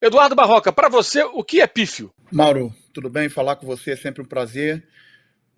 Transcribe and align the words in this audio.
Eduardo 0.00 0.36
Barroca, 0.36 0.72
para 0.72 0.88
você, 0.88 1.24
o 1.24 1.42
que 1.42 1.60
é 1.60 1.66
pífio? 1.66 2.14
Mauro, 2.30 2.72
tudo 2.92 3.10
bem? 3.10 3.28
Falar 3.28 3.56
com 3.56 3.66
você 3.66 3.90
é 3.90 3.96
sempre 3.96 4.22
um 4.22 4.24
prazer. 4.24 4.86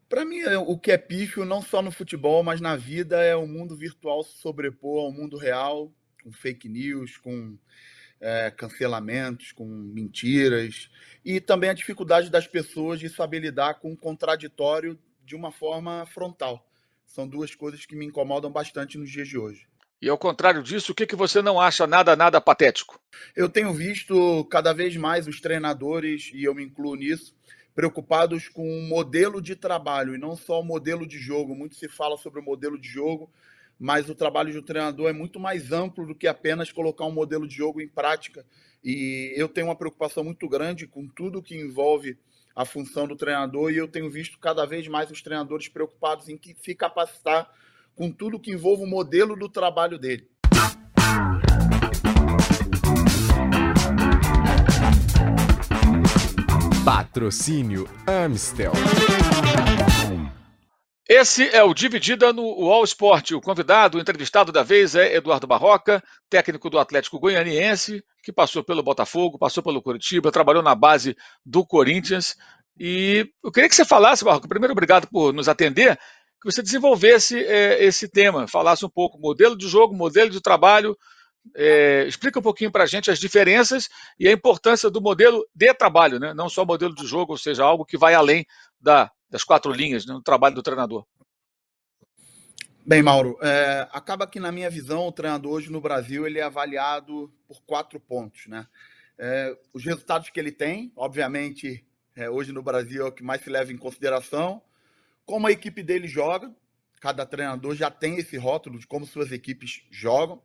Para 0.09 0.25
mim, 0.25 0.39
é, 0.39 0.57
o 0.57 0.79
que 0.79 0.91
é 0.91 0.97
pífio, 0.97 1.45
não 1.45 1.61
só 1.61 1.83
no 1.83 1.91
futebol, 1.91 2.43
mas 2.43 2.59
na 2.59 2.75
vida, 2.75 3.23
é 3.23 3.37
o 3.37 3.47
mundo 3.47 3.77
virtual 3.77 4.23
se 4.23 4.39
sobrepor 4.39 5.05
ao 5.05 5.13
mundo 5.13 5.37
real, 5.37 5.93
com 6.25 6.33
fake 6.33 6.71
news, 6.71 7.19
com 7.19 7.59
é, 8.19 8.51
cancelamentos, 8.51 9.53
com 9.53 9.67
mentiras, 9.67 10.89
e 11.23 11.39
também 11.39 11.69
a 11.69 11.75
dificuldade 11.75 12.31
das 12.31 12.47
pessoas 12.47 12.99
de 12.99 13.11
saber 13.11 13.41
lidar 13.41 13.75
com 13.75 13.93
o 13.93 13.97
contraditório 13.97 14.99
de 15.23 15.37
uma 15.37 15.53
forma 15.53 16.07
frontal. 16.07 16.67
São 17.05 17.29
duas 17.29 17.55
coisas 17.55 17.85
que 17.85 17.95
me 17.95 18.07
incomodam 18.07 18.51
bastante 18.51 18.97
nos 18.97 19.11
dias 19.11 19.29
de 19.29 19.37
hoje. 19.37 19.70
E 20.01 20.09
ao 20.09 20.17
contrário 20.17 20.63
disso, 20.63 20.93
o 20.93 20.95
que, 20.95 21.07
que 21.07 21.15
você 21.15 21.43
não 21.43 21.61
acha 21.61 21.87
nada, 21.87 22.17
nada 22.17 22.41
patético? 22.41 22.99
Eu 23.37 23.49
tenho 23.51 23.73
visto 23.75 24.45
cada 24.47 24.73
vez 24.73 24.97
mais 24.97 25.27
os 25.27 25.41
treinadores, 25.41 26.31
e 26.33 26.45
eu 26.45 26.55
me 26.55 26.65
incluo 26.65 26.95
nisso, 26.95 27.35
preocupados 27.75 28.49
com 28.49 28.67
o 28.67 28.83
modelo 28.83 29.43
de 29.43 29.55
trabalho 29.55 30.15
e 30.15 30.19
não 30.19 30.35
só 30.37 30.61
o 30.61 30.65
modelo 30.65 31.07
de 31.07 31.19
jogo. 31.19 31.55
Muito 31.55 31.75
se 31.75 31.87
fala 31.87 32.17
sobre 32.17 32.41
o 32.41 32.43
modelo 32.43 32.79
de 32.79 32.89
jogo, 32.89 33.31
mas 33.79 34.09
o 34.09 34.15
trabalho 34.15 34.59
um 34.59 34.63
treinador 34.63 35.11
é 35.11 35.13
muito 35.13 35.39
mais 35.39 35.71
amplo 35.71 36.07
do 36.07 36.15
que 36.15 36.27
apenas 36.27 36.73
colocar 36.73 37.05
um 37.05 37.13
modelo 37.13 37.47
de 37.47 37.55
jogo 37.55 37.81
em 37.81 37.89
prática. 37.89 38.45
E 38.83 39.35
eu 39.37 39.49
tenho 39.49 39.67
uma 39.67 39.77
preocupação 39.77 40.25
muito 40.25 40.49
grande 40.49 40.87
com 40.87 41.07
tudo 41.07 41.43
que 41.43 41.55
envolve 41.55 42.17
a 42.57 42.65
função 42.65 43.07
do 43.07 43.17
treinador 43.17 43.71
e 43.71 43.77
eu 43.77 43.87
tenho 43.87 44.11
visto 44.11 44.39
cada 44.39 44.67
vez 44.67 44.89
mais 44.89 45.11
os 45.11 45.23
treinadores 45.23 45.69
preocupados 45.69 46.29
em 46.29 46.39
se 46.61 46.75
capacitar 46.75 47.51
com 48.01 48.11
tudo 48.11 48.41
que 48.41 48.51
envolve 48.51 48.85
o 48.85 48.87
modelo 48.87 49.37
do 49.37 49.47
trabalho 49.47 49.99
dele. 49.99 50.27
Patrocínio 56.83 57.87
Amstel. 58.07 58.73
Esse 61.07 61.55
é 61.55 61.63
o 61.63 61.75
Dividida 61.75 62.33
no 62.33 62.43
UOL 62.43 62.85
Sport. 62.85 63.33
O 63.33 63.41
convidado, 63.43 63.99
o 63.99 64.01
entrevistado 64.01 64.51
da 64.51 64.63
vez 64.63 64.95
é 64.95 65.17
Eduardo 65.17 65.47
Barroca, 65.47 66.03
técnico 66.31 66.71
do 66.71 66.79
Atlético 66.79 67.21
Goianiense, 67.21 68.03
que 68.23 68.33
passou 68.33 68.65
pelo 68.65 68.83
Botafogo, 68.83 69.39
passou 69.39 69.63
pelo 69.63 69.83
Curitiba, 69.83 70.33
trabalhou 70.33 70.63
na 70.63 70.75
base 70.75 71.15
do 71.45 71.67
Corinthians. 71.67 72.35
E 72.79 73.29
eu 73.45 73.53
queria 73.53 73.69
que 73.69 73.75
você 73.75 73.85
falasse, 73.85 74.25
Barroca, 74.25 74.49
primeiro 74.49 74.73
obrigado 74.73 75.07
por 75.09 75.35
nos 75.35 75.51
atender, 75.51 75.99
que 76.41 76.51
você 76.51 76.63
desenvolvesse 76.63 77.39
é, 77.39 77.85
esse 77.85 78.09
tema, 78.09 78.49
falasse 78.49 78.85
um 78.85 78.89
pouco 78.89 79.19
modelo 79.19 79.57
de 79.57 79.69
jogo, 79.69 79.95
modelo 79.95 80.31
de 80.31 80.41
trabalho, 80.41 80.97
é, 81.55 82.05
explica 82.07 82.39
um 82.39 82.43
pouquinho 82.43 82.71
para 82.71 82.85
a 82.85 82.87
gente 82.87 83.11
as 83.11 83.19
diferenças 83.19 83.89
e 84.19 84.29
a 84.29 84.33
importância 84.33 84.91
do 84.91 85.01
modelo 85.01 85.47
de 85.55 85.73
trabalho, 85.75 86.19
né? 86.19 86.35
não 86.35 86.49
só 86.49 86.65
modelo 86.65 86.95
de 86.95 87.07
jogo, 87.07 87.33
ou 87.33 87.39
seja, 87.39 87.65
algo 87.65 87.85
que 87.85 87.99
vai 87.99 88.15
além 88.15 88.47
da, 88.81 89.11
das 89.29 89.45
quatro 89.45 89.73
linhas 89.73 90.07
né, 90.07 90.15
no 90.15 90.23
trabalho 90.23 90.55
do 90.55 90.63
treinador. 90.63 91.05
Bem, 92.85 93.03
Mauro, 93.03 93.39
é, 93.43 93.87
acaba 93.93 94.27
que 94.27 94.41
na 94.41 94.51
minha 94.51 94.71
visão 94.71 95.07
o 95.07 95.13
treinador 95.13 95.53
hoje 95.53 95.71
no 95.71 95.81
Brasil 95.81 96.27
ele 96.27 96.39
é 96.39 96.43
avaliado 96.43 97.33
por 97.47 97.63
quatro 97.63 98.01
pontos, 98.01 98.47
né? 98.47 98.67
É, 99.19 99.55
os 99.75 99.85
resultados 99.85 100.31
que 100.31 100.41
ele 100.41 100.51
tem, 100.51 100.91
obviamente, 100.97 101.85
é, 102.17 102.31
hoje 102.31 102.53
no 102.53 102.63
Brasil 102.63 103.05
é 103.05 103.09
o 103.09 103.13
que 103.13 103.23
mais 103.23 103.43
se 103.43 103.51
leva 103.51 103.71
em 103.71 103.77
consideração. 103.77 104.63
Como 105.25 105.47
a 105.47 105.53
equipe 105.53 105.83
dele 105.83 106.09
joga, 106.09 106.55
cada 107.01 107.25
treinador 107.25 107.75
já 107.75 107.91
tem 107.91 108.17
esse 108.17 108.37
rótulo 108.37 108.79
de 108.79 108.87
como 108.87 109.07
suas 109.07 109.33
equipes 109.33 109.83
jogam 109.91 110.43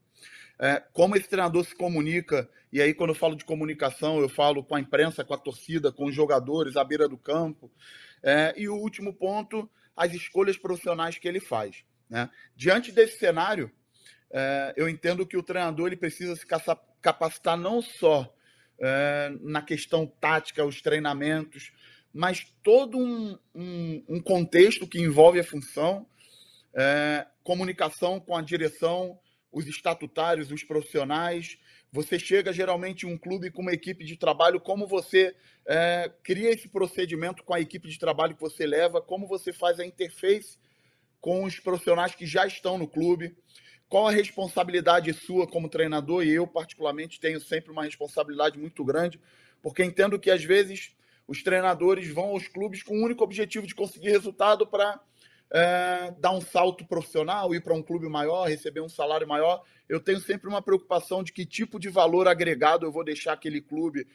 é, 0.60 0.82
como 0.94 1.16
esse 1.16 1.28
treinador 1.28 1.66
se 1.66 1.76
comunica, 1.76 2.50
e 2.72 2.82
aí 2.82 2.94
quando 2.94 3.10
eu 3.10 3.16
falo 3.16 3.36
de 3.36 3.46
comunicação, 3.46 4.20
eu 4.20 4.30
falo 4.30 4.64
com 4.64 4.76
a 4.76 4.80
imprensa, 4.80 5.24
com 5.24 5.34
a 5.34 5.38
torcida, 5.38 5.92
com 5.92 6.06
os 6.06 6.16
jogadores 6.16 6.78
à 6.78 6.84
beira 6.84 7.08
do 7.08 7.18
campo. 7.18 7.72
É, 8.24 8.54
e 8.58 8.68
o 8.68 8.76
último 8.76 9.14
ponto, 9.14 9.70
as 9.96 10.14
escolhas 10.14 10.58
profissionais 10.58 11.18
que 11.18 11.28
ele 11.28 11.40
faz. 11.40 11.84
Né? 12.10 12.30
Diante 12.56 12.92
desse 12.92 13.18
cenário, 13.18 13.72
é, 14.32 14.74
eu 14.78 14.88
entendo 14.88 15.26
que 15.26 15.38
o 15.38 15.44
treinador 15.44 15.88
ele 15.88 15.98
precisa 15.98 16.36
se 16.36 16.46
capacitar 17.02 17.58
não 17.58 17.82
só 17.82 18.34
é, 18.80 19.32
na 19.42 19.62
questão 19.62 20.08
tática, 20.08 20.66
os 20.66 20.82
treinamentos, 20.82 21.72
mas 22.16 22.48
todo 22.64 22.98
um, 22.98 23.38
um, 23.54 24.04
um 24.08 24.22
contexto 24.22 24.88
que 24.88 25.02
envolve 25.02 25.38
a 25.38 25.44
função, 25.44 26.08
é, 26.74 27.28
comunicação 27.44 28.22
com 28.22 28.38
a 28.38 28.42
direção, 28.42 29.20
os 29.52 29.68
estatutários, 29.68 30.50
os 30.50 30.64
profissionais. 30.64 31.58
Você 31.92 32.18
chega 32.18 32.54
geralmente 32.54 33.06
um 33.06 33.18
clube 33.18 33.52
com 33.52 33.62
uma 33.62 33.74
equipe 33.74 34.06
de 34.06 34.16
trabalho, 34.16 34.62
como 34.62 34.88
você 34.88 35.36
é, 35.68 36.10
cria 36.24 36.52
esse 36.52 36.70
procedimento 36.70 37.44
com 37.44 37.54
a 37.54 37.60
equipe 37.60 37.90
de 37.90 38.00
trabalho 38.00 38.36
que 38.36 38.42
você 38.42 38.66
leva, 38.66 39.02
como 39.02 39.28
você 39.28 39.52
faz 39.52 39.78
a 39.78 39.86
interface 39.86 40.58
com 41.20 41.44
os 41.44 41.60
profissionais 41.60 42.16
que 42.16 42.26
já 42.26 42.48
estão 42.48 42.78
no 42.78 42.88
clube, 42.88 43.36
qual 43.90 44.08
a 44.08 44.12
responsabilidade 44.12 45.12
sua 45.12 45.46
como 45.46 45.68
treinador, 45.68 46.24
e 46.24 46.32
eu, 46.32 46.48
particularmente, 46.48 47.20
tenho 47.20 47.42
sempre 47.42 47.72
uma 47.72 47.84
responsabilidade 47.84 48.58
muito 48.58 48.86
grande, 48.86 49.20
porque 49.62 49.84
entendo 49.84 50.18
que 50.18 50.32
às 50.32 50.46
vezes 50.46 50.96
os 51.28 51.44
treinadores 51.44 52.08
vão 52.10 52.26
aos 52.26 52.48
clubes 52.48 52.84
com 52.84 52.98
o 52.98 53.04
único 53.04 53.24
objetivo 53.24 53.66
de 53.66 53.76
conseguir 53.76 54.10
resultado 54.10 54.68
para 54.68 55.00
é, 55.52 56.14
dar 56.20 56.32
um 56.32 56.42
salto 56.42 56.86
profissional, 56.86 57.54
ir 57.54 57.62
para 57.62 57.74
um 57.74 57.82
clube 57.82 58.08
maior, 58.08 58.48
receber 58.48 58.82
um 58.82 58.90
salário 58.90 59.28
maior. 59.28 59.64
Eu 59.88 60.00
tenho 60.00 60.20
sempre 60.20 60.50
uma 60.50 60.62
preocupação 60.62 61.24
de 61.24 61.32
que 61.32 61.46
tipo 61.46 61.80
de 61.80 61.90
valor 61.90 62.28
agregado 62.28 62.86
eu 62.86 62.92
vou 62.92 63.04
deixar 63.04 63.34
aquele 63.34 63.62
clube 63.62 64.08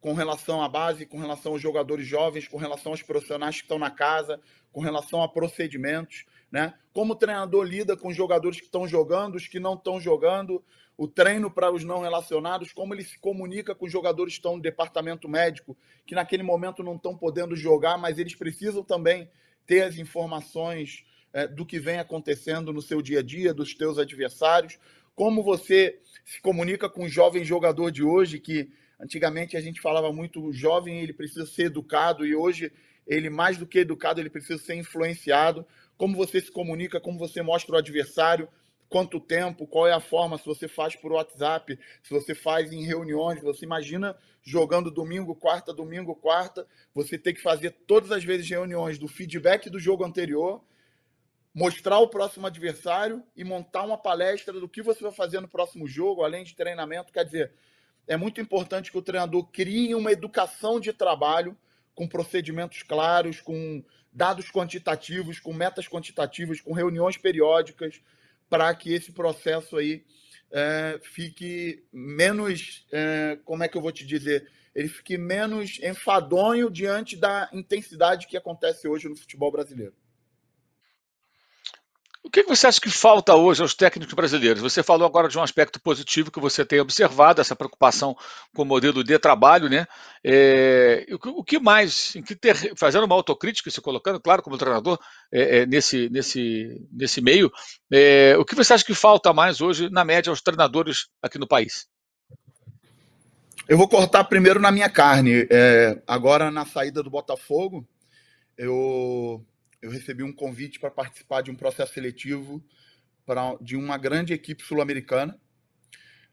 com 0.00 0.14
relação 0.14 0.60
à 0.60 0.68
base, 0.68 1.06
com 1.06 1.18
relação 1.18 1.52
aos 1.52 1.62
jogadores 1.62 2.06
jovens, 2.06 2.48
com 2.48 2.56
relação 2.56 2.92
aos 2.92 3.02
profissionais 3.02 3.56
que 3.56 3.62
estão 3.62 3.78
na 3.78 3.90
casa, 3.90 4.40
com 4.72 4.80
relação 4.80 5.22
a 5.22 5.28
procedimentos, 5.28 6.24
né? 6.50 6.74
Como 6.92 7.12
o 7.12 7.16
treinador 7.16 7.62
lida 7.62 7.96
com 7.96 8.08
os 8.08 8.16
jogadores 8.16 8.58
que 8.58 8.66
estão 8.66 8.86
jogando, 8.88 9.36
os 9.36 9.46
que 9.46 9.60
não 9.60 9.74
estão 9.74 10.00
jogando, 10.00 10.62
o 10.96 11.08
treino 11.08 11.50
para 11.50 11.72
os 11.72 11.84
não 11.84 12.00
relacionados, 12.00 12.72
como 12.72 12.94
ele 12.94 13.04
se 13.04 13.18
comunica 13.18 13.74
com 13.74 13.86
os 13.86 13.92
jogadores 13.92 14.34
que 14.34 14.38
estão 14.38 14.56
no 14.56 14.62
departamento 14.62 15.28
médico, 15.28 15.76
que 16.06 16.14
naquele 16.14 16.42
momento 16.42 16.82
não 16.82 16.96
estão 16.96 17.16
podendo 17.16 17.56
jogar, 17.56 17.96
mas 17.98 18.18
eles 18.18 18.34
precisam 18.34 18.84
também 18.84 19.28
ter 19.66 19.82
as 19.82 19.96
informações 19.96 21.04
é, 21.32 21.46
do 21.46 21.64
que 21.64 21.78
vem 21.78 21.98
acontecendo 21.98 22.72
no 22.72 22.82
seu 22.82 23.00
dia 23.00 23.20
a 23.20 23.22
dia, 23.22 23.54
dos 23.54 23.74
teus 23.74 23.98
adversários, 23.98 24.78
como 25.14 25.42
você 25.42 25.98
se 26.24 26.40
comunica 26.40 26.88
com 26.88 27.04
o 27.04 27.08
jovem 27.08 27.44
jogador 27.44 27.90
de 27.90 28.02
hoje, 28.02 28.38
que 28.38 28.70
antigamente 29.00 29.56
a 29.56 29.60
gente 29.60 29.80
falava 29.80 30.12
muito, 30.12 30.42
o 30.42 30.52
jovem 30.52 31.00
ele 31.00 31.12
precisa 31.12 31.44
ser 31.44 31.64
educado 31.64 32.24
e 32.24 32.34
hoje 32.34 32.72
ele 33.06 33.28
mais 33.28 33.58
do 33.58 33.66
que 33.66 33.80
educado, 33.80 34.20
ele 34.20 34.30
precisa 34.30 34.62
ser 34.62 34.74
influenciado. 34.74 35.66
Como 35.96 36.16
você 36.16 36.40
se 36.40 36.50
comunica, 36.50 37.00
como 37.00 37.18
você 37.18 37.42
mostra 37.42 37.74
o 37.74 37.78
adversário, 37.78 38.48
quanto 38.92 39.18
tempo, 39.18 39.66
qual 39.66 39.88
é 39.88 39.92
a 39.92 40.00
forma, 40.00 40.36
se 40.36 40.44
você 40.44 40.68
faz 40.68 40.94
por 40.94 41.12
WhatsApp, 41.12 41.78
se 42.02 42.10
você 42.10 42.34
faz 42.34 42.70
em 42.70 42.84
reuniões, 42.84 43.40
você 43.40 43.64
imagina 43.64 44.14
jogando 44.42 44.90
domingo, 44.90 45.34
quarta, 45.34 45.72
domingo, 45.72 46.14
quarta, 46.14 46.66
você 46.94 47.16
tem 47.16 47.32
que 47.32 47.40
fazer 47.40 47.70
todas 47.86 48.12
as 48.12 48.22
vezes 48.22 48.46
reuniões 48.50 48.98
do 48.98 49.08
feedback 49.08 49.70
do 49.70 49.78
jogo 49.78 50.04
anterior, 50.04 50.62
mostrar 51.54 52.00
o 52.00 52.08
próximo 52.08 52.46
adversário 52.46 53.22
e 53.34 53.42
montar 53.42 53.82
uma 53.84 53.96
palestra 53.96 54.52
do 54.52 54.68
que 54.68 54.82
você 54.82 55.02
vai 55.02 55.12
fazer 55.12 55.40
no 55.40 55.48
próximo 55.48 55.88
jogo, 55.88 56.22
além 56.22 56.44
de 56.44 56.54
treinamento, 56.54 57.14
quer 57.14 57.24
dizer, 57.24 57.50
é 58.06 58.16
muito 58.18 58.42
importante 58.42 58.92
que 58.92 58.98
o 58.98 59.02
treinador 59.02 59.46
crie 59.46 59.94
uma 59.94 60.12
educação 60.12 60.78
de 60.78 60.92
trabalho 60.92 61.56
com 61.94 62.06
procedimentos 62.06 62.82
claros, 62.82 63.40
com 63.40 63.82
dados 64.12 64.50
quantitativos, 64.50 65.40
com 65.40 65.54
metas 65.54 65.88
quantitativas, 65.88 66.60
com 66.60 66.74
reuniões 66.74 67.16
periódicas, 67.16 68.02
para 68.52 68.74
que 68.74 68.92
esse 68.92 69.10
processo 69.12 69.78
aí 69.78 70.04
é, 70.50 71.00
fique 71.02 71.82
menos, 71.90 72.86
é, 72.92 73.38
como 73.46 73.64
é 73.64 73.68
que 73.68 73.78
eu 73.78 73.80
vou 73.80 73.90
te 73.90 74.06
dizer, 74.06 74.46
ele 74.74 74.88
fique 74.88 75.16
menos 75.16 75.80
enfadonho 75.82 76.70
diante 76.70 77.16
da 77.16 77.48
intensidade 77.50 78.26
que 78.26 78.36
acontece 78.36 78.86
hoje 78.86 79.08
no 79.08 79.16
futebol 79.16 79.50
brasileiro. 79.50 79.94
O 82.24 82.30
que 82.30 82.44
você 82.44 82.68
acha 82.68 82.80
que 82.80 82.88
falta 82.88 83.34
hoje 83.34 83.62
aos 83.62 83.74
técnicos 83.74 84.14
brasileiros? 84.14 84.62
Você 84.62 84.80
falou 84.80 85.04
agora 85.06 85.28
de 85.28 85.36
um 85.36 85.42
aspecto 85.42 85.80
positivo 85.80 86.30
que 86.30 86.38
você 86.38 86.64
tem 86.64 86.78
observado, 86.78 87.40
essa 87.40 87.56
preocupação 87.56 88.16
com 88.54 88.62
o 88.62 88.64
modelo 88.64 89.02
de 89.02 89.18
trabalho, 89.18 89.68
né? 89.68 89.86
É, 90.22 91.04
o 91.10 91.42
que 91.42 91.58
mais, 91.58 92.12
que 92.24 92.36
ter, 92.36 92.76
fazendo 92.76 93.04
uma 93.06 93.16
autocrítica 93.16 93.68
e 93.68 93.72
se 93.72 93.80
colocando, 93.80 94.20
claro, 94.20 94.40
como 94.40 94.56
treinador, 94.56 95.00
é, 95.32 95.58
é, 95.58 95.66
nesse, 95.66 96.08
nesse, 96.10 96.86
nesse 96.92 97.20
meio, 97.20 97.50
é, 97.92 98.36
o 98.38 98.44
que 98.44 98.54
você 98.54 98.72
acha 98.72 98.84
que 98.84 98.94
falta 98.94 99.32
mais 99.32 99.60
hoje, 99.60 99.90
na 99.90 100.04
média, 100.04 100.30
aos 100.30 100.40
treinadores 100.40 101.08
aqui 101.20 101.38
no 101.38 101.48
país? 101.48 101.88
Eu 103.68 103.76
vou 103.76 103.88
cortar 103.88 104.22
primeiro 104.24 104.60
na 104.60 104.70
minha 104.70 104.88
carne. 104.88 105.48
É, 105.50 106.00
agora, 106.06 106.52
na 106.52 106.64
saída 106.64 107.02
do 107.02 107.10
Botafogo, 107.10 107.84
eu 108.56 109.44
eu 109.82 109.90
recebi 109.90 110.22
um 110.22 110.32
convite 110.32 110.78
para 110.78 110.90
participar 110.90 111.42
de 111.42 111.50
um 111.50 111.56
processo 111.56 111.92
seletivo 111.92 112.64
pra, 113.26 113.56
de 113.60 113.76
uma 113.76 113.98
grande 113.98 114.32
equipe 114.32 114.62
sul-americana. 114.62 115.38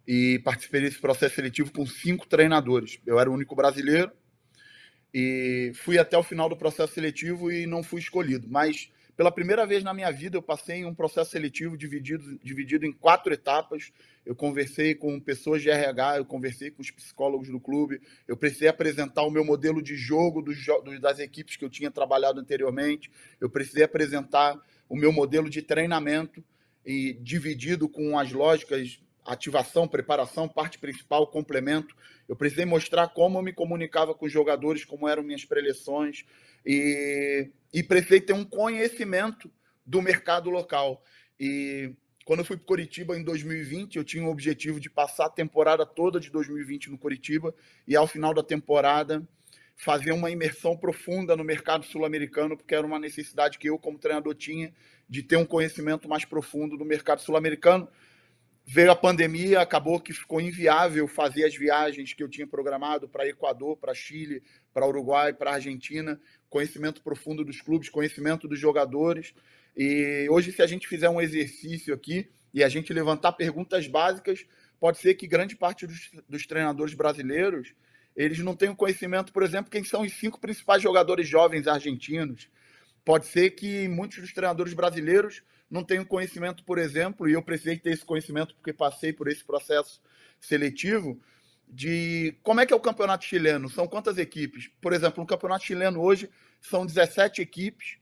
e 0.07 0.40
participei 0.40 0.81
desse 0.81 1.00
processo 1.00 1.36
seletivo 1.36 1.72
com 1.72 1.86
cinco 1.86 2.28
treinadores. 2.28 3.00
Eu 3.06 3.19
era 3.19 3.30
o 3.30 3.34
único 3.34 3.56
brasileiro 3.56 4.12
e 5.13 5.72
fui 5.75 6.00
até 6.00 6.18
o 6.18 6.24
final 6.24 6.50
do 6.50 6.57
processo 6.57 6.94
seletivo 6.94 7.51
e 7.51 7.68
não 7.68 7.84
fui 7.84 8.00
escolhido. 8.00 8.48
Mas 8.50 8.90
pela 9.19 9.33
primeira 9.33 9.66
vez 9.66 9.83
na 9.83 9.94
minha 9.94 10.10
vida, 10.12 10.38
eu 10.38 10.42
passei 10.42 10.77
em 10.77 10.86
um 10.86 10.95
processo 10.95 11.31
seletivo 11.31 11.77
dividido, 11.77 12.39
dividido 12.42 12.86
em 12.86 12.94
quatro 12.94 13.33
etapas. 13.33 13.92
Eu 14.25 14.33
conversei 14.33 14.95
com 14.95 15.19
pessoas 15.19 15.62
de 15.62 15.69
RH, 15.69 16.19
eu 16.19 16.25
conversei 16.25 16.71
com 16.71 16.81
os 16.81 16.89
psicólogos 16.89 17.50
do 17.50 17.60
clube, 17.60 18.01
eu 18.25 18.38
precisei 18.38 18.69
apresentar 18.69 19.24
o 19.24 19.30
meu 19.30 19.44
modelo 19.44 19.81
de 19.81 19.94
jogo 19.94 20.42
dos, 20.42 20.57
das 21.01 21.19
equipes 21.19 21.57
que 21.57 21.66
eu 21.66 21.69
tinha 21.69 21.92
trabalhado 21.92 22.39
anteriormente, 22.39 23.12
eu 23.42 23.50
precisei 23.50 23.83
apresentar 23.83 24.57
o 24.88 24.95
meu 24.95 25.12
modelo 25.12 25.50
de 25.50 25.62
treinamento 25.62 26.42
e 26.86 27.12
dividido 27.16 27.89
com 27.89 28.18
as 28.18 28.31
lógicas 28.31 29.01
ativação, 29.34 29.88
preparação, 29.88 30.48
parte 30.48 30.80
principal, 30.80 31.28
complemento. 31.28 31.96
Eu 32.28 32.36
precisei 32.36 32.66
mostrar 32.66 33.08
como 33.10 33.38
eu 33.38 33.44
me 33.44 33.54
comunicava 33.54 34.14
com 34.16 34.26
os 34.26 34.31
jogadores, 34.31 34.84
como 34.84 35.08
eram 35.08 35.22
minhas 35.22 35.46
preleções 35.46 36.26
e, 36.66 37.50
e 37.72 37.84
precisei 37.84 38.20
ter 38.20 38.34
um 38.34 38.44
conhecimento 38.44 39.52
do 39.86 40.02
mercado 40.02 40.50
local. 40.50 41.04
E 41.40 41.94
quando 42.26 42.40
eu 42.40 42.46
fui 42.46 42.58
para 42.58 42.66
Curitiba 42.66 43.18
em 43.18 43.24
2020, 43.24 43.98
eu 43.98 44.04
tinha 44.04 44.24
o 44.24 44.31
objetivo 44.31 44.80
de 44.80 44.90
passar 44.90 45.28
a 45.28 45.30
temporada 45.30 45.86
toda 45.86 46.20
de 46.20 46.31
2020 46.31 46.90
no 46.90 46.98
Curitiba 46.98 47.54
e 47.88 47.96
ao 47.96 48.08
final 48.08 48.34
da 48.34 48.44
temporada 48.44 49.28
fazer 49.76 50.12
uma 50.12 50.30
imersão 50.30 50.76
profunda 50.76 51.38
no 51.38 51.44
mercado 51.44 51.86
sul-americano, 51.86 52.58
porque 52.58 52.76
era 52.76 52.86
uma 52.86 53.00
necessidade 53.00 53.58
que 53.58 53.70
eu 53.70 53.80
como 53.80 53.98
treinador 53.98 54.36
tinha 54.36 54.74
de 55.08 55.24
ter 55.24 55.38
um 55.38 55.46
conhecimento 55.46 56.10
mais 56.10 56.26
profundo 56.26 56.78
do 56.78 56.84
mercado 56.84 57.22
sul-americano 57.22 57.88
Veio 58.71 58.92
a 58.92 58.95
pandemia, 58.95 59.62
acabou 59.62 60.00
que 60.00 60.13
ficou 60.13 60.39
inviável 60.39 61.07
fazer 61.07 61.44
as 61.44 61.56
viagens 61.56 62.13
que 62.13 62.21
eu 62.21 62.30
tinha 62.30 62.45
programado 62.45 63.10
para 63.10 63.27
Equador, 63.27 63.75
para 63.75 63.95
Chile, 63.95 64.44
para 64.71 64.86
Uruguai, 64.86 65.33
para 65.33 65.54
Argentina, 65.54 66.21
conhecimento 66.51 67.01
profundo 67.01 67.44
dos 67.44 67.62
clubes, 67.62 67.89
conhecimento 67.89 68.48
dos 68.48 68.60
jogadores. 68.60 69.33
E 69.75 70.27
hoje, 70.30 70.51
se 70.51 70.62
a 70.62 70.68
gente 70.68 70.88
fizer 70.88 71.10
um 71.10 71.19
exercício 71.19 71.95
aqui 71.95 72.30
e 72.54 72.63
a 72.63 72.69
gente 72.69 72.94
levantar 72.94 73.31
perguntas 73.31 73.88
básicas, 73.88 74.45
pode 74.80 75.00
ser 75.00 75.16
que 75.16 75.25
grande 75.25 75.56
parte 75.56 75.88
dos, 75.88 76.12
dos 76.30 76.45
treinadores 76.45 76.94
brasileiros 76.94 77.74
eles 78.16 78.38
não 78.38 78.56
tenham 78.56 78.75
conhecimento, 78.75 79.33
por 79.33 79.42
exemplo, 79.42 79.71
quem 79.71 79.83
são 79.83 80.04
os 80.04 80.13
cinco 80.13 80.39
principais 80.39 80.83
jogadores 80.83 81.27
jovens 81.27 81.66
argentinos. 81.68 82.48
Pode 83.04 83.25
ser 83.25 83.50
que 83.50 83.88
muitos 83.88 84.19
dos 84.19 84.31
treinadores 84.31 84.75
brasileiros 84.75 85.42
não 85.69 85.83
tenho 85.83 86.06
conhecimento, 86.06 86.63
por 86.63 86.77
exemplo, 86.77 87.30
e 87.30 87.33
eu 87.33 87.42
precisei 87.42 87.77
ter 87.77 87.92
esse 87.92 88.06
conhecimento 88.06 88.56
porque 88.56 88.74
passei 88.74 89.13
por 89.13 89.27
esse 89.27 89.44
processo 89.44 90.01
seletivo, 90.39 91.21
de 91.68 92.36
como 92.42 92.60
é 92.60 92.66
que 92.66 92.74
é 92.74 92.75
o 92.75 92.80
campeonato 92.80 93.25
chileno, 93.25 93.69
são 93.69 93.88
quantas 93.88 94.18
equipes? 94.18 94.69
Por 94.81 94.92
exemplo, 94.92 95.21
no 95.21 95.27
campeonato 95.27 95.66
chileno 95.66 96.01
hoje 96.01 96.30
são 96.60 96.86
17 96.86 97.42
equipes 97.42 97.98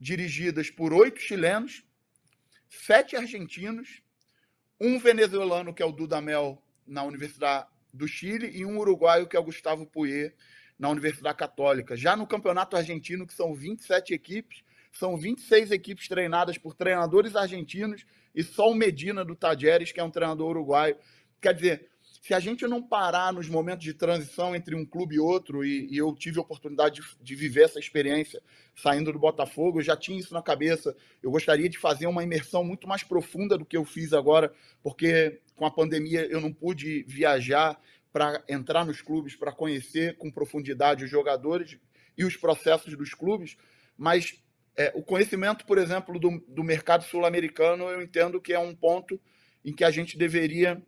dirigidas 0.00 0.70
por 0.70 0.94
oito 0.94 1.20
chilenos, 1.20 1.84
sete 2.68 3.16
argentinos, 3.16 4.00
um 4.80 4.98
venezuelano 4.98 5.74
que 5.74 5.82
é 5.82 5.86
o 5.86 5.92
Dudamel 5.92 6.62
na 6.86 7.02
Universidade 7.02 7.66
do 7.92 8.08
Chile 8.08 8.50
e 8.54 8.64
um 8.64 8.78
uruguaio 8.78 9.26
que 9.26 9.36
é 9.36 9.40
o 9.40 9.44
Gustavo 9.44 9.84
Puyer 9.84 10.34
na 10.78 10.88
Universidade 10.88 11.36
Católica. 11.36 11.94
Já 11.94 12.16
no 12.16 12.26
campeonato 12.26 12.76
argentino, 12.76 13.26
que 13.26 13.34
são 13.34 13.54
27 13.54 14.14
equipes, 14.14 14.62
são 14.92 15.16
26 15.16 15.70
equipes 15.70 16.08
treinadas 16.08 16.58
por 16.58 16.74
treinadores 16.74 17.36
argentinos 17.36 18.04
e 18.34 18.42
só 18.42 18.70
o 18.70 18.74
Medina 18.74 19.24
do 19.24 19.34
Tajeres, 19.34 19.92
que 19.92 20.00
é 20.00 20.04
um 20.04 20.10
treinador 20.10 20.50
uruguaio. 20.50 20.96
Quer 21.40 21.54
dizer, 21.54 21.90
se 22.20 22.34
a 22.34 22.40
gente 22.40 22.66
não 22.66 22.82
parar 22.82 23.32
nos 23.32 23.48
momentos 23.48 23.84
de 23.84 23.94
transição 23.94 24.54
entre 24.54 24.74
um 24.74 24.84
clube 24.84 25.14
e 25.14 25.18
outro, 25.18 25.64
e, 25.64 25.88
e 25.90 25.96
eu 25.96 26.14
tive 26.14 26.38
a 26.38 26.42
oportunidade 26.42 27.00
de, 27.00 27.08
de, 27.22 27.34
viver 27.34 27.64
essa 27.64 27.78
experiência 27.78 28.42
saindo 28.74 29.12
do 29.12 29.18
Botafogo, 29.18 29.78
eu 29.78 29.82
já 29.82 29.96
tinha 29.96 30.18
isso 30.18 30.34
na 30.34 30.42
cabeça. 30.42 30.94
Eu 31.22 31.30
gostaria 31.30 31.68
de 31.68 31.78
fazer 31.78 32.06
uma 32.06 32.22
imersão 32.22 32.62
muito 32.62 32.86
mais 32.86 33.02
profunda 33.02 33.56
do 33.56 33.64
que 33.64 33.76
eu 33.76 33.84
fiz 33.84 34.12
agora, 34.12 34.52
porque 34.82 35.40
com 35.56 35.64
a 35.64 35.70
pandemia 35.70 36.26
eu 36.26 36.40
não 36.40 36.52
pude 36.52 37.04
viajar 37.04 37.80
para 38.12 38.42
entrar 38.48 38.84
nos 38.84 39.00
clubes, 39.00 39.34
para 39.34 39.52
conhecer 39.52 40.16
com 40.18 40.30
profundidade 40.30 41.04
os 41.04 41.10
jogadores 41.10 41.78
e 42.18 42.24
os 42.24 42.36
processos 42.36 42.96
dos 42.96 43.14
clubes, 43.14 43.56
mas 43.96 44.42
é, 44.76 44.92
o 44.94 45.02
conhecimento, 45.02 45.64
por 45.66 45.78
exemplo, 45.78 46.18
do, 46.18 46.40
do 46.48 46.64
mercado 46.64 47.04
sul-americano, 47.04 47.88
eu 47.88 48.00
entendo 48.02 48.40
que 48.40 48.52
é 48.52 48.58
um 48.58 48.74
ponto 48.74 49.20
em 49.64 49.74
que 49.74 49.84
a 49.84 49.90
gente 49.90 50.16
deveria 50.16 50.82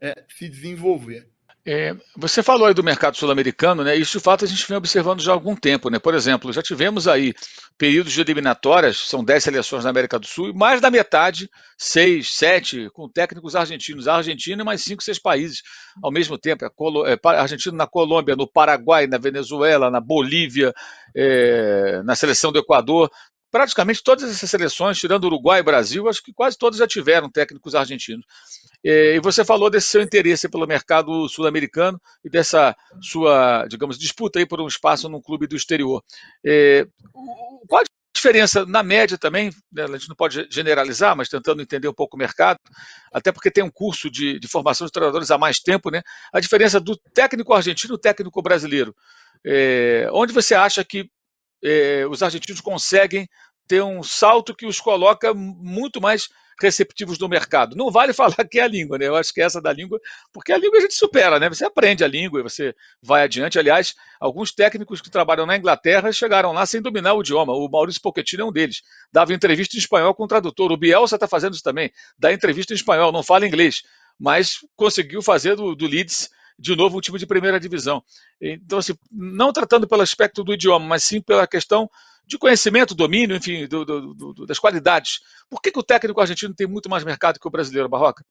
é, 0.00 0.24
se 0.28 0.48
desenvolver. 0.48 1.28
É, 1.70 1.94
você 2.16 2.42
falou 2.42 2.66
aí 2.66 2.72
do 2.72 2.82
mercado 2.82 3.18
sul-americano, 3.18 3.84
né? 3.84 3.94
Isso 3.94 4.16
de 4.16 4.24
fato 4.24 4.42
a 4.42 4.48
gente 4.48 4.66
vem 4.66 4.78
observando 4.78 5.20
já 5.20 5.32
há 5.32 5.34
algum 5.34 5.54
tempo, 5.54 5.90
né? 5.90 5.98
Por 5.98 6.14
exemplo, 6.14 6.50
já 6.50 6.62
tivemos 6.62 7.06
aí 7.06 7.34
períodos 7.76 8.14
de 8.14 8.22
eliminatórias, 8.22 8.96
são 8.96 9.22
10 9.22 9.44
seleções 9.44 9.84
na 9.84 9.90
América 9.90 10.18
do 10.18 10.26
Sul, 10.26 10.48
e 10.48 10.54
mais 10.54 10.80
da 10.80 10.90
metade, 10.90 11.50
seis, 11.76 12.30
sete, 12.30 12.88
com 12.94 13.06
técnicos 13.06 13.54
argentinos. 13.54 14.08
A 14.08 14.16
Argentina 14.16 14.62
e 14.62 14.64
mais 14.64 14.80
cinco, 14.80 15.02
seis 15.02 15.18
países 15.18 15.62
ao 16.02 16.10
mesmo 16.10 16.38
tempo. 16.38 16.64
É, 16.64 16.70
é, 17.12 17.18
Argentina 17.38 17.76
na 17.76 17.86
Colômbia, 17.86 18.34
no 18.34 18.50
Paraguai, 18.50 19.06
na 19.06 19.18
Venezuela, 19.18 19.90
na 19.90 20.00
Bolívia, 20.00 20.72
é, 21.14 22.00
na 22.02 22.16
seleção 22.16 22.50
do 22.50 22.60
Equador 22.60 23.10
praticamente 23.50 24.02
todas 24.02 24.30
essas 24.30 24.50
seleções, 24.50 24.98
tirando 24.98 25.24
Uruguai 25.24 25.60
e 25.60 25.62
Brasil, 25.62 26.08
acho 26.08 26.22
que 26.22 26.32
quase 26.32 26.56
todas 26.56 26.78
já 26.78 26.86
tiveram 26.86 27.30
técnicos 27.30 27.74
argentinos. 27.74 28.26
E 28.84 29.20
você 29.20 29.44
falou 29.44 29.70
desse 29.70 29.88
seu 29.88 30.02
interesse 30.02 30.48
pelo 30.48 30.66
mercado 30.66 31.28
sul-americano 31.28 32.00
e 32.24 32.30
dessa 32.30 32.76
sua, 33.00 33.66
digamos, 33.66 33.98
disputa 33.98 34.38
aí 34.38 34.46
por 34.46 34.60
um 34.60 34.66
espaço 34.66 35.08
num 35.08 35.20
clube 35.20 35.46
do 35.46 35.56
exterior. 35.56 36.02
Qual 37.68 37.82
a 37.82 37.84
diferença 38.14 38.66
na 38.66 38.82
média 38.82 39.16
também, 39.16 39.50
né, 39.72 39.84
a 39.84 39.86
gente 39.86 40.08
não 40.08 40.16
pode 40.16 40.46
generalizar, 40.50 41.16
mas 41.16 41.28
tentando 41.28 41.62
entender 41.62 41.88
um 41.88 41.94
pouco 41.94 42.16
o 42.16 42.18
mercado, 42.18 42.58
até 43.12 43.32
porque 43.32 43.50
tem 43.50 43.64
um 43.64 43.70
curso 43.70 44.10
de, 44.10 44.38
de 44.38 44.48
formação 44.48 44.86
de 44.86 44.92
treinadores 44.92 45.30
há 45.30 45.38
mais 45.38 45.60
tempo, 45.60 45.90
né? 45.90 46.02
A 46.32 46.40
diferença 46.40 46.80
do 46.80 46.96
técnico 47.14 47.52
argentino 47.52 47.94
e 47.94 48.00
técnico 48.00 48.42
brasileiro. 48.42 48.94
É, 49.44 50.08
onde 50.12 50.32
você 50.32 50.54
acha 50.54 50.84
que 50.84 51.08
é, 51.62 52.06
os 52.06 52.22
argentinos 52.22 52.60
conseguem 52.60 53.28
ter 53.66 53.82
um 53.82 54.02
salto 54.02 54.54
que 54.54 54.66
os 54.66 54.80
coloca 54.80 55.34
muito 55.34 56.00
mais 56.00 56.28
receptivos 56.60 57.18
no 57.18 57.28
mercado. 57.28 57.76
Não 57.76 57.90
vale 57.90 58.12
falar 58.14 58.44
que 58.50 58.58
é 58.58 58.62
a 58.62 58.68
língua, 58.68 58.98
né? 58.98 59.06
Eu 59.06 59.16
acho 59.16 59.32
que 59.32 59.40
é 59.40 59.44
essa 59.44 59.60
da 59.60 59.72
língua, 59.72 60.00
porque 60.32 60.52
a 60.52 60.58
língua 60.58 60.78
a 60.78 60.80
gente 60.80 60.94
supera, 60.94 61.38
né? 61.38 61.48
Você 61.48 61.64
aprende 61.64 62.02
a 62.02 62.08
língua 62.08 62.40
e 62.40 62.42
você 62.42 62.74
vai 63.02 63.22
adiante. 63.22 63.58
Aliás, 63.58 63.94
alguns 64.18 64.52
técnicos 64.52 65.00
que 65.00 65.10
trabalham 65.10 65.46
na 65.46 65.56
Inglaterra 65.56 66.10
chegaram 66.12 66.52
lá 66.52 66.66
sem 66.66 66.82
dominar 66.82 67.14
o 67.14 67.20
idioma. 67.20 67.52
O 67.52 67.68
Maurício 67.68 68.02
Pochettino 68.02 68.42
é 68.42 68.46
um 68.46 68.52
deles. 68.52 68.82
Dava 69.12 69.32
entrevista 69.32 69.76
em 69.76 69.78
espanhol 69.78 70.14
com 70.14 70.24
o 70.24 70.28
tradutor. 70.28 70.72
O 70.72 70.76
Bielsa 70.76 71.16
está 71.16 71.28
fazendo 71.28 71.54
isso 71.54 71.62
também. 71.62 71.92
Dá 72.18 72.32
entrevista 72.32 72.72
em 72.72 72.76
espanhol, 72.76 73.12
não 73.12 73.22
fala 73.22 73.46
inglês, 73.46 73.82
mas 74.18 74.58
conseguiu 74.74 75.22
fazer 75.22 75.54
do, 75.54 75.74
do 75.74 75.86
Leeds 75.86 76.28
de 76.58 76.74
novo 76.74 76.98
um 76.98 77.00
time 77.00 77.18
de 77.18 77.26
primeira 77.26 77.60
divisão. 77.60 78.02
Então, 78.40 78.78
assim, 78.78 78.94
não 79.10 79.52
tratando 79.52 79.86
pelo 79.86 80.02
aspecto 80.02 80.42
do 80.42 80.52
idioma, 80.52 80.84
mas 80.84 81.04
sim 81.04 81.20
pela 81.20 81.46
questão 81.46 81.88
de 82.26 82.36
conhecimento, 82.36 82.94
domínio, 82.94 83.36
enfim, 83.36 83.66
do, 83.66 83.84
do, 83.84 84.14
do, 84.14 84.46
das 84.46 84.58
qualidades. 84.58 85.20
Por 85.48 85.62
que, 85.62 85.70
que 85.70 85.78
o 85.78 85.82
técnico 85.82 86.20
argentino 86.20 86.54
tem 86.54 86.66
muito 86.66 86.90
mais 86.90 87.04
mercado 87.04 87.40
que 87.40 87.46
o 87.46 87.50
brasileiro, 87.50 87.88
Barroca? 87.88 88.24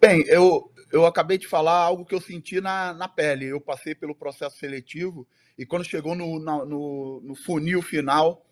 Bem, 0.00 0.24
eu, 0.26 0.72
eu 0.90 1.06
acabei 1.06 1.38
de 1.38 1.46
falar 1.46 1.76
algo 1.76 2.04
que 2.04 2.14
eu 2.14 2.20
senti 2.20 2.60
na, 2.60 2.92
na 2.94 3.06
pele. 3.06 3.46
Eu 3.46 3.60
passei 3.60 3.94
pelo 3.94 4.14
processo 4.14 4.56
seletivo 4.56 5.26
e 5.56 5.66
quando 5.66 5.84
chegou 5.84 6.14
no, 6.14 6.38
no, 6.38 7.20
no 7.20 7.34
funil 7.34 7.82
final, 7.82 8.44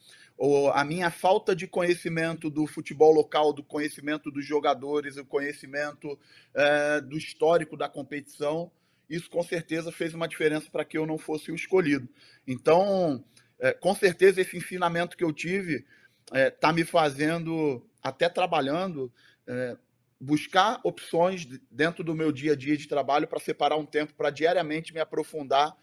a 0.74 0.84
minha 0.84 1.10
falta 1.10 1.56
de 1.56 1.66
conhecimento 1.66 2.50
do 2.50 2.66
futebol 2.66 3.12
local, 3.12 3.52
do 3.52 3.62
conhecimento 3.62 4.30
dos 4.30 4.44
jogadores, 4.44 5.16
o 5.16 5.24
conhecimento 5.24 6.18
é, 6.54 7.00
do 7.00 7.16
histórico 7.16 7.76
da 7.76 7.88
competição, 7.88 8.70
isso 9.08 9.30
com 9.30 9.42
certeza 9.42 9.90
fez 9.90 10.14
uma 10.14 10.28
diferença 10.28 10.68
para 10.70 10.84
que 10.84 10.98
eu 10.98 11.06
não 11.06 11.16
fosse 11.16 11.50
o 11.50 11.54
escolhido. 11.54 12.08
Então, 12.46 13.24
é, 13.58 13.72
com 13.72 13.94
certeza 13.94 14.40
esse 14.40 14.56
ensinamento 14.56 15.16
que 15.16 15.24
eu 15.24 15.32
tive 15.32 15.86
está 16.26 16.38
é, 16.38 16.50
tá 16.50 16.72
me 16.72 16.84
fazendo, 16.84 17.86
até 18.02 18.28
trabalhando, 18.28 19.12
é, 19.46 19.76
buscar 20.20 20.80
opções 20.82 21.46
dentro 21.70 22.02
do 22.02 22.14
meu 22.14 22.32
dia 22.32 22.52
a 22.52 22.56
dia 22.56 22.76
de 22.76 22.88
trabalho 22.88 23.28
para 23.28 23.38
separar 23.38 23.76
um 23.76 23.86
tempo 23.86 24.12
para 24.14 24.30
diariamente 24.30 24.92
me 24.92 25.00
aprofundar 25.00 25.74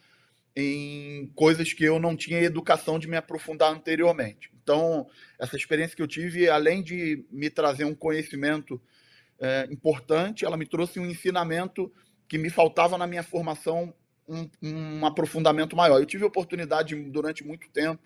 em 0.55 1.27
coisas 1.35 1.73
que 1.73 1.83
eu 1.83 1.99
não 1.99 2.15
tinha 2.15 2.39
educação 2.41 2.99
de 2.99 3.07
me 3.07 3.17
aprofundar 3.17 3.71
anteriormente. 3.71 4.51
Então, 4.61 5.07
essa 5.39 5.55
experiência 5.55 5.95
que 5.95 6.01
eu 6.01 6.07
tive, 6.07 6.49
além 6.49 6.83
de 6.83 7.25
me 7.31 7.49
trazer 7.49 7.85
um 7.85 7.95
conhecimento 7.95 8.81
é, 9.39 9.67
importante, 9.71 10.45
ela 10.45 10.55
me 10.55 10.65
trouxe 10.65 10.99
um 10.99 11.05
ensinamento 11.05 11.91
que 12.27 12.37
me 12.37 12.49
faltava 12.49 12.97
na 12.97 13.07
minha 13.07 13.23
formação, 13.23 13.93
um, 14.27 14.49
um 14.61 15.05
aprofundamento 15.05 15.75
maior. 15.75 15.99
Eu 15.99 16.05
tive 16.05 16.23
a 16.23 16.27
oportunidade, 16.27 16.95
durante 16.95 17.43
muito 17.43 17.69
tempo, 17.69 18.01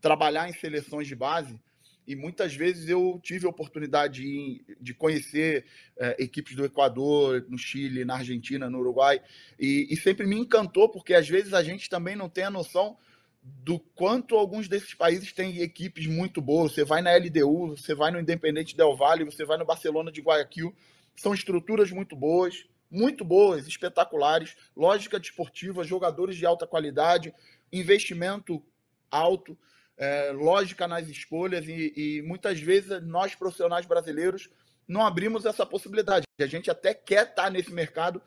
trabalhar 0.00 0.48
em 0.48 0.52
seleções 0.52 1.06
de 1.06 1.14
base 1.14 1.60
e 2.06 2.16
muitas 2.16 2.54
vezes 2.54 2.88
eu 2.88 3.20
tive 3.22 3.46
a 3.46 3.50
oportunidade 3.50 4.22
de, 4.22 4.64
de 4.80 4.92
conhecer 4.92 5.64
é, 5.96 6.16
equipes 6.22 6.56
do 6.56 6.64
Equador, 6.64 7.44
no 7.48 7.56
Chile, 7.56 8.04
na 8.04 8.16
Argentina, 8.16 8.68
no 8.68 8.78
Uruguai, 8.78 9.20
e, 9.58 9.86
e, 9.90 9.96
sempre 9.96 10.26
me 10.26 10.36
encantou, 10.36 10.88
porque 10.88 11.14
às 11.14 11.28
vezes 11.28 11.54
a 11.54 11.62
gente 11.62 11.88
também 11.88 12.16
não 12.16 12.28
tem 12.28 12.44
a 12.44 12.50
noção 12.50 12.96
do 13.42 13.78
quanto 13.78 14.36
alguns 14.36 14.68
desses 14.68 14.94
países 14.94 15.32
têm 15.32 15.60
equipes 15.60 16.06
muito 16.06 16.40
boas. 16.40 16.72
Você 16.72 16.84
vai 16.84 17.02
na 17.02 17.14
LDU, 17.16 17.76
você 17.76 17.94
vai 17.94 18.10
no 18.10 18.20
Independente 18.20 18.76
Del 18.76 18.96
Valle, 18.96 19.24
você 19.24 19.44
vai 19.44 19.58
no 19.58 19.64
Barcelona 19.64 20.12
de 20.12 20.20
Guayaquil, 20.20 20.74
são 21.16 21.34
estruturas 21.34 21.90
muito 21.90 22.14
boas, 22.14 22.66
muito 22.90 23.24
boas, 23.24 23.66
espetaculares, 23.66 24.54
lógica 24.76 25.18
desportiva, 25.18 25.82
jogadores 25.82 26.36
de 26.36 26.46
alta 26.46 26.66
qualidade, 26.66 27.34
investimento 27.72 28.62
alto 29.10 29.56
é, 29.96 30.32
lógica 30.32 30.88
nas 30.88 31.08
escolhas 31.08 31.66
e, 31.66 31.92
e, 31.96 32.22
muitas 32.22 32.60
vezes 32.60 33.02
nós 33.02 33.34
profissionais 33.34 33.86
brasileiros 33.86 34.48
não 34.86 35.04
abrimos 35.06 35.44
essa 35.46 35.64
possibilidade. 35.64 36.24
A 36.40 36.46
gente 36.46 36.70
até 36.70 36.92
quer 36.92 37.28
estar 37.28 37.50
nesse 37.50 37.72
mercado, 37.72 38.20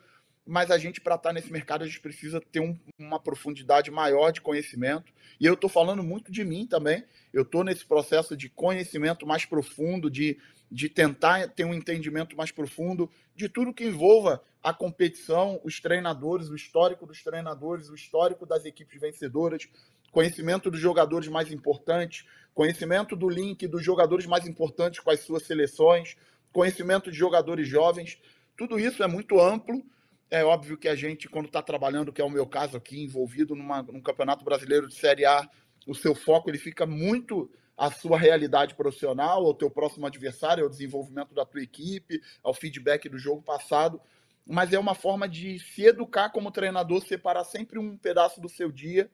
mas 0.44 0.70
a 0.70 0.78
gente 0.78 1.00
para 1.00 1.16
estar 1.16 1.32
nesse 1.32 1.52
mercado 1.52 1.82
a 1.82 1.86
gente 1.86 2.00
precisa 2.00 2.40
ter 2.40 2.60
um, 2.60 2.78
uma 2.98 3.20
profundidade 3.20 3.90
maior 3.90 4.30
de 4.30 4.40
conhecimento. 4.40 5.12
E 5.38 5.44
eu 5.44 5.54
estou 5.54 5.68
falando 5.68 6.02
muito 6.02 6.32
de 6.32 6.44
mim 6.44 6.66
também. 6.66 7.04
Eu 7.32 7.42
estou 7.42 7.62
nesse 7.62 7.84
processo 7.84 8.36
de 8.36 8.48
conhecimento 8.48 9.26
mais 9.26 9.44
profundo, 9.44 10.10
de, 10.10 10.38
de 10.70 10.88
tentar 10.88 11.48
ter 11.48 11.64
um 11.64 11.74
entendimento 11.74 12.36
mais 12.36 12.50
profundo 12.50 13.10
de 13.34 13.48
tudo 13.48 13.74
que 13.74 13.84
envolva 13.84 14.42
a 14.62 14.72
competição, 14.72 15.60
os 15.62 15.78
treinadores, 15.78 16.48
o 16.48 16.56
histórico 16.56 17.06
dos 17.06 17.22
treinadores, 17.22 17.88
o 17.88 17.94
histórico 17.94 18.44
das 18.44 18.64
equipes 18.64 19.00
vencedoras, 19.00 19.68
conhecimento 20.16 20.70
dos 20.70 20.80
jogadores 20.80 21.28
mais 21.28 21.52
importantes, 21.52 22.24
conhecimento 22.54 23.14
do 23.14 23.28
link 23.28 23.66
dos 23.68 23.84
jogadores 23.84 24.24
mais 24.24 24.46
importantes 24.46 24.98
com 24.98 25.10
as 25.10 25.20
suas 25.20 25.42
seleções, 25.42 26.16
conhecimento 26.50 27.10
de 27.10 27.18
jogadores 27.18 27.68
jovens. 27.68 28.18
Tudo 28.56 28.80
isso 28.80 29.02
é 29.02 29.06
muito 29.06 29.38
amplo. 29.38 29.84
É 30.30 30.42
óbvio 30.42 30.78
que 30.78 30.88
a 30.88 30.94
gente, 30.94 31.28
quando 31.28 31.48
está 31.48 31.60
trabalhando, 31.60 32.14
que 32.14 32.22
é 32.22 32.24
o 32.24 32.30
meu 32.30 32.46
caso 32.46 32.78
aqui, 32.78 33.04
envolvido 33.04 33.54
numa, 33.54 33.82
num 33.82 34.00
campeonato 34.00 34.42
brasileiro 34.42 34.88
de 34.88 34.94
Série 34.94 35.26
A, 35.26 35.46
o 35.86 35.94
seu 35.94 36.14
foco 36.14 36.48
ele 36.48 36.56
fica 36.56 36.86
muito 36.86 37.50
à 37.76 37.90
sua 37.90 38.16
realidade 38.18 38.74
profissional, 38.74 39.44
ao 39.44 39.52
teu 39.52 39.70
próximo 39.70 40.06
adversário, 40.06 40.64
ao 40.64 40.70
desenvolvimento 40.70 41.34
da 41.34 41.44
tua 41.44 41.60
equipe, 41.60 42.22
ao 42.42 42.54
feedback 42.54 43.06
do 43.06 43.18
jogo 43.18 43.42
passado. 43.42 44.00
Mas 44.46 44.72
é 44.72 44.78
uma 44.78 44.94
forma 44.94 45.28
de 45.28 45.58
se 45.58 45.84
educar 45.84 46.30
como 46.30 46.50
treinador, 46.50 47.02
separar 47.02 47.44
sempre 47.44 47.78
um 47.78 47.98
pedaço 47.98 48.40
do 48.40 48.48
seu 48.48 48.72
dia 48.72 49.10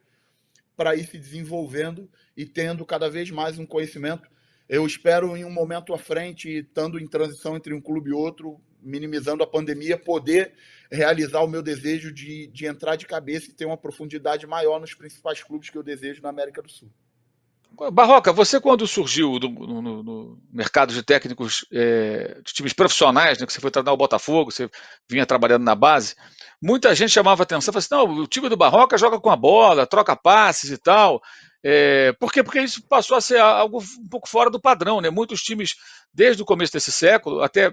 para 0.83 0.97
ir 0.97 1.07
se 1.07 1.17
desenvolvendo 1.17 2.11
e 2.37 2.45
tendo 2.45 2.85
cada 2.85 3.09
vez 3.09 3.31
mais 3.31 3.57
um 3.57 3.65
conhecimento. 3.65 4.29
Eu 4.69 4.85
espero, 4.85 5.37
em 5.37 5.45
um 5.45 5.51
momento 5.51 5.95
à 5.95 5.99
frente, 5.99 6.49
estando 6.59 6.99
em 6.99 7.07
transição 7.07 7.57
entre 7.57 7.73
um 7.73 7.81
clube 7.81 8.11
e 8.11 8.13
outro, 8.13 8.61
minimizando 8.81 9.45
a 9.45 9.47
pandemia, 9.47 9.97
poder 9.97 10.55
realizar 10.91 11.41
o 11.43 11.47
meu 11.47 11.63
desejo 11.63 12.13
de, 12.13 12.49
de 12.49 12.67
entrar 12.67 12.97
de 12.97 13.07
cabeça 13.07 13.49
e 13.49 13.55
ter 13.55 13.65
uma 13.65 13.77
profundidade 13.77 14.45
maior 14.45 14.81
nos 14.81 14.93
principais 14.93 15.41
clubes 15.41 15.71
que 15.71 15.79
eu 15.79 15.85
desejo 15.85 16.21
na 16.21 16.31
América 16.31 16.61
do 16.61 16.69
Sul. 16.69 16.91
Barroca, 17.93 18.33
você 18.33 18.61
quando 18.61 18.87
surgiu 18.87 19.39
no, 19.39 20.03
no, 20.03 20.39
mercado 20.53 20.93
de 20.93 21.03
técnicos 21.03 21.65
é, 21.73 22.41
de 22.45 22.53
times 22.53 22.73
profissionais, 22.73 23.39
né, 23.39 23.47
que 23.47 23.53
você 23.53 23.61
foi 23.61 23.71
treinar 23.71 23.95
o 23.95 23.97
Botafogo, 23.97 24.51
você 24.51 24.69
vinha 25.09 25.27
trabalhando 25.27 25.65
na 25.65 25.75
base, 25.75 26.15
muita 26.61 26.95
gente 26.95 27.11
chamava 27.11 27.43
atenção, 27.43 27.73
falava 27.73 27.79
assim, 27.79 27.95
não, 27.95 28.23
o 28.23 28.27
time 28.27 28.49
do 28.49 28.57
Barroca 28.57 28.99
joga 28.99 29.19
com 29.21 29.31
a 29.31 29.37
bola, 29.37 29.87
troca 29.87 30.15
passes 30.15 30.71
e 30.71 30.79
tal. 30.79 31.21
É, 31.65 32.13
por 32.15 32.33
quê? 32.33 32.43
Porque 32.43 32.61
isso 32.61 32.83
passou 32.89 33.17
a 33.17 33.21
ser 33.21 33.39
algo 33.39 33.79
um 33.81 34.09
pouco 34.09 34.29
fora 34.29 34.51
do 34.51 34.61
padrão, 34.61 35.01
né? 35.01 35.11
Muitos 35.11 35.43
times, 35.43 35.75
desde 36.13 36.43
o 36.43 36.47
começo 36.47 36.73
desse 36.73 36.91
século, 36.91 37.41
até 37.41 37.73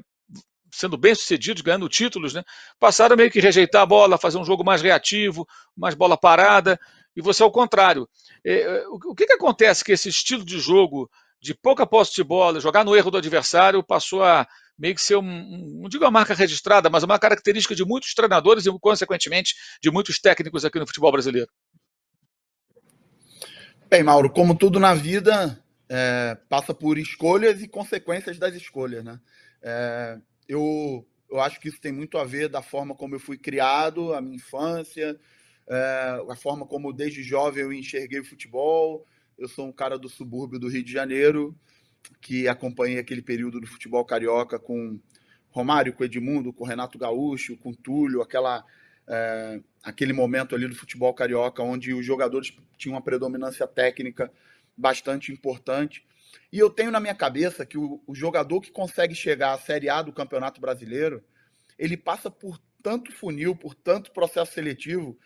sendo 0.72 0.96
bem 0.96 1.16
sucedidos, 1.16 1.64
ganhando 1.64 1.90
títulos, 1.90 2.34
né? 2.34 2.44
Passaram 2.80 3.18
meio 3.18 3.32
que 3.32 3.40
rejeitar 3.40 3.82
a 3.82 3.86
bola, 3.88 4.18
fazer 4.20 4.38
um 4.38 4.46
jogo 4.46 4.64
mais 4.64 4.82
reativo, 4.82 5.48
mais 5.76 5.96
bola 5.96 6.16
parada 6.16 6.80
e 7.16 7.22
você 7.22 7.44
ao 7.44 7.52
contrário. 7.52 8.08
É, 8.46 8.62
é, 8.62 8.88
o 8.88 9.16
que, 9.16 9.26
que 9.26 9.34
acontece 9.34 9.84
que 9.84 9.92
esse 9.92 10.10
estilo 10.10 10.44
de 10.46 10.60
jogo 10.60 11.10
de 11.42 11.54
pouca 11.54 11.86
posse 11.86 12.14
de 12.14 12.24
bola, 12.24 12.60
jogar 12.60 12.84
no 12.84 12.96
erro 12.96 13.12
do 13.12 13.18
adversário, 13.18 13.84
passou 13.84 14.24
a 14.24 14.48
meio 14.78 14.96
que 14.96 15.02
ser 15.02 15.18
um, 15.18 15.22
um, 15.22 15.80
não 15.82 15.90
digo 15.90 16.04
uma 16.06 16.12
marca 16.12 16.34
registrada, 16.34 16.90
mas 16.90 17.04
uma 17.04 17.20
característica 17.20 17.76
de 17.76 17.84
muitos 17.84 18.14
treinadores 18.14 18.66
e, 18.66 18.80
consequentemente, 18.80 19.54
de 19.82 19.92
muitos 19.92 20.20
técnicos 20.20 20.64
aqui 20.64 20.80
no 20.80 20.88
futebol 20.88 21.12
brasileiro? 21.12 21.50
Bem, 23.90 24.04
Mauro, 24.04 24.30
como 24.30 24.56
tudo 24.56 24.80
na 24.80 24.94
vida, 24.94 25.62
é, 25.90 26.38
passa 26.48 26.74
por 26.74 26.98
escolhas 26.98 27.62
e 27.62 27.68
consequências 27.68 28.38
das 28.38 28.54
escolhas, 28.54 29.04
né? 29.04 29.20
É, 29.62 30.18
eu, 30.48 31.06
eu 31.30 31.42
acho 31.42 31.60
que 31.60 31.68
isso 31.68 31.82
tem 31.82 31.92
muito 31.92 32.18
a 32.18 32.24
ver 32.24 32.48
da 32.48 32.62
forma 32.62 32.96
como 32.96 33.16
eu 33.16 33.20
fui 33.20 33.38
criado, 33.38 34.14
a 34.14 34.22
minha 34.22 34.36
infância, 34.36 35.20
é, 35.70 36.24
a 36.28 36.36
forma 36.36 36.66
como 36.66 36.92
desde 36.92 37.22
jovem 37.22 37.64
eu 37.64 37.72
enxerguei 37.72 38.20
o 38.20 38.26
futebol. 38.26 39.06
Eu 39.38 39.48
sou 39.48 39.68
um 39.68 39.72
cara 39.72 39.98
do 39.98 40.10
subúrbio 40.10 40.60
do 40.60 40.68
Rio 40.68 40.84
de 40.84 40.92
Janeiro, 40.92 41.56
que 42.20 42.48
acompanhei 42.48 42.98
aquele 42.98 43.22
período 43.22 43.62
do 43.62 43.68
futebol 43.68 44.04
carioca 44.04 44.58
com 44.58 45.00
Romário, 45.50 45.94
com 45.94 46.04
Edmundo, 46.04 46.52
com 46.52 46.66
Renato 46.66 46.98
Gaúcho, 46.98 47.56
com 47.58 47.74
Túlio, 47.74 48.22
aquela, 48.22 48.66
é, 49.08 49.62
aquele 49.84 50.12
momento 50.12 50.56
ali 50.56 50.68
do 50.68 50.76
futebol 50.76 51.14
carioca 51.14 51.62
onde 51.62 51.94
os 51.94 52.06
jogadores 52.06 52.52
tinham 52.78 52.96
uma 52.96 53.02
predominância 53.02 53.68
técnica 53.68 54.32
bastante 54.76 55.32
importante. 55.32 56.04
E 56.52 56.58
eu 56.58 56.70
tenho 56.70 56.92
na 56.92 57.00
minha 57.00 57.16
cabeça 57.16 57.66
que 57.66 57.78
o, 57.78 58.02
o 58.08 58.16
jogador 58.16 58.60
que 58.60 58.72
consegue 58.72 59.14
chegar 59.14 59.54
à 59.54 59.58
Série 59.58 59.90
A 59.90 60.02
do 60.02 60.14
Campeonato 60.14 60.60
Brasileiro, 60.60 61.24
ele 61.78 61.96
passa 61.96 62.30
por 62.32 62.60
tanto 62.82 63.12
funil, 63.12 63.56
por 63.56 63.76
tanto 63.76 64.12
processo 64.12 64.54
seletivo, 64.54 65.18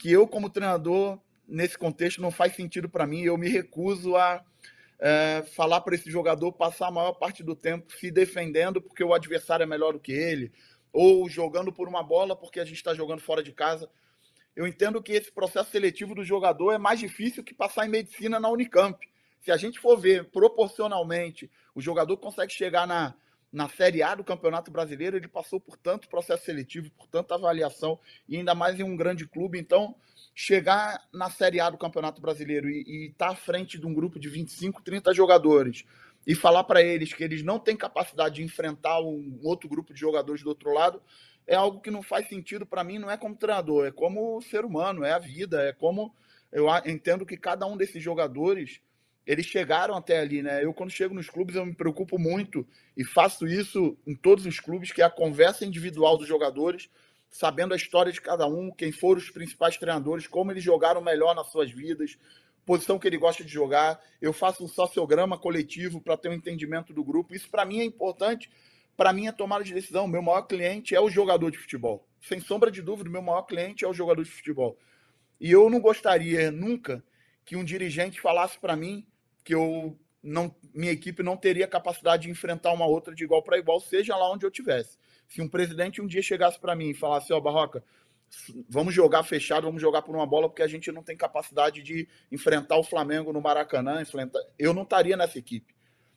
que 0.00 0.10
eu, 0.10 0.26
como 0.26 0.48
treinador, 0.48 1.20
nesse 1.46 1.76
contexto, 1.76 2.22
não 2.22 2.30
faz 2.30 2.56
sentido 2.56 2.88
para 2.88 3.06
mim. 3.06 3.20
Eu 3.20 3.36
me 3.36 3.50
recuso 3.50 4.16
a 4.16 4.42
é, 4.98 5.44
falar 5.54 5.82
para 5.82 5.94
esse 5.94 6.10
jogador 6.10 6.50
passar 6.52 6.88
a 6.88 6.90
maior 6.90 7.12
parte 7.12 7.42
do 7.42 7.54
tempo 7.54 7.92
se 7.92 8.10
defendendo 8.10 8.80
porque 8.80 9.04
o 9.04 9.12
adversário 9.12 9.62
é 9.62 9.66
melhor 9.66 9.92
do 9.92 10.00
que 10.00 10.12
ele, 10.12 10.52
ou 10.90 11.28
jogando 11.28 11.70
por 11.70 11.86
uma 11.86 12.02
bola 12.02 12.34
porque 12.34 12.60
a 12.60 12.64
gente 12.64 12.76
está 12.76 12.94
jogando 12.94 13.20
fora 13.20 13.42
de 13.42 13.52
casa. 13.52 13.90
Eu 14.56 14.66
entendo 14.66 15.02
que 15.02 15.12
esse 15.12 15.30
processo 15.30 15.70
seletivo 15.70 16.14
do 16.14 16.24
jogador 16.24 16.72
é 16.72 16.78
mais 16.78 16.98
difícil 16.98 17.44
que 17.44 17.52
passar 17.52 17.86
em 17.86 17.90
medicina 17.90 18.40
na 18.40 18.48
Unicamp. 18.48 18.98
Se 19.42 19.52
a 19.52 19.56
gente 19.58 19.78
for 19.78 19.98
ver 19.98 20.30
proporcionalmente, 20.30 21.50
o 21.74 21.80
jogador 21.82 22.16
consegue 22.16 22.54
chegar 22.54 22.86
na, 22.86 23.14
na 23.52 23.68
Série 23.68 24.02
A 24.02 24.14
do 24.14 24.24
Campeonato 24.24 24.70
Brasileiro, 24.70 25.16
ele 25.16 25.28
passou 25.28 25.60
por 25.60 25.76
tanto 25.76 26.08
processo 26.08 26.44
seletivo, 26.44 26.90
por 26.92 27.06
tanta 27.08 27.34
avaliação, 27.34 27.98
e 28.28 28.36
ainda 28.36 28.54
mais 28.54 28.78
em 28.78 28.84
um 28.84 28.96
grande 28.96 29.26
clube. 29.26 29.58
Então, 29.58 29.94
chegar 30.34 31.02
na 31.12 31.28
Série 31.28 31.60
A 31.60 31.68
do 31.68 31.78
Campeonato 31.78 32.20
Brasileiro 32.20 32.68
e 32.70 33.08
estar 33.10 33.26
tá 33.26 33.32
à 33.32 33.36
frente 33.36 33.78
de 33.78 33.86
um 33.86 33.92
grupo 33.92 34.18
de 34.18 34.28
25, 34.28 34.82
30 34.82 35.12
jogadores 35.12 35.84
e 36.26 36.34
falar 36.34 36.64
para 36.64 36.82
eles 36.82 37.12
que 37.12 37.24
eles 37.24 37.42
não 37.42 37.58
têm 37.58 37.76
capacidade 37.76 38.36
de 38.36 38.42
enfrentar 38.42 39.00
um 39.00 39.40
outro 39.42 39.68
grupo 39.68 39.92
de 39.92 40.00
jogadores 40.00 40.42
do 40.42 40.48
outro 40.48 40.72
lado, 40.72 41.02
é 41.46 41.54
algo 41.54 41.80
que 41.80 41.90
não 41.90 42.02
faz 42.02 42.28
sentido 42.28 42.66
para 42.66 42.84
mim, 42.84 42.98
não 42.98 43.10
é 43.10 43.16
como 43.16 43.34
treinador, 43.34 43.86
é 43.86 43.90
como 43.90 44.40
ser 44.42 44.64
humano, 44.64 45.02
é 45.02 45.12
a 45.12 45.18
vida, 45.18 45.62
é 45.62 45.72
como 45.72 46.14
eu 46.52 46.66
entendo 46.86 47.24
que 47.24 47.36
cada 47.36 47.66
um 47.66 47.76
desses 47.76 48.02
jogadores 48.02 48.80
eles 49.26 49.46
chegaram 49.46 49.94
até 49.94 50.18
ali, 50.18 50.42
né? 50.42 50.64
Eu, 50.64 50.72
quando 50.72 50.90
chego 50.90 51.14
nos 51.14 51.28
clubes, 51.28 51.56
eu 51.56 51.64
me 51.64 51.74
preocupo 51.74 52.18
muito 52.18 52.66
e 52.96 53.04
faço 53.04 53.46
isso 53.46 53.96
em 54.06 54.14
todos 54.14 54.46
os 54.46 54.58
clubes, 54.58 54.92
que 54.92 55.02
é 55.02 55.04
a 55.04 55.10
conversa 55.10 55.64
individual 55.64 56.16
dos 56.16 56.26
jogadores, 56.26 56.88
sabendo 57.28 57.74
a 57.74 57.76
história 57.76 58.10
de 58.10 58.20
cada 58.20 58.46
um, 58.46 58.70
quem 58.72 58.90
foram 58.90 59.20
os 59.20 59.30
principais 59.30 59.76
treinadores, 59.76 60.26
como 60.26 60.50
eles 60.50 60.64
jogaram 60.64 61.00
melhor 61.00 61.34
nas 61.34 61.50
suas 61.50 61.70
vidas, 61.70 62.18
posição 62.66 62.98
que 62.98 63.06
ele 63.06 63.18
gosta 63.18 63.44
de 63.44 63.50
jogar. 63.50 64.00
Eu 64.20 64.32
faço 64.32 64.64
um 64.64 64.68
sociograma 64.68 65.38
coletivo 65.38 66.00
para 66.00 66.16
ter 66.16 66.28
um 66.28 66.34
entendimento 66.34 66.92
do 66.92 67.04
grupo. 67.04 67.34
Isso, 67.34 67.48
para 67.48 67.64
mim, 67.64 67.80
é 67.80 67.84
importante. 67.84 68.50
Para 68.96 69.12
mim, 69.12 69.26
é 69.26 69.32
tomada 69.32 69.64
de 69.64 69.72
decisão. 69.72 70.06
Meu 70.06 70.22
maior 70.22 70.42
cliente 70.42 70.94
é 70.94 71.00
o 71.00 71.08
jogador 71.08 71.50
de 71.50 71.58
futebol. 71.58 72.06
Sem 72.20 72.40
sombra 72.40 72.70
de 72.70 72.82
dúvida, 72.82 73.08
meu 73.08 73.22
maior 73.22 73.42
cliente 73.42 73.84
é 73.84 73.88
o 73.88 73.94
jogador 73.94 74.22
de 74.22 74.30
futebol. 74.30 74.78
E 75.40 75.50
eu 75.50 75.70
não 75.70 75.80
gostaria 75.80 76.50
nunca 76.50 77.02
que 77.44 77.56
um 77.56 77.64
dirigente 77.64 78.20
falasse 78.20 78.58
para 78.58 78.76
mim 78.76 79.06
que 79.50 79.54
eu 79.56 79.98
não, 80.22 80.54
minha 80.72 80.92
equipe 80.92 81.24
não 81.24 81.36
teria 81.36 81.66
capacidade 81.66 82.22
de 82.22 82.30
enfrentar 82.30 82.72
uma 82.72 82.86
outra 82.86 83.12
de 83.12 83.24
igual 83.24 83.42
para 83.42 83.58
igual, 83.58 83.80
seja 83.80 84.16
lá 84.16 84.30
onde 84.30 84.46
eu 84.46 84.50
tivesse. 84.50 84.96
Se 85.26 85.42
um 85.42 85.48
presidente 85.48 86.00
um 86.00 86.06
dia 86.06 86.22
chegasse 86.22 86.56
para 86.56 86.76
mim 86.76 86.90
e 86.90 86.94
falasse, 86.94 87.32
ó, 87.32 87.38
oh, 87.38 87.40
Barroca, 87.40 87.82
vamos 88.68 88.94
jogar 88.94 89.24
fechado, 89.24 89.66
vamos 89.66 89.82
jogar 89.82 90.02
por 90.02 90.14
uma 90.14 90.24
bola, 90.24 90.48
porque 90.48 90.62
a 90.62 90.68
gente 90.68 90.92
não 90.92 91.02
tem 91.02 91.16
capacidade 91.16 91.82
de 91.82 92.08
enfrentar 92.30 92.76
o 92.76 92.84
Flamengo 92.84 93.32
no 93.32 93.40
Maracanã, 93.40 94.00
enfrentar... 94.00 94.38
eu 94.56 94.72
não 94.72 94.84
estaria 94.84 95.16
nessa 95.16 95.36
equipe. 95.36 95.74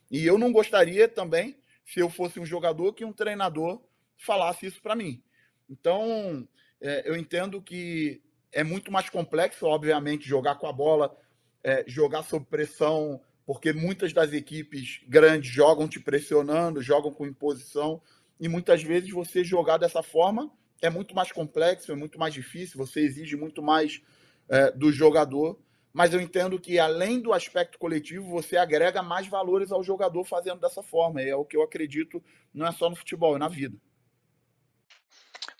E 0.08 0.24
eu 0.24 0.38
não 0.38 0.52
gostaria 0.52 1.08
também, 1.08 1.56
se 1.84 1.98
eu 1.98 2.08
fosse 2.08 2.38
um 2.38 2.46
jogador, 2.46 2.92
que 2.92 3.04
um 3.04 3.12
treinador 3.12 3.82
falasse 4.16 4.66
isso 4.66 4.80
para 4.80 4.94
mim. 4.94 5.20
Então, 5.68 6.46
é, 6.80 7.02
eu 7.04 7.16
entendo 7.16 7.60
que 7.60 8.22
é 8.52 8.62
muito 8.62 8.92
mais 8.92 9.10
complexo, 9.10 9.66
obviamente, 9.66 10.24
jogar 10.24 10.54
com 10.54 10.68
a 10.68 10.72
bola, 10.72 11.18
é, 11.64 11.84
jogar 11.88 12.22
sob 12.22 12.46
pressão 12.46 13.20
porque 13.46 13.72
muitas 13.72 14.12
das 14.12 14.32
equipes 14.32 15.00
grandes 15.06 15.50
jogam 15.50 15.88
te 15.88 16.00
pressionando, 16.00 16.82
jogam 16.82 17.12
com 17.12 17.26
imposição, 17.26 18.00
e 18.40 18.48
muitas 18.48 18.82
vezes 18.82 19.10
você 19.10 19.44
jogar 19.44 19.76
dessa 19.76 20.02
forma 20.02 20.50
é 20.80 20.90
muito 20.90 21.14
mais 21.14 21.30
complexo, 21.30 21.92
é 21.92 21.94
muito 21.94 22.18
mais 22.18 22.34
difícil, 22.34 22.78
você 22.78 23.00
exige 23.00 23.36
muito 23.36 23.62
mais 23.62 24.02
é, 24.48 24.70
do 24.72 24.90
jogador. 24.92 25.58
Mas 25.92 26.12
eu 26.12 26.20
entendo 26.20 26.58
que, 26.58 26.76
além 26.78 27.20
do 27.20 27.32
aspecto 27.32 27.78
coletivo, 27.78 28.28
você 28.28 28.56
agrega 28.56 29.00
mais 29.00 29.28
valores 29.28 29.70
ao 29.70 29.82
jogador 29.82 30.24
fazendo 30.24 30.60
dessa 30.60 30.82
forma. 30.82 31.22
E 31.22 31.28
é 31.28 31.36
o 31.36 31.44
que 31.44 31.56
eu 31.56 31.62
acredito, 31.62 32.20
não 32.52 32.66
é 32.66 32.72
só 32.72 32.90
no 32.90 32.96
futebol, 32.96 33.36
é 33.36 33.38
na 33.38 33.46
vida. 33.46 33.78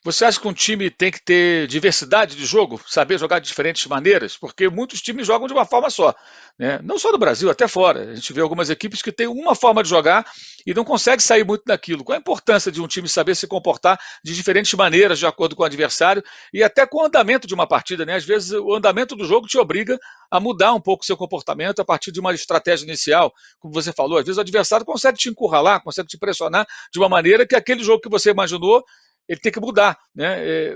Você 0.05 0.27
acha 0.27 0.39
que 0.39 0.47
um 0.47 0.53
time 0.53 0.91
tem 0.91 1.11
que 1.11 1.25
ter 1.25 1.67
diversidade 1.67 2.37
de 2.37 2.45
jogo, 2.45 2.79
saber 2.87 3.19
jogar 3.19 3.39
de 3.39 3.49
diferentes 3.49 3.87
maneiras? 3.87 4.37
Porque 4.37 4.69
muitos 4.69 5.01
times 5.01 5.27
jogam 5.27 5.47
de 5.47 5.55
uma 5.55 5.65
forma 5.65 5.89
só. 5.89 6.15
Né? 6.59 6.79
Não 6.85 6.99
só 6.99 7.11
no 7.11 7.17
Brasil, 7.17 7.49
até 7.49 7.67
fora. 7.67 8.11
A 8.11 8.15
gente 8.15 8.31
vê 8.35 8.43
algumas 8.43 8.69
equipes 8.69 9.01
que 9.01 9.11
têm 9.11 9.27
uma 9.27 9.55
forma 9.55 9.83
de 9.83 9.89
jogar 9.89 10.27
e 10.67 10.75
não 10.75 10.85
consegue 10.85 11.23
sair 11.23 11.43
muito 11.43 11.63
daquilo. 11.65 12.05
Qual 12.05 12.15
a 12.15 12.21
importância 12.21 12.71
de 12.71 12.83
um 12.83 12.87
time 12.87 13.09
saber 13.09 13.35
se 13.35 13.47
comportar 13.47 13.99
de 14.23 14.35
diferentes 14.35 14.75
maneiras, 14.75 15.19
de 15.19 15.25
acordo 15.25 15.57
com 15.57 15.63
o 15.63 15.67
adversário, 15.67 16.23
e 16.53 16.63
até 16.63 16.87
com 16.87 16.99
o 16.99 17.07
andamento 17.07 17.47
de 17.47 17.55
uma 17.55 17.67
partida? 17.67 18.05
Né? 18.05 18.17
Às 18.17 18.27
vezes 18.27 18.53
o 18.53 18.75
andamento 18.75 19.17
do 19.17 19.25
jogo 19.25 19.47
te 19.47 19.57
obriga 19.57 19.99
a 20.31 20.39
mudar 20.39 20.75
um 20.75 20.81
pouco 20.83 21.03
o 21.03 21.07
seu 21.07 21.17
comportamento 21.17 21.81
a 21.81 21.85
partir 21.85 22.13
de 22.13 22.21
uma 22.21 22.35
estratégia 22.35 22.85
inicial, 22.85 23.33
como 23.59 23.73
você 23.73 23.91
falou. 23.91 24.19
Às 24.19 24.27
vezes 24.27 24.37
o 24.37 24.43
adversário 24.43 24.85
consegue 24.85 25.17
te 25.17 25.31
encurralar, 25.31 25.83
consegue 25.83 26.09
te 26.09 26.19
pressionar 26.19 26.67
de 26.93 26.99
uma 26.99 27.09
maneira 27.09 27.47
que 27.47 27.57
aquele 27.57 27.83
jogo 27.83 28.03
que 28.03 28.11
você 28.11 28.33
imaginou 28.33 28.85
ele 29.29 29.41
tem 29.41 29.53
que 29.53 29.61
mudar. 29.61 29.99
Né? 30.15 30.47
É, 30.47 30.75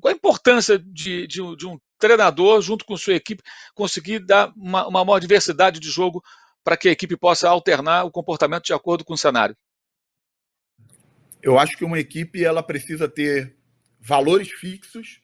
qual 0.00 0.12
a 0.12 0.16
importância 0.16 0.78
de, 0.78 1.26
de, 1.26 1.56
de, 1.56 1.66
um 1.66 1.78
treinador, 1.98 2.60
junto 2.60 2.84
com 2.84 2.96
sua 2.96 3.14
equipe, 3.14 3.42
conseguir 3.74 4.20
dar 4.20 4.52
uma, 4.56 4.86
uma 4.86 5.04
maior 5.04 5.18
diversidade 5.18 5.78
de 5.78 5.88
jogo 5.88 6.22
para 6.64 6.76
que 6.76 6.88
a 6.88 6.92
equipe 6.92 7.16
possa 7.16 7.48
alternar 7.48 8.04
o 8.04 8.10
comportamento 8.10 8.64
de 8.64 8.72
acordo 8.72 9.04
com 9.04 9.14
o 9.14 9.18
cenário? 9.18 9.56
Eu 11.42 11.58
acho 11.58 11.76
que 11.76 11.84
uma 11.84 11.98
equipe 11.98 12.44
ela 12.44 12.62
precisa 12.62 13.08
ter 13.08 13.56
valores 14.00 14.50
fixos 14.50 15.20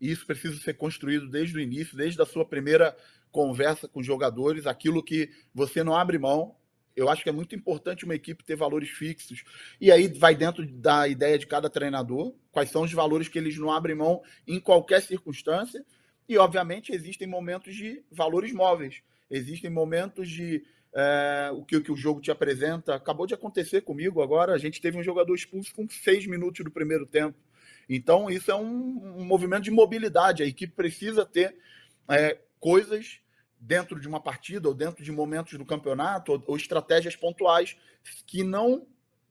e 0.00 0.10
isso 0.10 0.26
precisa 0.26 0.58
ser 0.58 0.74
construído 0.74 1.28
desde 1.28 1.56
o 1.56 1.60
início, 1.60 1.96
desde 1.96 2.20
a 2.20 2.26
sua 2.26 2.44
primeira 2.44 2.96
conversa 3.30 3.86
com 3.86 4.00
os 4.00 4.06
jogadores, 4.06 4.66
aquilo 4.66 5.04
que 5.04 5.30
você 5.54 5.84
não 5.84 5.94
abre 5.94 6.18
mão, 6.18 6.56
eu 7.00 7.08
acho 7.08 7.22
que 7.22 7.28
é 7.28 7.32
muito 7.32 7.54
importante 7.54 8.04
uma 8.04 8.14
equipe 8.14 8.44
ter 8.44 8.56
valores 8.56 8.90
fixos. 8.90 9.42
E 9.80 9.90
aí 9.90 10.08
vai 10.08 10.34
dentro 10.34 10.66
da 10.66 11.08
ideia 11.08 11.38
de 11.38 11.46
cada 11.46 11.70
treinador, 11.70 12.34
quais 12.52 12.70
são 12.70 12.82
os 12.82 12.92
valores 12.92 13.28
que 13.28 13.38
eles 13.38 13.56
não 13.58 13.70
abrem 13.70 13.96
mão 13.96 14.22
em 14.46 14.60
qualquer 14.60 15.00
circunstância. 15.02 15.84
E, 16.28 16.36
obviamente, 16.38 16.92
existem 16.92 17.26
momentos 17.26 17.74
de 17.74 18.02
valores 18.10 18.52
móveis. 18.52 19.02
Existem 19.30 19.70
momentos 19.70 20.28
de 20.28 20.62
é, 20.94 21.50
o, 21.52 21.64
que, 21.64 21.76
o 21.76 21.82
que 21.82 21.92
o 21.92 21.96
jogo 21.96 22.20
te 22.20 22.30
apresenta. 22.30 22.94
Acabou 22.94 23.26
de 23.26 23.34
acontecer 23.34 23.80
comigo 23.80 24.22
agora. 24.22 24.52
A 24.52 24.58
gente 24.58 24.80
teve 24.80 24.98
um 24.98 25.02
jogador 25.02 25.34
expulso 25.34 25.74
com 25.74 25.88
seis 25.88 26.26
minutos 26.26 26.64
do 26.64 26.70
primeiro 26.70 27.06
tempo. 27.06 27.36
Então, 27.88 28.30
isso 28.30 28.50
é 28.50 28.54
um, 28.54 29.18
um 29.18 29.24
movimento 29.24 29.64
de 29.64 29.70
mobilidade. 29.70 30.42
A 30.42 30.46
equipe 30.46 30.72
precisa 30.72 31.26
ter 31.26 31.56
é, 32.08 32.38
coisas 32.60 33.20
dentro 33.60 34.00
de 34.00 34.08
uma 34.08 34.20
partida 34.20 34.68
ou 34.68 34.74
dentro 34.74 35.04
de 35.04 35.12
momentos 35.12 35.58
do 35.58 35.64
campeonato 35.64 36.32
ou, 36.32 36.44
ou 36.46 36.56
estratégias 36.56 37.14
pontuais 37.14 37.76
que 38.26 38.42
não 38.42 38.86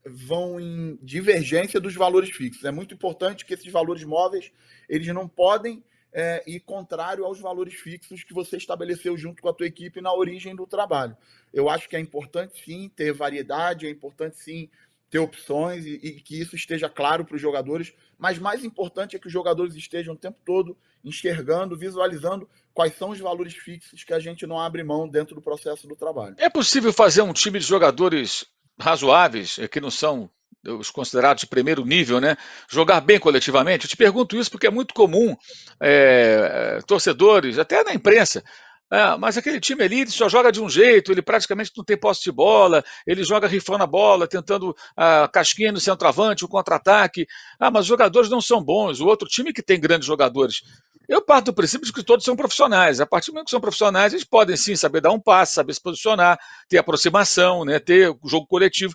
vão 0.06 0.60
em 0.60 0.98
divergência 1.02 1.80
dos 1.80 1.96
valores 1.96 2.30
fixos. 2.30 2.64
É 2.64 2.72
muito 2.72 2.94
importante 2.94 3.46
que 3.46 3.54
esses 3.54 3.72
valores 3.72 4.04
móveis 4.04 4.52
eles 4.88 5.08
não 5.08 5.28
podem 5.28 5.84
é, 6.12 6.44
ir 6.48 6.60
contrário 6.62 7.26
aos 7.26 7.40
valores 7.40 7.74
fixos 7.74 8.24
que 8.24 8.34
você 8.34 8.58
estabeleceu 8.58 9.18
junto 9.18 9.42
com 9.42 9.50
a 9.50 9.54
tua 9.54 9.68
equipe 9.68 10.02
na 10.02 10.14
origem 10.14 10.56
do 10.56 10.66
trabalho. 10.66 11.16
Eu 11.54 11.70
acho 11.70 11.90
que 11.90 11.96
é 11.96 12.00
importante 12.00 12.64
sim 12.64 12.90
ter 12.96 13.14
variedade, 13.14 13.88
é 13.88 13.90
importante 13.90 14.38
sim 14.38 14.70
ter 15.10 15.20
opções 15.20 15.86
e, 15.86 15.96
e 15.96 16.22
que 16.22 16.40
isso 16.40 16.56
esteja 16.56 16.88
claro 16.88 17.26
para 17.26 17.36
os 17.36 17.42
jogadores, 17.42 17.94
mas 18.18 18.38
mais 18.38 18.64
importante 18.64 19.16
é 19.16 19.20
que 19.20 19.28
os 19.28 19.34
jogadores 19.34 19.76
estejam 19.76 20.14
o 20.14 20.18
tempo 20.18 20.40
todo 20.46 20.78
enxergando, 21.04 21.78
visualizando 21.78 22.50
quais 22.74 22.96
são 22.96 23.10
os 23.10 23.20
valores 23.20 23.56
fixos 23.56 24.04
que 24.04 24.14
a 24.14 24.20
gente 24.20 24.46
não 24.46 24.60
abre 24.60 24.84
mão 24.84 25.08
dentro 25.08 25.36
do 25.36 25.42
processo 25.42 25.88
do 25.88 25.96
trabalho. 25.96 26.36
É 26.38 26.50
possível 26.50 26.94
fazer 26.94 27.22
um 27.22 27.34
time 27.34 27.60
de 27.60 27.66
jogadores 27.66 28.46
razoáveis, 28.80 29.60
é, 29.60 29.68
que 29.68 29.82
não 29.82 29.92
são 29.92 30.30
os 30.66 30.92
considerados 30.92 31.42
de 31.42 31.48
primeiro 31.48 31.86
nível, 31.86 32.20
né? 32.20 32.36
Jogar 32.70 33.00
bem 33.00 33.20
coletivamente. 33.20 33.86
Eu 33.86 33.90
te 33.90 33.98
pergunto 33.98 34.36
isso 34.38 34.52
porque 34.52 34.68
é 34.68 34.72
muito 34.72 34.94
comum 34.94 35.36
é, 35.82 36.80
torcedores, 36.86 37.58
até 37.58 37.84
na 37.84 37.94
imprensa, 37.94 38.44
é, 38.92 39.16
mas 39.18 39.38
aquele 39.38 39.60
time 39.60 39.84
ali 39.84 40.02
ele 40.02 40.10
só 40.10 40.28
joga 40.28 40.52
de 40.52 40.60
um 40.60 40.68
jeito, 40.68 41.12
ele 41.12 41.22
praticamente 41.22 41.72
não 41.78 41.84
tem 41.84 41.96
posse 41.96 42.24
de 42.24 42.32
bola, 42.32 42.84
ele 43.06 43.24
joga 43.24 43.48
rifando 43.48 43.84
a 43.84 43.88
bola, 43.88 44.28
tentando 44.28 44.76
a 44.98 45.28
casquinha 45.28 45.72
no 45.72 45.80
centroavante, 45.80 46.44
o 46.44 46.48
contra-ataque. 46.48 47.28
Ah, 47.60 47.70
mas 47.70 47.82
os 47.82 47.88
jogadores 47.88 48.30
não 48.32 48.42
são 48.42 48.64
bons. 48.64 49.00
O 49.00 49.06
outro 49.06 49.28
time 49.28 49.54
que 49.54 49.62
tem 49.62 49.80
grandes 49.80 50.08
jogadores. 50.08 50.64
Eu 51.10 51.24
parto 51.24 51.46
do 51.46 51.56
princípio 51.56 51.88
de 51.88 51.92
que 51.92 52.04
todos 52.04 52.24
são 52.24 52.36
profissionais. 52.36 53.02
A 53.02 53.06
partir 53.06 53.32
do 53.32 53.34
momento 53.34 53.46
que 53.46 53.52
são 53.52 53.60
profissionais, 53.60 54.14
eles 54.14 54.24
podem 54.24 54.56
sim 54.56 54.76
saber 54.76 55.02
dar 55.02 55.12
um 55.12 55.20
passe, 55.20 55.54
saber 55.54 55.74
se 55.74 55.82
posicionar, 55.82 56.40
ter 56.70 56.78
aproximação, 56.78 57.66
né, 57.66 57.80
ter 57.80 58.16
jogo 58.26 58.46
coletivo. 58.46 58.94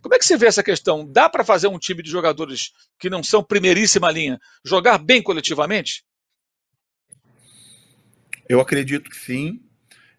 Como 0.00 0.14
é 0.14 0.18
que 0.18 0.24
você 0.24 0.38
vê 0.38 0.46
essa 0.46 0.62
questão? 0.62 1.06
Dá 1.06 1.28
para 1.28 1.44
fazer 1.44 1.68
um 1.68 1.78
time 1.78 2.02
de 2.02 2.10
jogadores 2.10 2.72
que 2.98 3.10
não 3.10 3.22
são 3.22 3.44
primeiríssima 3.44 4.10
linha 4.10 4.40
jogar 4.64 4.96
bem 4.96 5.22
coletivamente? 5.22 6.02
Eu 8.48 8.58
acredito 8.58 9.10
que 9.10 9.16
sim, 9.16 9.62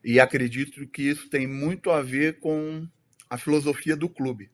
e 0.03 0.19
acredito 0.19 0.87
que 0.87 1.01
isso 1.01 1.27
tem 1.27 1.47
muito 1.47 1.89
a 1.89 2.03
ver 2.03 2.39
com 2.39 2.87
a 3.27 3.35
filosofia 3.35 3.95
do 3.95 4.07
clube. 4.07 4.51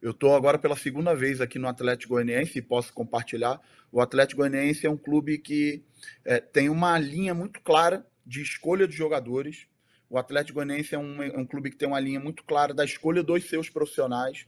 Eu 0.00 0.12
estou 0.12 0.34
agora 0.34 0.58
pela 0.58 0.76
segunda 0.76 1.14
vez 1.14 1.42
aqui 1.42 1.58
no 1.58 1.68
Atlético 1.68 2.14
Goianiense 2.14 2.58
e 2.58 2.62
posso 2.62 2.90
compartilhar. 2.90 3.60
O 3.92 4.00
Atlético 4.00 4.40
Goianiense 4.40 4.86
é 4.86 4.90
um 4.90 4.96
clube 4.96 5.36
que 5.36 5.84
é, 6.24 6.40
tem 6.40 6.70
uma 6.70 6.98
linha 6.98 7.34
muito 7.34 7.60
clara 7.60 8.06
de 8.24 8.40
escolha 8.40 8.88
de 8.88 8.96
jogadores. 8.96 9.66
O 10.08 10.16
Atlético 10.16 10.54
Goianiense 10.54 10.94
é 10.94 10.98
um, 10.98 11.22
é 11.22 11.36
um 11.36 11.44
clube 11.44 11.70
que 11.70 11.76
tem 11.76 11.86
uma 11.86 12.00
linha 12.00 12.18
muito 12.18 12.42
clara 12.44 12.72
da 12.72 12.82
escolha 12.82 13.22
dos 13.22 13.44
seus 13.44 13.68
profissionais. 13.68 14.46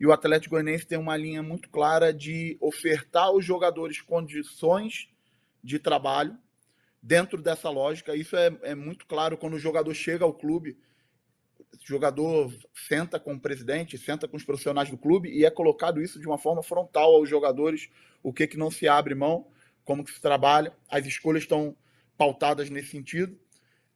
E 0.00 0.06
o 0.06 0.12
Atlético 0.12 0.56
Goianiense 0.56 0.86
tem 0.86 0.98
uma 0.98 1.16
linha 1.16 1.44
muito 1.44 1.68
clara 1.70 2.12
de 2.12 2.56
ofertar 2.60 3.26
aos 3.26 3.44
jogadores 3.44 4.00
condições 4.00 5.08
de 5.62 5.78
trabalho 5.78 6.36
dentro 7.00 7.40
dessa 7.40 7.70
lógica. 7.70 8.16
Isso 8.16 8.36
é, 8.36 8.50
é 8.62 8.74
muito 8.74 9.06
claro 9.06 9.38
quando 9.38 9.54
o 9.54 9.60
jogador 9.60 9.94
chega 9.94 10.24
ao 10.24 10.34
clube. 10.34 10.76
Jogador 11.84 12.52
senta 12.74 13.18
com 13.18 13.34
o 13.34 13.40
presidente, 13.40 13.96
senta 13.96 14.28
com 14.28 14.36
os 14.36 14.44
profissionais 14.44 14.90
do 14.90 14.98
clube 14.98 15.30
e 15.30 15.44
é 15.44 15.50
colocado 15.50 16.02
isso 16.02 16.20
de 16.20 16.26
uma 16.26 16.38
forma 16.38 16.62
frontal 16.62 17.14
aos 17.14 17.28
jogadores, 17.28 17.88
o 18.22 18.32
que, 18.32 18.46
que 18.46 18.56
não 18.56 18.70
se 18.70 18.86
abre 18.88 19.14
mão, 19.14 19.46
como 19.84 20.04
que 20.04 20.12
se 20.12 20.20
trabalha, 20.20 20.74
as 20.90 21.06
escolhas 21.06 21.44
estão 21.44 21.76
pautadas 22.16 22.68
nesse 22.68 22.90
sentido. 22.90 23.38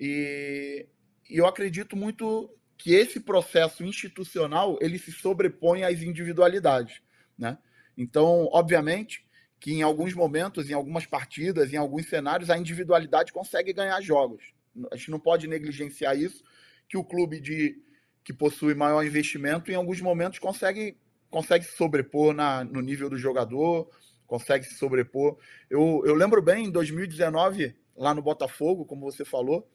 E, 0.00 0.86
e 1.28 1.36
eu 1.36 1.46
acredito 1.46 1.96
muito 1.96 2.50
que 2.78 2.94
esse 2.94 3.20
processo 3.20 3.84
institucional 3.84 4.78
ele 4.80 4.98
se 4.98 5.12
sobrepõe 5.12 5.84
às 5.84 6.02
individualidades, 6.02 7.00
né? 7.38 7.58
Então, 7.96 8.48
obviamente, 8.52 9.24
que 9.60 9.72
em 9.72 9.82
alguns 9.82 10.14
momentos, 10.14 10.68
em 10.68 10.72
algumas 10.72 11.06
partidas, 11.06 11.72
em 11.72 11.76
alguns 11.76 12.08
cenários, 12.08 12.50
a 12.50 12.58
individualidade 12.58 13.32
consegue 13.32 13.72
ganhar 13.72 14.00
jogos. 14.00 14.42
A 14.90 14.96
gente 14.96 15.10
não 15.10 15.20
pode 15.20 15.46
negligenciar 15.46 16.18
isso, 16.18 16.42
que 16.88 16.96
o 16.96 17.04
clube 17.04 17.40
de, 17.40 17.82
que 18.24 18.32
possui 18.32 18.74
maior 18.74 19.04
investimento, 19.04 19.70
em 19.70 19.74
alguns 19.74 20.00
momentos, 20.00 20.38
consegue, 20.38 20.96
consegue 21.30 21.64
se 21.64 21.76
sobrepor 21.76 22.34
na, 22.34 22.64
no 22.64 22.80
nível 22.80 23.08
do 23.08 23.18
jogador, 23.18 23.88
consegue 24.26 24.64
se 24.64 24.74
sobrepor. 24.74 25.36
Eu, 25.68 26.02
eu 26.04 26.14
lembro 26.14 26.40
bem, 26.40 26.66
em 26.66 26.70
2019, 26.70 27.74
lá 27.96 28.14
no 28.14 28.22
Botafogo, 28.22 28.84
como 28.84 29.10
você 29.10 29.24
falou, 29.24 29.68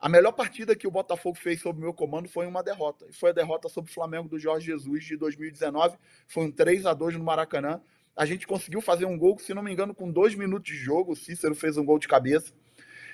a 0.00 0.08
melhor 0.08 0.32
partida 0.32 0.76
que 0.76 0.86
o 0.86 0.90
Botafogo 0.90 1.36
fez 1.36 1.60
sob 1.60 1.80
meu 1.80 1.92
comando 1.92 2.28
foi 2.28 2.46
uma 2.46 2.62
derrota. 2.62 3.04
E 3.08 3.12
foi 3.12 3.30
a 3.30 3.32
derrota 3.32 3.68
sobre 3.68 3.90
o 3.90 3.94
Flamengo 3.94 4.28
do 4.28 4.38
Jorge 4.38 4.66
Jesus 4.66 5.04
de 5.04 5.16
2019. 5.16 5.96
Foi 6.28 6.44
um 6.44 6.52
3 6.52 6.86
a 6.86 6.94
2 6.94 7.16
no 7.16 7.24
Maracanã. 7.24 7.80
A 8.16 8.24
gente 8.24 8.46
conseguiu 8.46 8.80
fazer 8.80 9.06
um 9.06 9.18
gol, 9.18 9.38
se 9.38 9.52
não 9.52 9.62
me 9.62 9.72
engano, 9.72 9.92
com 9.92 10.10
dois 10.10 10.36
minutos 10.36 10.72
de 10.72 10.76
jogo. 10.76 11.12
O 11.12 11.16
Cícero 11.16 11.54
fez 11.54 11.76
um 11.76 11.84
gol 11.84 11.98
de 11.98 12.06
cabeça. 12.06 12.52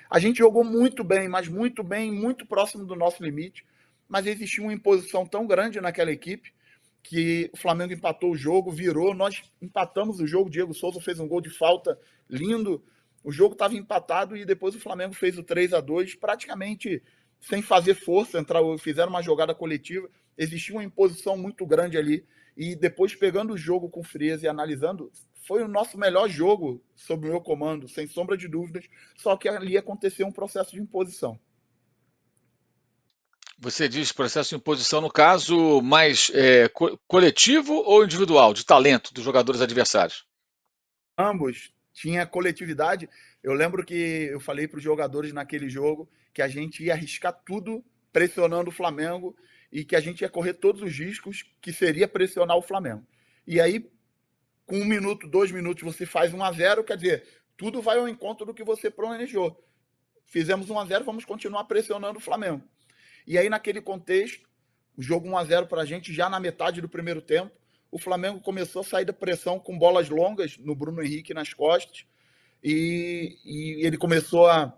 A 0.09 0.19
gente 0.19 0.37
jogou 0.37 0.63
muito 0.63 1.03
bem, 1.03 1.27
mas 1.27 1.47
muito 1.47 1.83
bem, 1.83 2.11
muito 2.11 2.45
próximo 2.45 2.85
do 2.85 2.95
nosso 2.95 3.23
limite. 3.23 3.65
Mas 4.07 4.27
existia 4.27 4.63
uma 4.63 4.73
imposição 4.73 5.25
tão 5.25 5.47
grande 5.47 5.81
naquela 5.81 6.11
equipe 6.11 6.53
que 7.01 7.49
o 7.53 7.57
Flamengo 7.57 7.93
empatou 7.93 8.31
o 8.31 8.37
jogo, 8.37 8.71
virou. 8.71 9.13
Nós 9.13 9.43
empatamos 9.61 10.19
o 10.19 10.27
jogo. 10.27 10.49
Diego 10.49 10.73
Souza 10.73 10.99
fez 10.99 11.19
um 11.19 11.27
gol 11.27 11.41
de 11.41 11.49
falta 11.49 11.99
lindo. 12.29 12.83
O 13.23 13.31
jogo 13.31 13.53
estava 13.53 13.75
empatado 13.75 14.35
e 14.35 14.45
depois 14.45 14.75
o 14.75 14.79
Flamengo 14.79 15.13
fez 15.13 15.37
o 15.37 15.43
3 15.43 15.73
a 15.73 15.81
2 15.81 16.15
praticamente 16.15 17.01
sem 17.39 17.61
fazer 17.61 17.95
força. 17.95 18.39
Entrar, 18.39 18.61
fizeram 18.79 19.09
uma 19.09 19.21
jogada 19.21 19.53
coletiva. 19.53 20.09
Existia 20.37 20.75
uma 20.75 20.83
imposição 20.83 21.37
muito 21.37 21.65
grande 21.65 21.97
ali 21.97 22.25
e 22.55 22.75
depois 22.75 23.13
pegando 23.13 23.53
o 23.53 23.57
jogo 23.57 23.89
com 23.89 24.03
frieza 24.03 24.45
e 24.45 24.49
analisando, 24.49 25.11
foi 25.45 25.61
o 25.61 25.67
nosso 25.67 25.97
melhor 25.97 26.29
jogo 26.29 26.81
sob 26.95 27.27
o 27.27 27.31
meu 27.31 27.41
comando, 27.41 27.87
sem 27.87 28.07
sombra 28.07 28.37
de 28.37 28.47
dúvidas, 28.47 28.85
só 29.17 29.35
que 29.35 29.49
ali 29.49 29.77
aconteceu 29.77 30.25
um 30.25 30.31
processo 30.31 30.71
de 30.71 30.81
imposição. 30.81 31.37
Você 33.57 33.87
diz 33.87 34.11
processo 34.11 34.49
de 34.49 34.55
imposição, 34.55 35.01
no 35.01 35.11
caso, 35.11 35.81
mais 35.81 36.31
é, 36.33 36.67
co 36.69 36.97
coletivo 37.07 37.73
ou 37.73 38.03
individual, 38.03 38.53
de 38.53 38.65
talento 38.65 39.13
dos 39.13 39.23
jogadores 39.23 39.61
adversários? 39.61 40.25
Ambos. 41.17 41.73
Tinha 41.93 42.25
coletividade. 42.25 43.09
Eu 43.41 43.53
lembro 43.53 43.85
que 43.85 44.27
eu 44.29 44.39
falei 44.41 44.67
para 44.67 44.77
os 44.77 44.83
jogadores 44.83 45.31
naquele 45.31 45.69
jogo 45.69 46.09
que 46.35 46.41
a 46.41 46.49
gente 46.49 46.83
ia 46.83 46.91
arriscar 46.91 47.33
tudo 47.45 47.81
pressionando 48.11 48.69
o 48.69 48.73
Flamengo 48.73 49.33
e 49.71 49.85
que 49.85 49.95
a 49.95 50.01
gente 50.01 50.21
ia 50.21 50.29
correr 50.29 50.55
todos 50.55 50.81
os 50.81 50.91
riscos 50.91 51.45
que 51.61 51.71
seria 51.71 52.09
pressionar 52.09 52.57
o 52.57 52.61
Flamengo. 52.61 53.07
E 53.47 53.61
aí, 53.61 53.89
com 54.65 54.75
um 54.75 54.85
minuto, 54.85 55.29
dois 55.29 55.49
minutos, 55.49 55.81
você 55.81 56.05
faz 56.05 56.33
um 56.33 56.43
a 56.43 56.51
zero, 56.51 56.83
quer 56.83 56.97
dizer, 56.97 57.25
tudo 57.55 57.81
vai 57.81 57.97
ao 57.97 58.09
encontro 58.09 58.45
do 58.45 58.53
que 58.53 58.65
você 58.65 58.91
planejou. 58.91 59.65
Fizemos 60.25 60.69
um 60.69 60.77
a 60.77 60.85
zero, 60.85 61.05
vamos 61.05 61.23
continuar 61.23 61.63
pressionando 61.63 62.17
o 62.17 62.21
Flamengo. 62.21 62.61
E 63.25 63.37
aí, 63.37 63.47
naquele 63.47 63.79
contexto, 63.79 64.45
o 64.97 65.01
jogo 65.01 65.29
1 65.29 65.37
a 65.37 65.45
0 65.45 65.67
para 65.67 65.83
a 65.83 65.85
gente 65.85 66.13
já 66.13 66.29
na 66.29 66.39
metade 66.39 66.81
do 66.81 66.89
primeiro 66.89 67.21
tempo. 67.21 67.51
O 67.89 67.97
Flamengo 67.97 68.41
começou 68.41 68.81
a 68.81 68.85
sair 68.85 69.05
da 69.05 69.13
pressão 69.13 69.57
com 69.57 69.77
bolas 69.77 70.09
longas 70.09 70.57
no 70.57 70.75
Bruno 70.75 71.01
Henrique 71.01 71.33
nas 71.33 71.53
costas. 71.53 72.05
E, 72.61 73.37
e 73.45 73.85
ele 73.85 73.97
começou 73.97 74.47
a 74.47 74.77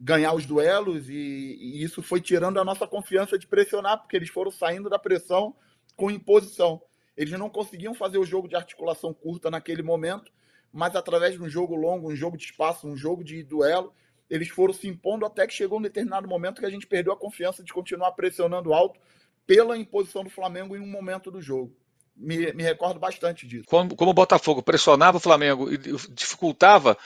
ganhar 0.00 0.32
os 0.34 0.46
duelos. 0.46 1.08
E, 1.08 1.12
e 1.14 1.82
isso 1.82 2.02
foi 2.02 2.20
tirando 2.20 2.58
a 2.58 2.64
nossa 2.64 2.86
confiança 2.86 3.38
de 3.38 3.46
pressionar, 3.46 3.98
porque 3.98 4.16
eles 4.16 4.30
foram 4.30 4.50
saindo 4.50 4.88
da 4.88 4.98
pressão 4.98 5.54
com 5.94 6.10
imposição. 6.10 6.82
Eles 7.16 7.38
não 7.38 7.50
conseguiam 7.50 7.94
fazer 7.94 8.16
o 8.16 8.24
jogo 8.24 8.48
de 8.48 8.56
articulação 8.56 9.12
curta 9.12 9.50
naquele 9.50 9.82
momento, 9.82 10.32
mas 10.72 10.96
através 10.96 11.34
de 11.34 11.42
um 11.42 11.48
jogo 11.48 11.74
longo, 11.74 12.10
um 12.10 12.16
jogo 12.16 12.36
de 12.38 12.44
espaço, 12.44 12.88
um 12.88 12.96
jogo 12.96 13.22
de 13.22 13.42
duelo, 13.42 13.92
eles 14.30 14.48
foram 14.48 14.72
se 14.72 14.88
impondo 14.88 15.26
até 15.26 15.46
que 15.46 15.52
chegou 15.52 15.78
um 15.78 15.82
determinado 15.82 16.26
momento 16.26 16.60
que 16.60 16.66
a 16.66 16.70
gente 16.70 16.86
perdeu 16.86 17.12
a 17.12 17.16
confiança 17.16 17.62
de 17.62 17.72
continuar 17.72 18.12
pressionando 18.12 18.72
alto 18.72 18.98
pela 19.46 19.76
imposição 19.76 20.22
do 20.24 20.30
Flamengo 20.30 20.76
em 20.76 20.80
um 20.80 20.86
momento 20.86 21.30
do 21.30 21.42
jogo. 21.42 21.76
Me, 22.22 22.52
me 22.52 22.62
recordo 22.62 23.00
bastante 23.00 23.46
disso. 23.46 23.64
Como, 23.66 23.96
como, 23.96 24.10
o 24.10 24.14
Botafogo 24.14 24.62
pressionava 24.62 25.16
o 25.16 25.20
Flamengo 25.20 25.72
e 25.72 25.78
dificultava 26.10 26.96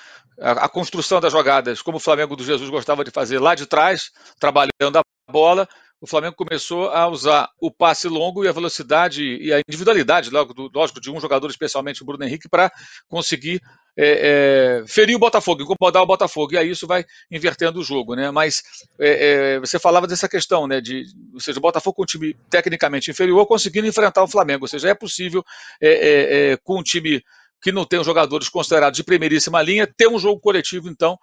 a, 0.40 0.64
a, 0.64 0.68
construção 0.68 1.20
das 1.20 1.33
jogadas, 1.33 1.81
como 1.81 1.98
o 1.98 2.00
Flamengo 2.00 2.35
do 2.35 2.44
Jesus 2.44 2.68
gostava 2.68 3.05
de 3.05 3.12
fazer 3.12 3.38
lá 3.38 3.55
de 3.55 3.64
trás, 3.64 4.11
trabalhando 4.40 4.98
a 4.98 5.03
bola, 5.31 5.68
o 6.00 6.07
Flamengo 6.07 6.35
começou 6.35 6.90
a 6.90 7.07
usar 7.09 7.48
o 7.61 7.70
passe 7.70 8.09
longo 8.09 8.44
e 8.44 8.48
a 8.48 8.53
velocidade 8.53 9.22
e 9.22 9.53
a 9.53 9.61
individualidade, 9.66 10.31
lógico, 10.31 11.00
de 11.00 11.11
um 11.11 11.20
jogador, 11.20 11.48
especialmente 11.48 12.03
o 12.03 12.05
Bruno 12.05 12.24
Henrique, 12.24 12.48
para 12.48 12.70
conseguir 13.09 13.62
é, 13.96 14.80
é, 14.83 14.87
ferir 14.87 15.14
o 15.14 15.20
Botafogo, 15.20 15.62
incomodar 15.62 16.02
o 16.02 16.07
Botafogo, 16.07 16.54
e 16.54 16.59
aí 16.59 16.70
isso 16.70 16.87
vai 16.87 17.04
invertendo 17.30 17.78
o 17.78 17.85
jogo, 17.85 18.14
né? 18.14 18.30
Mas 18.30 18.62
é, 18.98 19.54
é 19.54 19.61
você 19.61 19.78
falava 19.78 20.07
dessa 20.07 20.28
questão, 20.28 20.66
né? 20.66 20.80
De, 20.80 21.04
ou 21.33 21.40
seja, 21.40 21.59
o 21.59 21.62
Botafogo 21.62 21.96
com 21.96 22.02
um 22.02 22.07
time 22.07 22.35
tecnicamente 22.50 23.11
inferior 23.11 23.46
conseguindo 23.46 23.87
enfrentar 23.87 24.22
o 24.22 24.28
Flamengo, 24.28 24.64
ou 24.64 24.68
seja, 24.68 24.88
é 24.88 24.94
possível 24.94 25.44
é, 25.80 26.52
é, 26.52 26.57
com 26.57 26.80
um 26.80 26.83
time 26.83 27.22
que 27.62 27.72
não 27.72 27.85
tem 27.85 27.98
os 27.98 28.07
jogadores 28.07 28.48
considerados 28.48 28.96
de 28.96 29.04
primeiríssima 29.04 29.62
linha, 29.62 29.87
ter 29.87 30.09
um 30.09 30.18
jogo 30.18 30.38
coletivo, 30.38 30.88
então, 30.88 31.16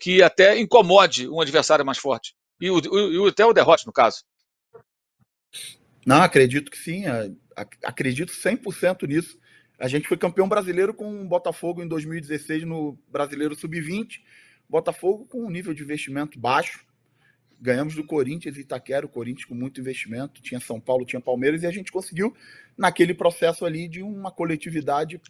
que 0.00 0.22
até 0.22 0.56
incomode 0.56 1.28
um 1.28 1.40
adversário 1.40 1.84
mais 1.84 1.98
forte. 1.98 2.32
E, 2.60 2.70
o, 2.70 3.26
e 3.26 3.28
até 3.28 3.44
o 3.44 3.52
derrote, 3.52 3.84
no 3.84 3.92
caso. 3.92 4.18
Não, 6.06 6.22
acredito 6.22 6.70
que 6.70 6.78
sim. 6.78 7.02
Acredito 7.82 8.32
100% 8.32 9.08
nisso. 9.08 9.36
A 9.78 9.86
gente 9.86 10.08
foi 10.08 10.16
campeão 10.16 10.48
brasileiro 10.48 10.92
com 10.92 11.22
o 11.22 11.28
Botafogo 11.28 11.82
em 11.82 11.86
2016 11.86 12.64
no 12.64 12.98
Brasileiro 13.08 13.54
Sub-20. 13.54 14.20
Botafogo 14.68 15.24
com 15.26 15.46
um 15.46 15.50
nível 15.50 15.72
de 15.72 15.84
investimento 15.84 16.38
baixo. 16.38 16.84
Ganhamos 17.60 17.94
do 17.94 18.04
Corinthians 18.04 18.56
e 18.56 18.60
Itaquera, 18.60 19.06
o 19.06 19.08
Corinthians 19.08 19.44
com 19.44 19.54
muito 19.54 19.80
investimento. 19.80 20.42
Tinha 20.42 20.58
São 20.58 20.80
Paulo, 20.80 21.06
tinha 21.06 21.20
Palmeiras, 21.20 21.62
e 21.62 21.66
a 21.66 21.70
gente 21.70 21.92
conseguiu, 21.92 22.36
naquele 22.76 23.14
processo 23.14 23.64
ali, 23.64 23.88
de 23.88 24.02
uma 24.02 24.32
coletividade 24.32 25.20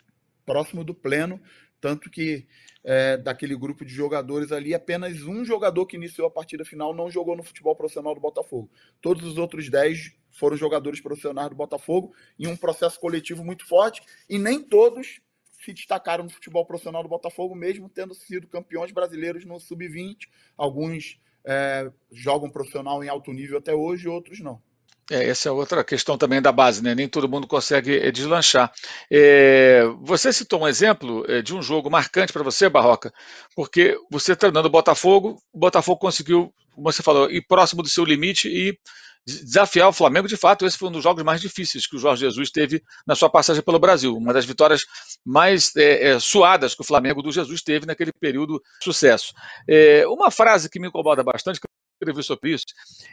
próximo 0.47 0.83
do 0.83 0.95
pleno. 0.95 1.39
Tanto 1.81 2.11
que 2.11 2.47
é, 2.85 3.17
daquele 3.17 3.57
grupo 3.57 3.85
de 3.85 3.93
jogadores 3.93 4.51
ali, 4.51 4.75
apenas 4.75 5.23
um 5.23 5.45
jogador 5.45 5.87
que 5.87 5.97
iniciou 5.97 6.27
a 6.27 6.31
partida 6.31 6.65
final 6.65 6.95
não 6.95 7.11
jogou 7.11 7.37
no 7.37 7.43
futebol 7.43 7.77
profissional 7.77 8.15
do 8.15 8.21
Botafogo. 8.21 8.71
Todos 9.01 9.25
os 9.25 9.39
outros 9.39 9.69
10 9.69 10.13
foram 10.33 10.57
jogadores 10.57 11.01
profissionais 11.01 11.51
do 11.51 11.57
Botafogo 11.57 12.15
em 12.39 12.47
um 12.47 12.57
processo 12.57 12.99
coletivo 12.99 13.45
muito 13.45 13.67
forte 13.67 14.03
e 14.29 14.39
nem 14.39 14.63
todos 14.63 15.21
se 15.65 15.73
destacaram 15.73 16.25
no 16.25 16.31
futebol 16.31 16.65
profissional 16.65 17.03
do 17.03 17.09
Botafogo, 17.09 17.55
mesmo 17.55 17.89
tendo 17.89 18.15
sido 18.15 18.47
campeões 18.47 18.93
brasileiros 18.93 19.45
no 19.45 19.59
sub-20. 19.59 20.29
Alguns 20.57 21.21
é, 21.45 21.91
jogam 22.13 22.49
profissional 22.49 23.03
em 23.03 23.09
alto 23.09 23.33
nível 23.33 23.59
até 23.59 23.75
hoje, 23.75 24.09
outros 24.09 24.41
não. 24.41 24.63
É, 25.11 25.29
essa 25.31 25.49
é 25.49 25.53
outra 25.53 25.83
questão 25.83 26.19
também 26.19 26.41
da 26.41 26.53
base, 26.53 26.83
né? 26.83 26.95
Nem 26.95 27.09
todo 27.09 27.29
mundo 27.29 27.47
consegue 27.47 27.97
é, 27.97 28.11
deslanchar. 28.11 28.71
É, 29.11 29.83
você 30.03 30.33
citou 30.33 30.63
um 30.63 30.69
exemplo 30.69 31.25
é, 31.29 31.41
de 31.41 31.55
um 31.55 31.63
jogo 31.63 31.91
marcante 31.91 32.33
para 32.33 32.43
você, 32.43 32.69
Barroca, 32.69 33.13
porque 33.57 33.97
você 34.11 34.37
treinando 34.37 34.69
o 34.69 34.71
Botafogo, 34.71 35.41
o 35.53 35.59
Botafogo 35.59 35.99
conseguiu, 35.99 36.53
como 36.75 36.93
você 36.93 37.03
falou, 37.03 37.31
ir 37.31 37.43
próximo 37.47 37.83
do 37.83 37.89
seu 37.89 38.05
limite 38.05 38.49
e 38.49 38.79
desafiar 39.27 39.89
o 39.89 39.93
Flamengo. 39.93 40.29
De 40.29 40.37
fato, 40.37 40.67
esse 40.67 40.77
foi 40.77 40.89
um 40.89 40.93
dos 40.93 41.03
jogos 41.03 41.23
mais 41.23 41.41
difíceis 41.41 41.87
que 41.87 41.97
o 41.97 41.99
Jorge 41.99 42.21
Jesus 42.27 42.51
teve 42.51 42.83
na 43.07 43.15
sua 43.15 43.31
passagem 43.31 43.63
pelo 43.63 43.79
Brasil. 43.79 44.15
Uma 44.15 44.33
das 44.33 44.45
vitórias 44.45 44.83
mais 45.25 45.75
é, 45.77 46.11
é, 46.11 46.21
suadas 46.21 46.75
que 46.75 46.83
o 46.83 46.85
Flamengo 46.85 47.23
do 47.23 47.33
Jesus 47.33 47.63
teve 47.63 47.87
naquele 47.87 48.13
período 48.13 48.61
de 48.79 48.85
sucesso. 48.85 49.33
É, 49.69 50.07
uma 50.07 50.31
frase 50.31 50.69
que 50.71 50.81
me 50.81 50.89
incomoda 50.89 51.23
bastante, 51.23 51.61
escrevi 51.99 52.23
sobre 52.23 52.53
isso, 52.53 52.67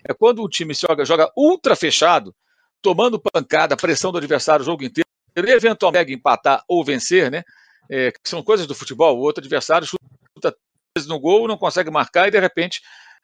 é 0.08 0.13
quando 0.13 0.43
o 0.43 0.50
time 0.50 0.74
joga, 0.74 1.04
joga 1.04 1.32
ultra 1.36 1.76
fechado, 1.76 2.36
tomando 2.82 3.19
pancada, 3.19 3.76
pressão 3.76 4.12
do 4.12 4.19
adversário 4.19 4.62
o 4.62 4.65
jogo 4.65 4.84
inteiro, 4.84 5.08
ele 5.36 5.52
eventualmente 5.52 6.13
empatar 6.13 6.63
ou 6.67 6.84
vencer, 6.84 7.32
né? 7.32 7.43
É, 7.89 8.12
que 8.12 8.19
são 8.24 8.41
coisas 8.41 8.65
do 8.65 8.74
futebol, 8.74 9.17
o 9.17 9.21
outro 9.21 9.41
adversário 9.41 9.88
chuta 9.88 10.56
no 11.08 11.19
gol, 11.19 11.48
não 11.48 11.58
consegue 11.58 11.91
marcar 11.91 12.28
e 12.28 12.32
de 12.32 12.39
repente 12.39 12.82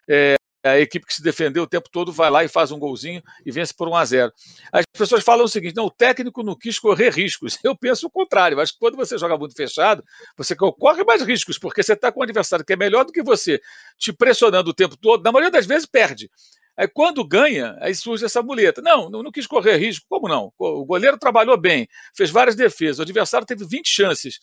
é, 0.09 0.35
a 0.63 0.79
equipe 0.79 1.05
que 1.05 1.13
se 1.13 1.23
defendeu 1.23 1.63
o 1.63 1.67
tempo 1.67 1.89
todo 1.89 2.11
vai 2.11 2.29
lá 2.29 2.43
e 2.43 2.47
faz 2.47 2.71
um 2.71 2.79
golzinho 2.79 3.21
e 3.45 3.51
vence 3.51 3.73
por 3.73 3.87
1 3.87 3.95
a 3.95 4.05
0. 4.05 4.33
As 4.71 4.85
pessoas 4.97 5.23
falam 5.23 5.45
o 5.45 5.49
seguinte: 5.49 5.75
não, 5.75 5.85
o 5.85 5.91
técnico 5.91 6.43
não 6.43 6.55
quis 6.55 6.77
correr 6.77 7.09
riscos. 7.09 7.57
Eu 7.63 7.75
penso 7.75 8.07
o 8.07 8.09
contrário. 8.09 8.59
Acho 8.59 8.73
que 8.73 8.79
quando 8.79 8.95
você 8.95 9.17
joga 9.17 9.37
muito 9.37 9.55
fechado, 9.55 10.03
você 10.37 10.55
corre 10.55 11.03
mais 11.03 11.21
riscos, 11.21 11.57
porque 11.57 11.81
você 11.81 11.93
está 11.93 12.11
com 12.11 12.19
um 12.19 12.23
adversário 12.23 12.65
que 12.65 12.73
é 12.73 12.75
melhor 12.75 13.05
do 13.05 13.11
que 13.11 13.23
você, 13.23 13.59
te 13.97 14.13
pressionando 14.13 14.69
o 14.69 14.73
tempo 14.73 14.95
todo. 14.95 15.23
Na 15.23 15.31
maioria 15.31 15.51
das 15.51 15.65
vezes, 15.65 15.85
perde. 15.85 16.29
Aí 16.77 16.87
quando 16.87 17.23
ganha, 17.23 17.77
aí 17.81 17.93
surge 17.93 18.25
essa 18.25 18.41
muleta. 18.41 18.81
Não, 18.81 19.09
não, 19.09 19.21
não 19.21 19.31
quis 19.31 19.45
correr 19.45 19.77
risco. 19.77 20.05
Como 20.09 20.27
não? 20.27 20.51
O 20.57 20.85
goleiro 20.85 21.17
trabalhou 21.17 21.57
bem, 21.57 21.87
fez 22.15 22.29
várias 22.29 22.55
defesas, 22.55 22.99
o 22.99 23.01
adversário 23.01 23.45
teve 23.45 23.65
20 23.65 23.87
chances. 23.87 24.39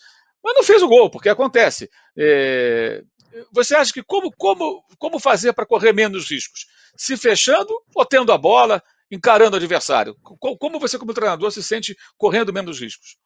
Mas 0.49 0.55
não 0.55 0.65
fez 0.65 0.83
o 0.83 0.89
gol, 0.89 1.11
porque 1.11 1.29
acontece. 1.29 1.91
É, 2.17 3.03
você 3.53 3.75
acha 3.75 3.93
que 3.93 4.03
como, 4.03 4.33
como, 4.35 4.83
como 4.99 5.21
fazer 5.21 5.53
para 5.53 5.67
correr 5.67 5.93
menos 5.93 6.31
riscos? 6.31 6.67
Se 6.97 7.19
fechando 7.19 7.69
ou 7.95 8.07
tendo 8.07 8.33
a 8.33 8.39
bola, 8.39 8.83
encarando 9.11 9.55
o 9.55 9.59
adversário? 9.59 10.17
Como 10.23 10.81
você, 10.81 10.99
como 10.99 11.13
treinador, 11.13 11.53
se 11.53 11.63
sente 11.63 11.95
correndo 12.17 12.51
menos 12.51 12.81
riscos? 12.81 13.19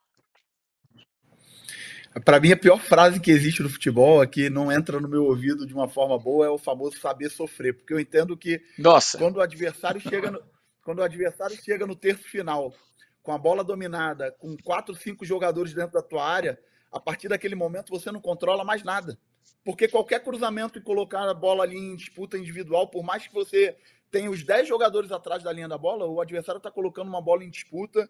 Para 2.24 2.40
mim, 2.40 2.50
a 2.50 2.56
pior 2.56 2.80
frase 2.80 3.20
que 3.20 3.30
existe 3.30 3.62
no 3.62 3.70
futebol, 3.70 4.20
é 4.20 4.26
que 4.26 4.50
não 4.50 4.72
entra 4.72 5.00
no 5.00 5.08
meu 5.08 5.24
ouvido 5.24 5.64
de 5.64 5.72
uma 5.72 5.88
forma 5.88 6.18
boa, 6.18 6.44
é 6.44 6.50
o 6.50 6.58
famoso 6.58 6.98
saber 6.98 7.30
sofrer. 7.30 7.72
Porque 7.72 7.94
eu 7.94 8.00
entendo 8.00 8.36
que 8.36 8.60
Nossa. 8.76 9.16
quando 9.16 9.36
o 9.36 9.40
adversário 9.40 10.00
chega 10.00 10.28
no, 10.28 10.42
quando 10.82 10.98
o 10.98 11.04
adversário 11.04 11.56
chega 11.56 11.86
no 11.86 11.94
terço 11.94 12.24
final, 12.24 12.74
com 13.22 13.30
a 13.30 13.38
bola 13.38 13.62
dominada, 13.62 14.32
com 14.32 14.56
quatro, 14.56 14.92
cinco 14.96 15.24
jogadores 15.24 15.72
dentro 15.72 15.92
da 15.92 16.02
tua 16.02 16.28
área, 16.28 16.58
a 16.92 17.00
partir 17.00 17.28
daquele 17.28 17.54
momento 17.54 17.90
você 17.90 18.12
não 18.12 18.20
controla 18.20 18.62
mais 18.62 18.84
nada. 18.84 19.18
Porque 19.64 19.88
qualquer 19.88 20.22
cruzamento 20.22 20.78
e 20.78 20.82
colocar 20.82 21.28
a 21.28 21.34
bola 21.34 21.64
ali 21.64 21.76
em 21.76 21.96
disputa 21.96 22.36
individual, 22.36 22.88
por 22.88 23.02
mais 23.02 23.26
que 23.26 23.32
você 23.32 23.76
tenha 24.10 24.30
os 24.30 24.44
10 24.44 24.68
jogadores 24.68 25.10
atrás 25.10 25.42
da 25.42 25.52
linha 25.52 25.68
da 25.68 25.78
bola, 25.78 26.04
o 26.06 26.20
adversário 26.20 26.58
está 26.58 26.70
colocando 26.70 27.08
uma 27.08 27.22
bola 27.22 27.44
em 27.44 27.50
disputa 27.50 28.08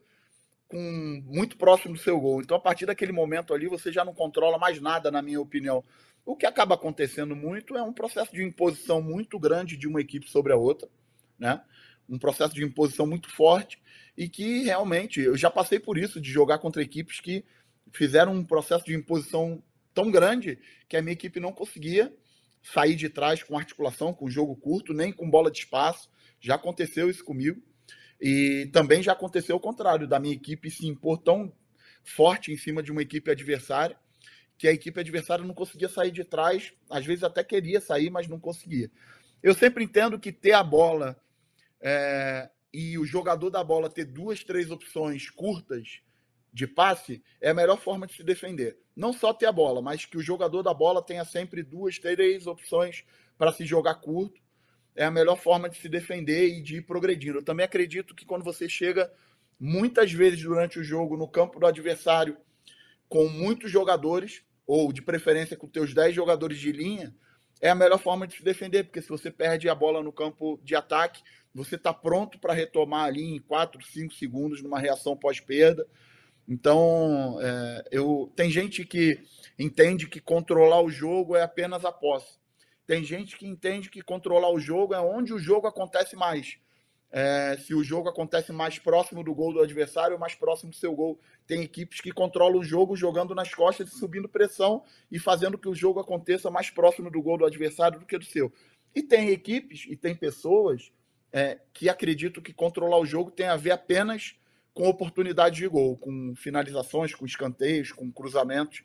com 0.67 1.23
muito 1.27 1.57
próximo 1.57 1.95
do 1.95 2.01
seu 2.01 2.19
gol. 2.19 2.41
Então, 2.41 2.57
a 2.57 2.61
partir 2.61 2.87
daquele 2.87 3.13
momento 3.13 3.53
ali, 3.53 3.69
você 3.69 3.93
já 3.93 4.05
não 4.05 4.15
controla 4.15 4.59
mais 4.59 4.81
nada, 4.81 5.11
na 5.11 5.21
minha 5.21 5.41
opinião. 5.41 5.85
O 6.25 6.35
que 6.35 6.47
acaba 6.47 6.75
acontecendo 6.75 7.37
muito 7.37 7.77
é 7.77 7.83
um 7.83 7.93
processo 7.93 8.33
de 8.33 8.43
imposição 8.43 9.03
muito 9.03 9.39
grande 9.39 9.77
de 9.77 9.87
uma 9.87 10.01
equipe 10.01 10.31
sobre 10.31 10.53
a 10.53 10.57
outra, 10.57 10.89
né? 11.39 11.63
Um 12.09 12.19
processo 12.19 12.55
de 12.55 12.65
imposição 12.65 13.07
muito 13.07 13.29
forte 13.31 13.81
e 14.17 14.29
que 14.29 14.63
realmente 14.63 15.21
eu 15.21 15.37
já 15.37 15.51
passei 15.51 15.79
por 15.79 15.99
isso 15.99 16.21
de 16.21 16.31
jogar 16.31 16.59
contra 16.59 16.83
equipes 16.83 17.21
que 17.21 17.45
fizeram 17.91 18.35
um 18.35 18.45
processo 18.45 18.85
de 18.85 18.95
imposição 18.95 19.63
tão 19.95 20.11
grande 20.11 20.59
que 20.89 20.97
a 20.97 21.03
minha 21.03 21.13
equipe 21.13 21.41
não 21.41 21.53
conseguia 21.53 22.15
sair 22.63 22.95
de 22.95 23.09
trás 23.09 23.43
com 23.43 23.59
articulação, 23.59 24.15
com 24.15 24.31
jogo 24.31 24.55
curto, 24.57 24.95
nem 24.95 25.13
com 25.13 25.29
bola 25.29 25.51
de 25.51 25.59
espaço. 25.59 26.11
Já 26.41 26.55
aconteceu 26.55 27.11
isso 27.11 27.25
comigo. 27.25 27.61
E 28.21 28.71
também 28.73 29.03
já 29.03 29.13
aconteceu 29.13 29.57
o 29.57 29.61
contrário, 29.61 30.07
da 30.07 30.21
minha 30.21 30.35
equipe 30.35 30.71
se 30.71 30.87
impor 30.87 31.19
tão 31.19 31.53
forte 32.05 32.53
em 32.53 32.57
cima 32.57 32.83
de 32.83 32.93
uma 32.93 33.03
equipe 33.03 33.31
adversária, 33.31 33.97
que 34.57 34.69
a 34.69 34.73
equipe 34.73 35.01
adversária 35.01 35.45
não 35.45 35.55
conseguia 35.55 35.89
sair 35.89 36.13
de 36.13 36.25
trás, 36.25 36.73
às 36.89 37.05
vezes 37.05 37.25
até 37.25 37.43
queria 37.43 37.81
sair, 37.81 38.11
mas 38.11 38.29
não 38.29 38.39
conseguia. 38.39 38.91
Eu 39.43 39.55
sempre 39.55 39.83
entendo 39.83 40.21
que 40.21 40.31
ter 40.31 40.53
a 40.53 40.63
bola 40.63 41.21
é, 41.81 42.49
e 42.73 42.97
o 42.97 43.05
jogador 43.05 43.51
da 43.51 43.63
bola 43.65 43.91
ter 43.91 44.05
duas, 44.05 44.45
três 44.45 44.71
opções 44.71 45.29
curtas 45.29 46.01
de 46.53 46.67
passe, 46.67 47.23
é 47.41 47.51
a 47.51 47.55
melhor 47.55 47.79
forma 47.79 48.07
de 48.07 48.15
se 48.15 48.23
defender. 48.23 48.79
Não 48.95 49.13
só 49.13 49.33
ter 49.33 49.47
a 49.47 49.53
bola, 49.53 49.81
mas 49.81 50.05
que 50.05 50.19
o 50.19 50.23
jogador 50.23 50.63
da 50.63 50.75
bola 50.75 51.03
tenha 51.03 51.25
sempre 51.25 51.63
duas, 51.63 51.99
três 51.99 52.47
opções 52.47 53.05
para 53.39 53.53
se 53.53 53.65
jogar 53.65 53.95
curto. 53.97 54.41
É 54.95 55.05
a 55.05 55.11
melhor 55.11 55.37
forma 55.37 55.71
de 55.71 55.79
se 55.79 55.89
defender 55.89 56.49
e 56.49 56.63
de 56.63 56.77
ir 56.77 56.83
progredindo. 56.83 57.39
Eu 57.39 57.45
também 57.45 57.65
acredito 57.65 58.15
que 58.15 58.27
quando 58.27 58.45
você 58.45 58.69
chega 58.69 59.11
muitas 59.59 60.13
vezes 60.13 60.43
durante 60.43 60.79
o 60.79 60.85
jogo 60.85 61.17
no 61.17 61.27
campo 61.27 61.59
do 61.59 61.67
adversário 61.67 62.37
com 63.09 63.29
muitos 63.29 63.71
jogadores, 63.71 64.43
ou 64.67 64.93
de 64.93 65.03
preferência 65.03 65.57
com 65.57 65.69
teus 65.69 65.93
10 65.93 66.15
jogadores 66.15 66.59
de 66.59 66.73
linha, 66.73 67.15
é 67.61 67.71
a 67.71 67.75
melhor 67.75 67.99
forma 67.99 68.27
de 68.27 68.37
se 68.37 68.43
defender, 68.43 68.85
porque 68.85 69.01
se 69.01 69.09
você 69.09 69.31
perde 69.31 69.69
a 69.69 69.75
bola 69.75 70.03
no 70.03 70.13
campo 70.13 70.59
de 70.65 70.75
ataque, 70.75 71.23
você 71.55 71.77
está 71.77 71.93
pronto 71.93 72.39
para 72.39 72.53
retomar 72.53 73.05
ali 73.05 73.23
em 73.23 73.39
4, 73.39 73.85
5 73.85 74.15
segundos 74.15 74.63
numa 74.63 74.81
reação 74.81 75.17
pós-perda. 75.17 75.87
Então, 76.49 77.39
é, 77.41 77.85
eu 77.91 78.33
tem 78.35 78.51
gente 78.51 78.85
que 78.85 79.19
entende 79.59 80.07
que 80.07 80.21
controlar 80.21 80.83
o 80.83 80.91
jogo 80.91 81.37
é 81.37 81.43
apenas 81.43 81.85
a 81.85 81.93
posse. 81.93 82.39
Tem 82.87 83.05
gente 83.05 83.37
que 83.37 83.47
entende 83.47 83.89
que 83.89 84.03
controlar 84.03 84.51
o 84.51 84.59
jogo 84.59 84.95
é 84.95 85.01
onde 85.01 85.33
o 85.33 85.39
jogo 85.39 85.67
acontece 85.67 86.17
mais. 86.17 86.59
É, 87.11 87.59
se 87.59 87.75
o 87.75 87.85
jogo 87.85 88.09
acontece 88.09 88.53
mais 88.53 88.79
próximo 88.79 89.23
do 89.23 89.35
gol 89.35 89.53
do 89.53 89.61
adversário 89.61 90.19
mais 90.19 90.35
próximo 90.35 90.71
do 90.71 90.77
seu 90.77 90.95
gol. 90.95 91.21
Tem 91.47 91.63
equipes 91.63 92.01
que 92.01 92.11
controlam 92.11 92.59
o 92.59 92.65
jogo 92.65 92.97
jogando 92.97 93.35
nas 93.35 93.55
costas 93.55 93.89
e 93.89 93.99
subindo 93.99 94.29
pressão 94.29 94.83
e 95.11 95.19
fazendo 95.19 95.59
que 95.59 95.69
o 95.69 95.75
jogo 95.75 96.01
aconteça 96.01 96.51
mais 96.51 96.71
próximo 96.71 97.11
do 97.11 97.21
gol 97.21 97.37
do 97.37 97.45
adversário 97.45 98.01
do 98.01 98.07
que 98.07 98.19
do 98.19 98.25
seu. 98.25 98.51
E 98.95 99.03
tem 99.03 99.29
equipes 99.29 99.85
e 99.89 99.95
tem 99.95 100.15
pessoas 100.15 100.91
é, 101.31 101.59
que 101.73 101.89
acreditam 101.89 102.43
que 102.43 102.53
controlar 102.53 102.99
o 102.99 103.07
jogo 103.07 103.31
tem 103.31 103.47
a 103.47 103.57
ver 103.57 103.73
apenas 103.73 104.35
com 104.75 104.89
oportunidade 104.89 105.57
de 105.57 105.69
gol, 105.69 105.97
com 105.97 106.35
finalizações, 106.35 107.15
com 107.15 107.27
escanteios, 107.27 107.93
com 107.93 108.11
cruzamentos. 108.11 108.83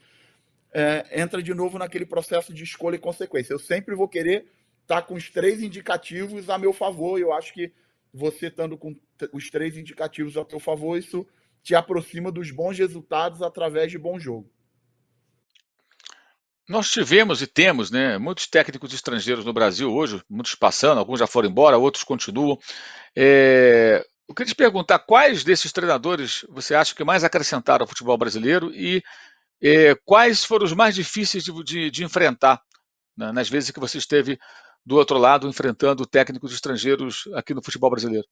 É, 0.74 1.22
entra 1.22 1.42
de 1.42 1.54
novo 1.54 1.78
naquele 1.78 2.06
processo 2.06 2.54
de 2.54 2.64
escolha 2.64 2.96
e 2.96 3.00
consequência. 3.00 3.54
Eu 3.54 3.60
sempre 3.60 3.96
vou 3.96 4.08
querer 4.08 4.48
estar 4.82 5.02
com 5.04 5.16
os 5.16 5.30
três 5.30 5.62
indicativos 5.62 6.50
a 6.50 6.58
meu 6.58 6.74
favor. 6.74 7.20
Eu 7.20 7.34
acho 7.34 7.54
que 7.54 7.72
você 8.14 8.48
estando 8.48 8.78
com 8.78 8.96
os 9.34 9.50
três 9.50 9.78
indicativos 9.78 10.38
a 10.38 10.46
seu 10.46 10.60
favor, 10.60 10.98
isso 10.98 11.26
te 11.64 11.76
aproxima 11.76 12.32
dos 12.32 12.52
bons 12.52 12.78
resultados 12.78 13.42
através 13.42 13.92
de 13.92 13.98
bom 13.98 14.20
jogo. 14.20 14.50
Nós 16.68 16.90
tivemos 16.90 17.42
e 17.42 17.48
temos 17.48 17.90
né, 17.90 18.18
muitos 18.18 18.46
técnicos 18.46 18.94
estrangeiros 18.94 19.46
no 19.46 19.54
Brasil 19.54 19.94
hoje, 19.94 20.22
muitos 20.30 20.54
passando, 20.54 20.98
alguns 20.98 21.20
já 21.20 21.28
foram 21.28 21.50
embora, 21.50 21.78
outros 21.78 22.04
continuam. 22.04 22.60
É, 23.16 24.06
eu 24.28 24.36
queria 24.36 24.52
te 24.52 24.56
perguntar 24.56 25.00
quais 25.00 25.44
desses 25.44 25.72
treinadores 25.72 26.46
você 26.50 26.76
acha 26.76 26.94
que 26.94 27.04
mais 27.04 27.24
acrescentaram 27.24 27.84
ao 27.84 27.88
futebol 27.88 28.18
brasileiro 28.18 28.74
e 28.74 29.02
é, 29.62 29.96
quais 30.06 30.44
foram 30.44 30.66
os 30.66 30.74
mais 30.74 30.94
difíceis 30.94 31.44
de, 31.44 31.64
de, 31.64 31.90
de 31.90 32.04
enfrentar 32.04 32.62
né, 33.16 33.32
nas 33.32 33.50
vezes 33.50 33.72
que 33.72 33.80
você 33.80 33.98
esteve 33.98 34.38
do 34.86 34.96
outro 34.96 35.18
lado 35.18 35.48
enfrentando 35.48 36.06
técnicos 36.06 36.54
estrangeiros 36.54 37.28
aqui 37.34 37.54
no 37.54 37.64
futebol 37.64 37.90
brasileiro? 37.90 38.28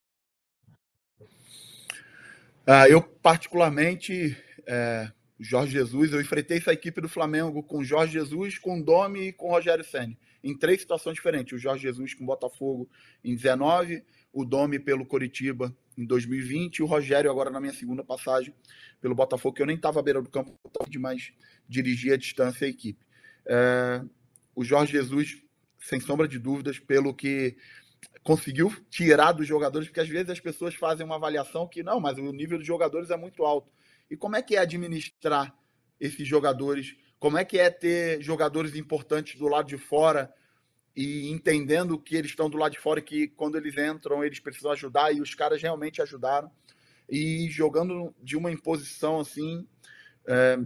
Ah, 2.67 2.89
eu, 2.89 3.01
particularmente, 3.01 4.35
é, 4.67 5.11
Jorge 5.39 5.71
Jesus, 5.73 6.11
eu 6.11 6.19
enfrentei 6.19 6.57
essa 6.57 6.73
equipe 6.73 6.99
do 6.99 7.07
Flamengo 7.07 7.63
com 7.63 7.83
Jorge 7.83 8.13
Jesus, 8.13 8.57
com 8.57 8.81
Domi 8.81 9.27
e 9.27 9.33
com 9.33 9.49
Rogério 9.49 9.83
Senni, 9.83 10.17
em 10.43 10.57
três 10.57 10.81
situações 10.81 11.15
diferentes. 11.15 11.53
O 11.53 11.59
Jorge 11.59 11.83
Jesus 11.83 12.13
com 12.13 12.25
Botafogo 12.25 12.89
em 13.23 13.35
19, 13.35 14.03
o 14.33 14.43
Domi 14.43 14.79
pelo 14.79 15.05
Coritiba 15.05 15.75
em 15.97 16.05
2020 16.05 16.77
e 16.77 16.83
o 16.83 16.85
Rogério 16.85 17.29
agora 17.31 17.49
na 17.49 17.59
minha 17.59 17.73
segunda 17.73 18.03
passagem 18.03 18.53
pelo 19.01 19.15
Botafogo, 19.15 19.55
que 19.55 19.61
eu 19.61 19.65
nem 19.65 19.75
estava 19.75 19.99
à 19.99 20.03
beira 20.03 20.21
do 20.21 20.29
campo, 20.29 20.57
mas 20.99 21.31
dirigia 21.67 22.15
à 22.15 22.17
distância 22.17 22.65
a 22.65 22.69
equipe. 22.69 23.05
É, 23.45 24.01
o 24.55 24.63
Jorge 24.63 24.93
Jesus, 24.93 25.41
sem 25.79 25.99
sombra 25.99 26.27
de 26.27 26.39
dúvidas, 26.39 26.79
pelo 26.79 27.13
que 27.13 27.55
conseguiu 28.23 28.73
tirar 28.89 29.31
dos 29.31 29.47
jogadores, 29.47 29.87
porque 29.87 29.99
às 29.99 30.09
vezes 30.09 30.29
as 30.29 30.39
pessoas 30.39 30.73
fazem 30.75 31.05
uma 31.05 31.15
avaliação 31.15 31.67
que 31.67 31.83
não, 31.83 31.99
mas 31.99 32.17
o 32.17 32.31
nível 32.31 32.57
dos 32.57 32.67
jogadores 32.67 33.09
é 33.09 33.17
muito 33.17 33.43
alto. 33.43 33.71
E 34.09 34.17
como 34.17 34.35
é 34.35 34.41
que 34.41 34.55
é 34.55 34.59
administrar 34.59 35.55
esses 35.99 36.27
jogadores? 36.27 36.95
Como 37.19 37.37
é 37.37 37.45
que 37.45 37.57
é 37.57 37.69
ter 37.69 38.21
jogadores 38.21 38.75
importantes 38.75 39.37
do 39.37 39.47
lado 39.47 39.67
de 39.67 39.77
fora 39.77 40.33
e 40.95 41.29
entendendo 41.29 41.99
que 41.99 42.15
eles 42.15 42.31
estão 42.31 42.49
do 42.49 42.57
lado 42.57 42.71
de 42.71 42.79
fora 42.79 43.01
que 43.01 43.27
quando 43.27 43.57
eles 43.57 43.77
entram 43.77 44.23
eles 44.23 44.39
precisam 44.39 44.71
ajudar 44.71 45.13
e 45.13 45.21
os 45.21 45.35
caras 45.35 45.61
realmente 45.61 46.01
ajudaram 46.01 46.49
e 47.09 47.47
jogando 47.49 48.15
de 48.21 48.37
uma 48.37 48.51
imposição 48.51 49.19
assim 49.19 49.67
é, 50.27 50.57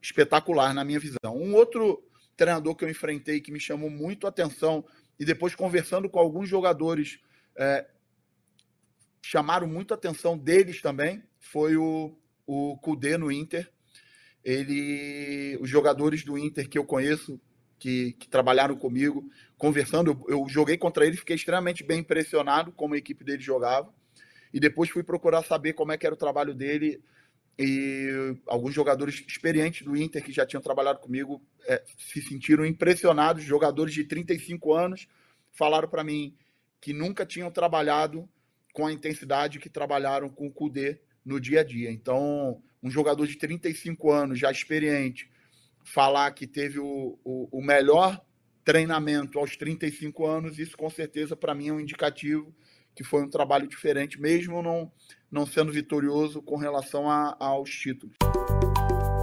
espetacular 0.00 0.72
na 0.72 0.84
minha 0.84 1.00
visão. 1.00 1.36
Um 1.36 1.54
outro 1.54 2.02
treinador 2.36 2.74
que 2.74 2.84
eu 2.84 2.88
enfrentei 2.88 3.40
que 3.40 3.52
me 3.52 3.60
chamou 3.60 3.90
muito 3.90 4.26
a 4.26 4.30
atenção 4.30 4.84
e 5.18 5.24
depois 5.24 5.54
conversando 5.54 6.08
com 6.08 6.18
alguns 6.18 6.48
jogadores 6.48 7.18
é, 7.56 7.86
chamaram 9.22 9.66
muito 9.66 9.92
a 9.92 9.96
atenção 9.96 10.38
deles 10.38 10.80
também 10.80 11.22
foi 11.38 11.76
o 11.76 12.16
o 12.46 12.76
Kudê 12.78 13.18
no 13.18 13.32
Inter. 13.32 13.70
Ele, 14.44 15.58
os 15.60 15.68
jogadores 15.68 16.22
do 16.22 16.38
Inter 16.38 16.68
que 16.68 16.78
eu 16.78 16.84
conheço, 16.84 17.40
que, 17.78 18.12
que 18.12 18.28
trabalharam 18.28 18.76
comigo, 18.76 19.28
conversando, 19.58 20.10
eu, 20.10 20.38
eu, 20.38 20.48
joguei 20.48 20.76
contra 20.76 21.06
ele, 21.06 21.16
fiquei 21.16 21.36
extremamente 21.36 21.84
bem 21.84 22.00
impressionado 22.00 22.72
como 22.72 22.94
a 22.94 22.98
equipe 22.98 23.24
dele 23.24 23.42
jogava. 23.42 23.92
E 24.52 24.60
depois 24.60 24.90
fui 24.90 25.02
procurar 25.02 25.42
saber 25.42 25.74
como 25.74 25.92
é 25.92 25.98
que 25.98 26.06
era 26.06 26.14
o 26.14 26.18
trabalho 26.18 26.54
dele. 26.54 27.02
E 27.58 28.36
alguns 28.46 28.74
jogadores 28.74 29.24
experientes 29.26 29.82
do 29.82 29.96
Inter 29.96 30.22
que 30.22 30.32
já 30.32 30.46
tinham 30.46 30.62
trabalhado 30.62 31.00
comigo 31.00 31.42
é, 31.66 31.82
se 31.98 32.22
sentiram 32.22 32.64
impressionados. 32.64 33.42
Jogadores 33.42 33.92
de 33.92 34.04
35 34.04 34.74
anos 34.74 35.08
falaram 35.52 35.88
para 35.88 36.04
mim 36.04 36.34
que 36.80 36.92
nunca 36.92 37.26
tinham 37.26 37.50
trabalhado 37.50 38.28
com 38.72 38.86
a 38.86 38.92
intensidade 38.92 39.58
que 39.58 39.70
trabalharam 39.70 40.28
com 40.28 40.46
o 40.46 40.52
Kudê 40.52 41.00
no 41.24 41.40
dia 41.40 41.60
a 41.60 41.64
dia. 41.64 41.90
Então, 41.90 42.62
um 42.82 42.90
jogador 42.90 43.26
de 43.26 43.36
35 43.36 44.12
anos, 44.12 44.38
já 44.38 44.50
experiente, 44.50 45.30
falar 45.86 46.32
que 46.32 46.46
teve 46.46 46.78
o, 46.78 47.18
o, 47.24 47.48
o 47.58 47.62
melhor 47.62 48.20
treinamento 48.64 49.38
aos 49.38 49.56
35 49.56 50.26
anos, 50.26 50.58
isso 50.58 50.76
com 50.76 50.90
certeza 50.90 51.36
para 51.36 51.54
mim 51.54 51.68
é 51.68 51.72
um 51.72 51.80
indicativo 51.80 52.52
que 52.94 53.04
foi 53.04 53.22
um 53.22 53.28
trabalho 53.28 53.68
diferente, 53.68 54.20
mesmo 54.20 54.62
não, 54.62 54.90
não 55.30 55.46
sendo 55.46 55.70
vitorioso 55.70 56.42
com 56.42 56.56
relação 56.56 57.08
a, 57.08 57.36
aos 57.38 57.70
títulos. 57.70 58.16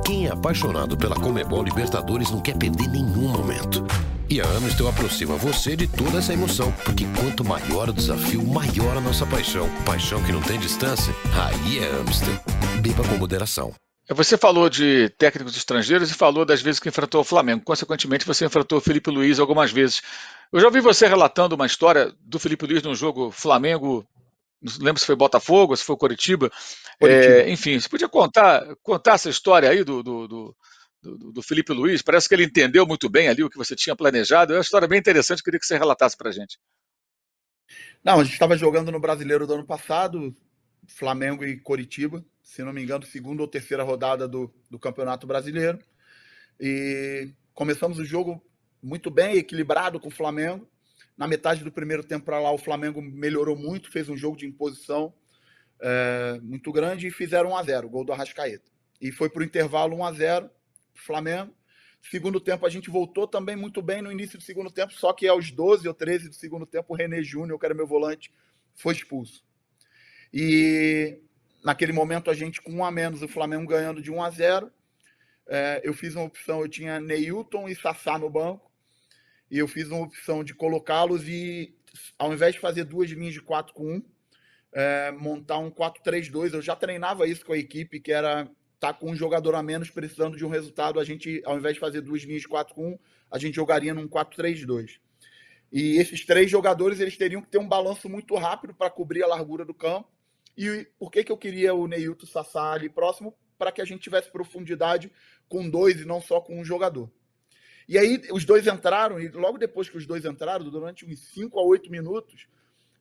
Quem 0.06 0.28
é 0.28 0.32
apaixonado 0.32 0.96
pela 0.96 1.16
Comebol 1.16 1.64
Libertadores 1.64 2.30
não 2.30 2.42
quer 2.42 2.58
perder 2.58 2.88
nenhum 2.88 3.30
momento. 3.30 3.84
E 4.30 4.40
a 4.40 4.46
Amistel 4.46 4.88
aproxima 4.88 5.36
você 5.36 5.76
de 5.76 5.88
toda 5.88 6.20
essa 6.20 6.34
emoção, 6.34 6.72
porque 6.86 7.06
quanto 7.20 7.44
maior 7.44 7.90
o 7.90 7.94
desafio, 7.94 8.46
maior 8.46 8.96
a 8.98 9.02
nossa 9.02 9.26
paixão. 9.26 9.68
Paixão 9.86 10.24
que 10.24 10.32
não 10.32 10.42
tem 10.42 10.60
distância, 10.60 11.14
aí 11.34 11.80
é 11.80 12.00
Amistel. 12.00 12.40
Beba 12.82 13.08
com 13.08 13.18
moderação. 13.18 13.74
Você 14.14 14.38
falou 14.38 14.70
de 14.70 15.10
técnicos 15.18 15.56
estrangeiros 15.56 16.12
e 16.12 16.14
falou 16.14 16.46
das 16.46 16.62
vezes 16.62 16.80
que 16.80 16.90
enfrentou 16.90 17.22
o 17.22 17.24
Flamengo. 17.24 17.64
Consequentemente, 17.64 18.26
você 18.26 18.46
enfrentou 18.46 18.78
o 18.78 18.82
Felipe 18.82 19.10
Luiz 19.10 19.40
algumas 19.40 19.72
vezes. 19.72 20.02
Eu 20.52 20.60
já 20.60 20.68
ouvi 20.68 20.80
você 20.80 21.08
relatando 21.08 21.56
uma 21.56 21.66
história 21.66 22.14
do 22.22 22.40
Felipe 22.40 22.66
Luiz 22.66 22.84
no 22.84 22.96
jogo 22.96 23.32
Flamengo, 23.32 24.08
não 24.62 24.74
lembro 24.86 25.00
se 25.00 25.06
foi 25.06 25.16
Botafogo, 25.16 25.76
se 25.76 25.84
foi 25.84 25.98
Curitiba. 25.98 26.52
Curitiba. 27.00 27.34
É, 27.34 27.50
enfim, 27.50 27.80
você 27.80 27.90
podia 27.90 28.08
contar, 28.08 28.64
contar 28.82 29.14
essa 29.14 29.30
história 29.30 29.70
aí 29.70 29.84
do, 29.84 30.02
do, 30.02 30.28
do 30.28 30.56
do, 31.04 31.42
Felipe 31.42 31.74
Luiz. 31.74 32.02
Parece 32.02 32.30
que 32.30 32.36
ele 32.36 32.46
entendeu 32.46 32.88
muito 32.88 33.10
bem 33.10 33.28
ali 33.28 33.44
o 33.44 33.50
que 33.50 33.58
você 33.58 33.76
tinha 33.76 33.96
planejado. 33.96 34.54
É 34.54 34.56
uma 34.56 34.62
história 34.62 34.88
bem 34.88 35.00
interessante, 35.00 35.44
queria 35.44 35.60
que 35.60 35.66
você 35.66 35.78
relatasse 35.78 36.16
para 36.16 36.30
a 36.30 36.32
gente. 36.32 36.58
Não, 38.04 38.20
a 38.20 38.24
gente 38.24 38.34
estava 38.34 38.58
jogando 38.58 38.92
no 38.92 39.00
Brasileiro 39.00 39.46
do 39.48 39.54
ano 39.54 39.66
passado, 39.66 40.36
Flamengo 40.88 41.44
e 41.44 41.60
Coritiba, 41.60 42.24
se 42.42 42.64
não 42.64 42.74
me 42.74 42.84
engano, 42.84 43.06
segunda 43.06 43.42
ou 43.42 43.48
terceira 43.48 43.84
rodada 43.84 44.28
do, 44.28 44.54
do 44.70 44.80
Campeonato 44.80 45.26
Brasileiro. 45.26 45.80
E 46.60 47.34
começamos 47.54 48.00
o 48.00 48.06
jogo 48.06 48.44
muito 48.82 49.10
bem, 49.10 49.38
equilibrado 49.38 50.00
com 50.00 50.10
o 50.10 50.12
Flamengo. 50.12 50.68
Na 51.18 51.28
metade 51.28 51.64
do 51.64 51.72
primeiro 51.72 52.04
tempo 52.04 52.26
para 52.26 52.40
lá, 52.40 52.52
o 52.52 52.58
Flamengo 52.58 53.02
melhorou 53.02 53.56
muito, 53.56 53.92
fez 53.92 54.10
um 54.10 54.18
jogo 54.18 54.36
de 54.36 54.46
imposição 54.46 55.14
é, 55.80 56.40
muito 56.42 56.72
grande 56.72 57.08
e 57.08 57.12
fizeram 57.12 57.52
1 57.52 57.58
a 57.58 57.64
0 57.64 57.90
gol 57.90 58.04
do 58.04 58.12
Arrascaeta. 58.12 58.72
E 59.00 59.12
foi 59.12 59.30
para 59.30 59.42
o 59.42 59.46
intervalo 59.46 59.98
1 59.98 60.06
a 60.06 60.14
0 60.14 60.50
Flamengo. 60.94 61.54
Segundo 62.10 62.40
tempo, 62.40 62.66
a 62.66 62.70
gente 62.70 62.90
voltou 62.90 63.28
também 63.28 63.56
muito 63.56 63.82
bem 63.82 64.02
no 64.02 64.12
início 64.12 64.38
do 64.38 64.44
segundo 64.44 64.70
tempo, 64.70 64.92
só 64.94 65.14
que 65.14 65.28
aos 65.28 65.52
12 65.52 65.88
ou 65.88 65.94
13 65.94 66.30
do 66.30 66.36
segundo 66.36 66.66
tempo, 66.66 66.94
o 66.94 66.98
René 66.98 67.22
Júnior, 67.22 67.58
que 67.58 67.66
era 67.66 67.74
meu 67.74 67.88
volante, 67.88 68.32
foi 68.74 68.94
expulso. 68.94 69.44
E 70.34 71.20
naquele 71.64 71.94
momento, 71.94 72.32
a 72.32 72.34
gente 72.34 72.62
com 72.62 72.72
um 72.74 72.86
a 72.86 72.92
menos, 72.92 73.22
o 73.22 73.28
Flamengo 73.28 73.68
ganhando 73.68 74.02
de 74.02 74.12
1 74.12 74.24
a 74.24 74.30
0. 74.30 74.72
É, 75.48 75.82
eu 75.84 75.94
fiz 75.94 76.16
uma 76.16 76.26
opção, 76.26 76.62
eu 76.62 76.68
tinha 76.68 77.00
Neilton 77.00 77.68
e 77.68 77.76
Sassá 77.76 78.18
no 78.18 78.30
banco, 78.30 78.72
e 79.52 79.60
eu 79.60 79.68
fiz 79.68 79.90
uma 79.90 80.02
opção 80.04 80.44
de 80.44 80.54
colocá-los 80.54 81.28
e 81.28 81.76
ao 82.18 82.34
invés 82.34 82.56
de 82.56 82.62
fazer 82.62 82.86
duas 82.86 83.10
linhas 83.12 83.34
de 83.34 83.42
4 83.42 83.74
com 83.74 83.98
1, 83.98 84.04
é, 84.74 85.12
montar 85.12 85.60
um 85.60 85.70
4-3-2. 85.70 86.54
Eu 86.54 86.62
já 86.62 86.76
treinava 86.76 87.28
isso 87.28 87.46
com 87.46 87.54
a 87.54 87.58
equipe, 87.58 88.00
que 88.00 88.12
era 88.12 88.50
tá 88.80 88.94
com 88.94 89.12
um 89.12 89.16
jogador 89.16 89.56
a 89.56 89.64
menos 89.64 89.90
precisando 89.90 90.36
de 90.36 90.44
um 90.44 90.50
resultado. 90.50 91.00
A 91.00 91.06
gente, 91.06 91.42
ao 91.46 91.58
invés 91.58 91.76
de 91.76 91.80
fazer 91.80 92.02
duas 92.02 92.22
linhas 92.24 92.42
de 92.42 92.48
4 92.48 92.74
com 92.76 92.94
1, 92.94 93.00
a 93.32 93.38
gente 93.38 93.56
jogaria 93.56 93.94
num 93.94 94.08
4-3-2. 94.08 95.00
E 95.72 95.98
esses 95.98 96.26
três 96.26 96.52
jogadores 96.52 97.00
eles 97.00 97.18
teriam 97.18 97.42
que 97.42 97.50
ter 97.50 97.58
um 97.58 97.68
balanço 97.68 98.10
muito 98.10 98.36
rápido 98.36 98.74
para 98.74 98.90
cobrir 98.90 99.24
a 99.24 99.28
largura 99.28 99.64
do 99.64 99.74
campo. 99.74 100.13
E 100.58 100.88
por 101.00 101.12
que, 101.12 101.24
que 101.24 101.32
eu 101.32 101.38
queria 101.38 101.74
o 101.74 101.88
Neilton 101.88 102.26
Sassá 102.26 102.74
ali 102.74 102.90
próximo? 102.90 103.36
Para 103.58 103.72
que 103.72 103.82
a 103.82 103.86
gente 103.86 104.02
tivesse 104.02 104.32
profundidade 104.32 105.12
com 105.48 105.70
dois 105.70 106.02
e 106.02 106.06
não 106.06 106.22
só 106.22 106.40
com 106.40 106.60
um 106.60 106.66
jogador. 106.66 107.12
E 107.88 107.98
aí 107.98 108.22
os 108.32 108.46
dois 108.46 108.66
entraram, 108.68 109.20
e 109.20 109.28
logo 109.30 109.58
depois 109.58 109.90
que 109.90 109.98
os 109.98 110.06
dois 110.06 110.26
entraram, 110.26 110.70
durante 110.70 111.06
uns 111.06 111.20
5 111.34 111.60
a 111.60 111.64
8 111.64 111.92
minutos, 111.92 112.48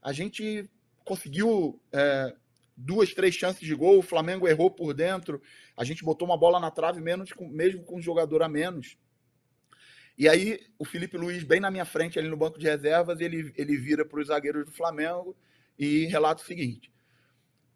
a 0.02 0.12
gente 0.12 0.68
conseguiu 1.04 1.80
é, 1.92 2.34
duas, 2.76 3.14
três 3.14 3.34
chances 3.34 3.66
de 3.66 3.74
gol. 3.74 3.98
O 3.98 4.02
Flamengo 4.02 4.48
errou 4.48 4.70
por 4.70 4.92
dentro. 4.92 5.40
A 5.76 5.84
gente 5.84 6.04
botou 6.04 6.26
uma 6.26 6.36
bola 6.36 6.58
na 6.58 6.70
trave, 6.70 7.00
menos 7.00 7.30
mesmo 7.38 7.84
com 7.84 7.98
um 7.98 8.02
jogador 8.02 8.42
a 8.42 8.48
menos. 8.48 8.96
E 10.18 10.28
aí 10.28 10.60
o 10.78 10.84
Felipe 10.84 11.16
Luiz, 11.16 11.42
bem 11.42 11.60
na 11.60 11.70
minha 11.70 11.84
frente, 11.84 12.18
ali 12.18 12.28
no 12.28 12.36
banco 12.36 12.58
de 12.58 12.66
reservas, 12.66 13.20
ele, 13.20 13.52
ele 13.56 13.76
vira 13.76 14.04
para 14.04 14.20
os 14.20 14.28
zagueiros 14.28 14.66
do 14.66 14.72
Flamengo 14.72 15.36
e 15.78 16.06
relata 16.06 16.42
o 16.42 16.46
seguinte: 16.46 16.92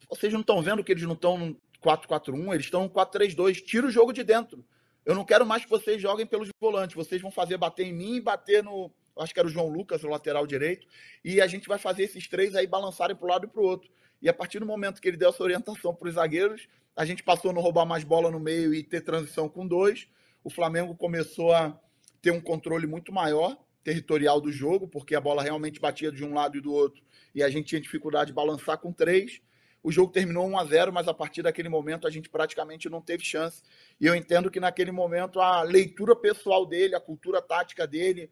vocês 0.08 0.32
não 0.32 0.40
estão 0.40 0.62
vendo 0.62 0.82
que 0.82 0.92
eles 0.92 1.04
não 1.04 1.14
estão 1.14 1.38
no 1.38 1.60
4-4-1, 1.82 2.54
eles 2.54 2.66
estão 2.66 2.82
no 2.82 2.90
4-3-2. 2.90 3.62
Tira 3.64 3.86
o 3.86 3.90
jogo 3.90 4.12
de 4.12 4.22
dentro. 4.24 4.64
Eu 5.04 5.14
não 5.14 5.24
quero 5.24 5.46
mais 5.46 5.64
que 5.64 5.70
vocês 5.70 6.00
joguem 6.02 6.26
pelos 6.26 6.48
volantes. 6.60 6.96
Vocês 6.96 7.22
vão 7.22 7.30
fazer 7.30 7.56
bater 7.56 7.86
em 7.86 7.92
mim 7.92 8.16
e 8.16 8.20
bater 8.20 8.62
no. 8.62 8.90
Acho 9.18 9.32
que 9.32 9.40
era 9.40 9.46
o 9.46 9.50
João 9.50 9.68
Lucas, 9.68 10.02
o 10.02 10.08
lateral 10.08 10.46
direito. 10.46 10.86
E 11.24 11.40
a 11.40 11.46
gente 11.46 11.68
vai 11.68 11.78
fazer 11.78 12.02
esses 12.02 12.26
três 12.28 12.54
aí 12.54 12.66
balançarem 12.66 13.16
para 13.16 13.24
o 13.24 13.28
lado 13.28 13.46
e 13.46 13.48
para 13.48 13.60
o 13.62 13.64
outro. 13.64 13.88
E 14.20 14.28
a 14.28 14.34
partir 14.34 14.58
do 14.58 14.66
momento 14.66 15.00
que 15.00 15.08
ele 15.08 15.16
deu 15.16 15.30
essa 15.30 15.42
orientação 15.42 15.94
para 15.94 16.08
os 16.08 16.14
zagueiros, 16.14 16.68
a 16.94 17.04
gente 17.04 17.22
passou 17.22 17.50
a 17.50 17.54
não 17.54 17.62
roubar 17.62 17.86
mais 17.86 18.04
bola 18.04 18.30
no 18.30 18.40
meio 18.40 18.74
e 18.74 18.82
ter 18.82 19.00
transição 19.02 19.48
com 19.48 19.66
dois. 19.66 20.08
O 20.42 20.50
Flamengo 20.50 20.94
começou 20.94 21.52
a 21.52 21.78
ter 22.20 22.30
um 22.30 22.40
controle 22.40 22.86
muito 22.86 23.12
maior 23.12 23.56
territorial 23.84 24.40
do 24.40 24.50
jogo, 24.50 24.88
porque 24.88 25.14
a 25.14 25.20
bola 25.20 25.44
realmente 25.44 25.78
batia 25.78 26.10
de 26.10 26.24
um 26.24 26.34
lado 26.34 26.58
e 26.58 26.60
do 26.60 26.72
outro, 26.72 27.00
e 27.32 27.40
a 27.40 27.48
gente 27.48 27.66
tinha 27.66 27.80
dificuldade 27.80 28.28
de 28.28 28.34
balançar 28.34 28.78
com 28.78 28.92
três. 28.92 29.40
O 29.82 29.92
jogo 29.92 30.12
terminou 30.12 30.46
1 30.48 30.58
a 30.58 30.64
0 30.64 30.92
mas 30.92 31.06
a 31.06 31.14
partir 31.14 31.42
daquele 31.42 31.68
momento 31.68 32.06
a 32.06 32.10
gente 32.10 32.28
praticamente 32.28 32.88
não 32.88 33.00
teve 33.00 33.24
chance. 33.24 33.62
E 34.00 34.06
eu 34.06 34.14
entendo 34.14 34.50
que 34.50 34.58
naquele 34.58 34.90
momento 34.90 35.40
a 35.40 35.62
leitura 35.62 36.16
pessoal 36.16 36.66
dele, 36.66 36.94
a 36.94 37.00
cultura 37.00 37.40
tática 37.40 37.86
dele, 37.86 38.30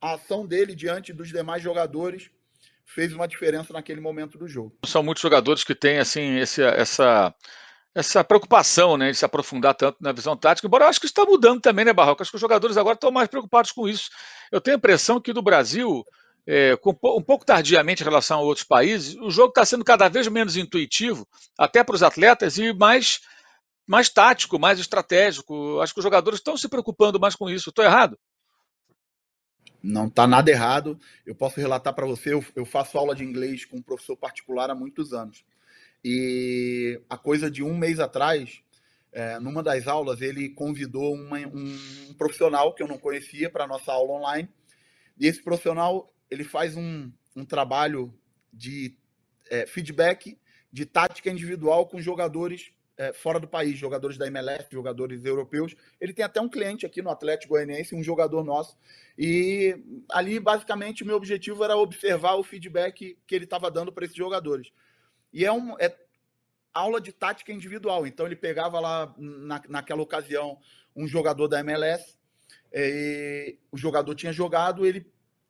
a 0.00 0.14
ação 0.14 0.46
dele 0.46 0.74
diante 0.74 1.12
dos 1.12 1.28
demais 1.28 1.62
jogadores 1.62 2.30
fez 2.84 3.12
uma 3.12 3.26
diferença 3.26 3.72
naquele 3.72 4.00
momento 4.00 4.38
do 4.38 4.46
jogo. 4.46 4.76
São 4.84 5.02
muitos 5.02 5.22
jogadores 5.22 5.64
que 5.64 5.74
têm 5.74 5.98
assim 5.98 6.38
esse, 6.38 6.62
essa 6.62 7.34
essa 7.96 8.22
preocupação 8.22 8.98
né, 8.98 9.10
de 9.10 9.16
se 9.16 9.24
aprofundar 9.24 9.74
tanto 9.74 9.96
na 10.02 10.12
visão 10.12 10.36
tática, 10.36 10.66
embora 10.66 10.84
eu 10.84 10.88
acho 10.90 11.00
que 11.00 11.06
está 11.06 11.24
mudando 11.24 11.62
também, 11.62 11.82
né, 11.82 11.94
Barroco? 11.94 12.20
Acho 12.20 12.30
que 12.30 12.36
os 12.36 12.40
jogadores 12.42 12.76
agora 12.76 12.94
estão 12.94 13.10
mais 13.10 13.26
preocupados 13.26 13.72
com 13.72 13.88
isso. 13.88 14.10
Eu 14.52 14.60
tenho 14.60 14.76
a 14.76 14.78
impressão 14.78 15.18
que 15.18 15.32
no 15.32 15.40
Brasil, 15.40 16.04
é, 16.46 16.74
um 16.84 17.22
pouco 17.22 17.44
tardiamente 17.44 18.02
em 18.02 18.04
relação 18.04 18.38
a 18.38 18.42
outros 18.42 18.64
países, 18.64 19.16
o 19.16 19.30
jogo 19.30 19.48
está 19.48 19.64
sendo 19.64 19.84
cada 19.84 20.08
vez 20.08 20.28
menos 20.28 20.56
intuitivo, 20.56 21.26
até 21.58 21.82
para 21.82 21.96
os 21.96 22.02
atletas, 22.02 22.56
e 22.56 22.72
mais, 22.72 23.20
mais 23.86 24.08
tático, 24.08 24.58
mais 24.58 24.78
estratégico. 24.78 25.80
Acho 25.80 25.92
que 25.92 26.00
os 26.00 26.04
jogadores 26.04 26.38
estão 26.38 26.56
se 26.56 26.68
preocupando 26.68 27.18
mais 27.18 27.34
com 27.34 27.50
isso. 27.50 27.70
Estou 27.70 27.84
errado? 27.84 28.16
Não 29.82 30.06
está 30.06 30.26
nada 30.26 30.50
errado. 30.50 30.98
Eu 31.24 31.34
posso 31.34 31.60
relatar 31.60 31.94
para 31.94 32.06
você, 32.06 32.32
eu, 32.32 32.44
eu 32.54 32.64
faço 32.64 32.96
aula 32.96 33.14
de 33.14 33.24
inglês 33.24 33.64
com 33.64 33.78
um 33.78 33.82
professor 33.82 34.16
particular 34.16 34.70
há 34.70 34.74
muitos 34.74 35.12
anos. 35.12 35.44
E 36.04 37.00
a 37.10 37.18
coisa 37.18 37.50
de 37.50 37.64
um 37.64 37.76
mês 37.76 37.98
atrás, 37.98 38.62
é, 39.12 39.40
numa 39.40 39.62
das 39.62 39.88
aulas, 39.88 40.20
ele 40.20 40.50
convidou 40.50 41.12
uma, 41.12 41.38
um, 41.38 42.14
profissional 42.16 42.72
que 42.72 42.82
eu 42.82 42.88
não 42.88 42.98
conhecia 42.98 43.50
para 43.50 43.64
a 43.64 43.66
nossa 43.66 43.92
aula 43.92 44.12
online. 44.12 44.48
E 45.18 45.26
esse 45.26 45.42
profissional 45.42 46.12
ele 46.30 46.44
faz 46.44 46.76
um, 46.76 47.10
um 47.34 47.44
trabalho 47.44 48.12
de 48.52 48.96
é, 49.50 49.66
feedback, 49.66 50.38
de 50.72 50.84
tática 50.84 51.30
individual 51.30 51.86
com 51.86 52.00
jogadores 52.00 52.72
é, 52.98 53.12
fora 53.12 53.38
do 53.38 53.46
país, 53.46 53.78
jogadores 53.78 54.16
da 54.16 54.26
MLS, 54.26 54.66
jogadores 54.70 55.24
europeus. 55.24 55.76
Ele 56.00 56.12
tem 56.12 56.24
até 56.24 56.40
um 56.40 56.48
cliente 56.48 56.86
aqui 56.86 57.02
no 57.02 57.10
Atlético 57.10 57.54
Goianiense, 57.54 57.94
um 57.94 58.02
jogador 58.02 58.42
nosso. 58.42 58.76
E 59.18 59.76
ali, 60.10 60.40
basicamente, 60.40 61.02
o 61.02 61.06
meu 61.06 61.16
objetivo 61.16 61.62
era 61.62 61.76
observar 61.76 62.36
o 62.36 62.42
feedback 62.42 63.18
que 63.26 63.34
ele 63.34 63.44
estava 63.44 63.70
dando 63.70 63.92
para 63.92 64.04
esses 64.04 64.16
jogadores. 64.16 64.70
E 65.32 65.44
é, 65.44 65.52
um, 65.52 65.78
é 65.78 65.94
aula 66.72 67.00
de 67.00 67.12
tática 67.12 67.52
individual. 67.52 68.06
Então 68.06 68.26
ele 68.26 68.36
pegava 68.36 68.80
lá, 68.80 69.14
na, 69.18 69.62
naquela 69.68 70.02
ocasião, 70.02 70.58
um 70.94 71.06
jogador 71.06 71.48
da 71.48 71.60
MLS, 71.60 72.16
é, 72.72 73.56
o 73.70 73.76
jogador 73.76 74.14
tinha 74.14 74.32
jogado, 74.32 74.86
ele, 74.86 75.06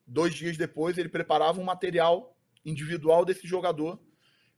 dois 0.06 0.34
dias 0.34 0.56
depois, 0.56 0.96
ele 0.96 1.08
preparava 1.08 1.60
um 1.60 1.64
material 1.64 2.36
individual 2.64 3.24
desse 3.24 3.46
jogador 3.46 3.98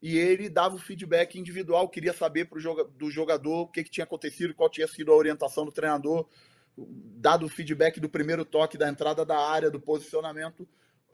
e 0.00 0.16
ele 0.16 0.48
dava 0.48 0.76
o 0.76 0.78
feedback 0.78 1.38
individual, 1.38 1.88
queria 1.88 2.12
saber 2.12 2.44
pro, 2.44 2.61
do 2.96 3.11
jogador 3.11 3.62
o 3.62 3.66
que, 3.68 3.82
que 3.82 3.90
tinha 3.90 4.04
acontecido, 4.04 4.54
qual 4.54 4.70
tinha 4.70 4.87
sido 4.87 5.12
a 5.12 5.16
orientação 5.16 5.64
do 5.64 5.72
treinador, 5.72 6.28
dado 6.76 7.46
o 7.46 7.48
feedback 7.48 7.98
do 7.98 8.08
primeiro 8.08 8.44
toque, 8.44 8.78
da 8.78 8.88
entrada 8.88 9.24
da 9.24 9.38
área, 9.38 9.70
do 9.70 9.80
posicionamento, 9.80 10.68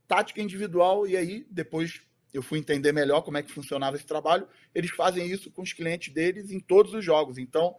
tática 0.06 0.42
individual, 0.42 1.06
e 1.06 1.16
aí 1.16 1.46
depois 1.50 2.02
eu 2.32 2.42
fui 2.42 2.58
entender 2.58 2.92
melhor 2.92 3.22
como 3.22 3.38
é 3.38 3.42
que 3.42 3.52
funcionava 3.52 3.96
esse 3.96 4.04
trabalho. 4.04 4.46
Eles 4.74 4.90
fazem 4.90 5.30
isso 5.30 5.50
com 5.50 5.62
os 5.62 5.72
clientes 5.72 6.12
deles 6.12 6.50
em 6.50 6.60
todos 6.60 6.92
os 6.92 7.04
jogos. 7.04 7.38
Então, 7.38 7.76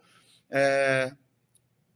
é, 0.50 1.14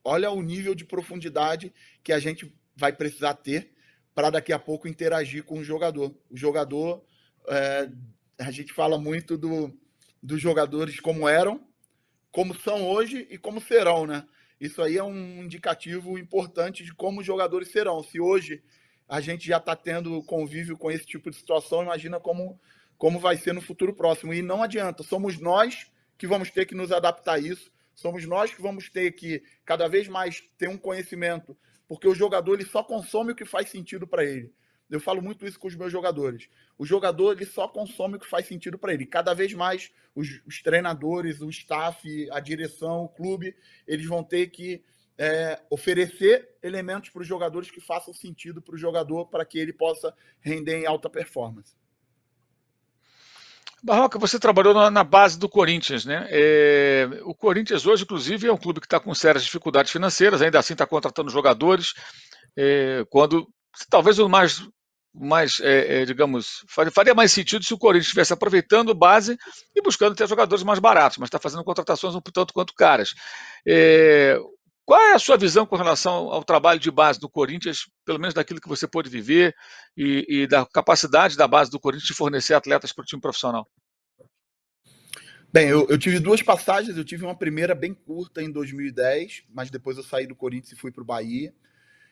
olha 0.05 0.31
o 0.31 0.43
nível 0.43 0.75
de 0.75 0.85
profundidade 0.85 1.73
que 2.05 2.13
a 2.13 2.19
gente 2.19 2.55
vai 2.77 2.93
precisar 2.93 3.35
ter 3.35 3.73
para 4.15 4.31
daqui 4.31 4.53
a 4.53 4.59
pouco 4.59 4.89
interagir 4.89 5.45
com 5.45 5.59
o 5.59 5.65
jogador. 5.65 6.15
O 6.31 6.37
jogador, 6.37 7.03
é, 7.49 7.91
a 8.39 8.51
gente 8.51 8.73
fala 8.73 8.99
muito 8.99 9.37
do, 9.37 9.73
dos 10.23 10.41
jogadores 10.41 11.01
como 11.01 11.29
eram, 11.29 11.67
como 12.31 12.55
são 12.55 12.89
hoje 12.89 13.27
e 13.31 13.39
como 13.39 13.61
serão, 13.61 14.07
né? 14.07 14.27
Isso 14.61 14.83
aí 14.83 14.99
é 14.99 15.03
um 15.03 15.43
indicativo 15.43 16.19
importante 16.19 16.85
de 16.85 16.93
como 16.93 17.21
os 17.21 17.27
jogadores 17.27 17.69
serão. 17.69 18.03
Se 18.03 18.21
hoje 18.21 18.63
a 19.09 19.21
gente 19.21 19.47
já 19.47 19.57
está 19.57 19.75
tendo 19.75 20.23
convívio 20.25 20.77
com 20.77 20.91
esse 20.91 21.07
tipo 21.07 21.31
de 21.31 21.37
situação, 21.37 21.83
imagina 21.83 22.21
como, 22.21 22.61
como 22.99 23.19
vai 23.19 23.37
ser 23.37 23.55
no 23.55 23.63
futuro 23.63 23.95
próximo. 23.95 24.35
E 24.35 24.43
não 24.43 24.63
adianta, 24.63 25.03
somos 25.03 25.41
nós 25.41 25.91
que 26.19 26.27
vamos 26.27 26.51
ter 26.51 26.67
que 26.67 26.75
nos 26.75 26.93
adaptar 26.93 27.35
a 27.35 27.39
isso, 27.39 27.73
somos 27.95 28.27
nós 28.27 28.53
que 28.53 28.61
vamos 28.61 28.91
ter 28.91 29.13
que 29.13 29.43
cada 29.65 29.89
vez 29.89 30.07
mais 30.07 30.43
ter 30.59 30.69
um 30.69 30.77
conhecimento, 30.77 31.57
porque 31.91 32.07
o 32.07 32.15
jogador 32.15 32.55
ele 32.55 32.65
só 32.65 32.85
consome 32.85 33.33
o 33.33 33.35
que 33.35 33.45
faz 33.45 33.69
sentido 33.69 34.07
para 34.07 34.25
ele. 34.25 34.55
Eu 34.89 35.01
falo 35.01 35.21
muito 35.21 35.45
isso 35.45 35.59
com 35.59 35.67
os 35.67 35.75
meus 35.75 35.91
jogadores. 35.91 36.49
O 36.79 36.87
jogador 36.87 37.33
ele 37.33 37.45
só 37.45 37.67
consome 37.67 38.15
o 38.15 38.21
que 38.21 38.29
faz 38.29 38.47
sentido 38.47 38.79
para 38.79 38.95
ele. 38.95 39.05
Cada 39.05 39.35
vez 39.35 39.53
mais 39.55 39.91
os, 40.15 40.41
os 40.47 40.63
treinadores, 40.63 41.41
o 41.41 41.51
staff, 41.51 42.31
a 42.31 42.39
direção, 42.39 43.03
o 43.03 43.09
clube, 43.09 43.57
eles 43.89 44.07
vão 44.07 44.23
ter 44.23 44.51
que 44.51 44.85
é, 45.19 45.61
oferecer 45.69 46.51
elementos 46.63 47.11
para 47.11 47.23
os 47.23 47.27
jogadores 47.27 47.73
que 47.73 47.81
façam 47.81 48.15
sentido 48.15 48.63
para 48.63 48.77
o 48.77 48.79
jogador 48.79 49.27
para 49.27 49.45
que 49.45 49.59
ele 49.59 49.73
possa 49.73 50.15
render 50.39 50.77
em 50.77 50.87
alta 50.87 51.11
performance. 51.11 51.75
Barroca, 53.83 54.19
você 54.19 54.39
trabalhou 54.39 54.75
na, 54.75 54.91
na 54.91 55.05
base 55.05 55.39
do 55.39 55.49
Corinthians, 55.49 56.05
né? 56.05 56.27
É, 56.31 57.09
o 57.25 57.35
Corinthians 57.35 57.87
hoje, 57.87 58.03
inclusive, 58.03 58.47
é 58.47 58.53
um 58.53 58.59
clube 58.59 58.81
que 58.81 58.87
está 58.87 59.01
com 59.01 59.15
sérias 59.15 59.45
dificuldades 59.45 59.91
financeiras, 59.91 60.43
ainda 60.43 60.59
assim 60.59 60.75
está 60.75 60.87
contratando 60.87 61.31
jogadores. 61.31 61.95
É, 62.57 63.05
quando 63.09 63.49
talvez 63.89 64.19
o 64.19 64.29
mais, 64.29 64.63
mais 65.15 65.61
é, 65.61 66.03
é 66.03 66.05
digamos, 66.05 66.65
faria 66.93 67.15
mais 67.15 67.33
sentido 67.33 67.65
se 67.65 67.73
o 67.73 67.79
Corinthians 67.79 68.07
estivesse 68.07 68.33
aproveitando 68.33 68.95
base 68.95 69.39
e 69.75 69.83
buscando 69.83 70.15
ter 70.15 70.29
jogadores 70.29 70.63
mais 70.65 70.79
baratos, 70.79 71.19
mas 71.19 71.29
está 71.29 71.39
fazendo 71.39 71.65
contratações 71.65 72.15
um 72.15 72.21
tanto 72.21 72.53
quanto 72.53 72.75
caras. 72.75 73.15
Qual 74.91 75.01
é 75.01 75.15
a 75.15 75.21
sua 75.21 75.37
visão 75.37 75.65
com 75.65 75.77
relação 75.77 76.33
ao 76.33 76.43
trabalho 76.43 76.81
de 76.81 76.91
base 76.91 77.21
do 77.21 77.31
Corinthians, 77.31 77.89
pelo 78.05 78.19
menos 78.19 78.35
daquilo 78.35 78.61
que 78.61 78.69
você 78.69 78.89
pôde 78.89 79.09
viver 79.09 79.55
e, 79.97 80.27
e 80.29 80.47
da 80.49 80.67
capacidade 80.67 81.37
da 81.37 81.47
base 81.47 81.71
do 81.71 81.79
Corinthians 81.79 82.09
de 82.09 82.13
fornecer 82.13 82.55
atletas 82.55 82.93
para 82.93 83.03
o 83.03 83.05
time 83.05 83.23
profissional? 83.23 83.71
Bem, 85.53 85.69
eu, 85.69 85.87
eu, 85.89 85.97
tive 85.97 86.19
duas 86.19 86.43
passagens. 86.43 86.97
Eu 86.97 87.05
tive 87.05 87.25
uma 87.25 87.37
primeira 87.37 87.73
bem 87.73 87.95
curta 87.95 88.43
em 88.43 88.51
2010, 88.51 89.45
mas 89.55 89.71
depois 89.71 89.97
eu 89.97 90.03
saí 90.03 90.27
do 90.27 90.35
Corinthians 90.35 90.73
e 90.73 90.81
fui 90.81 90.91
para 90.91 91.03
o 91.03 91.07
Bahia 91.07 91.55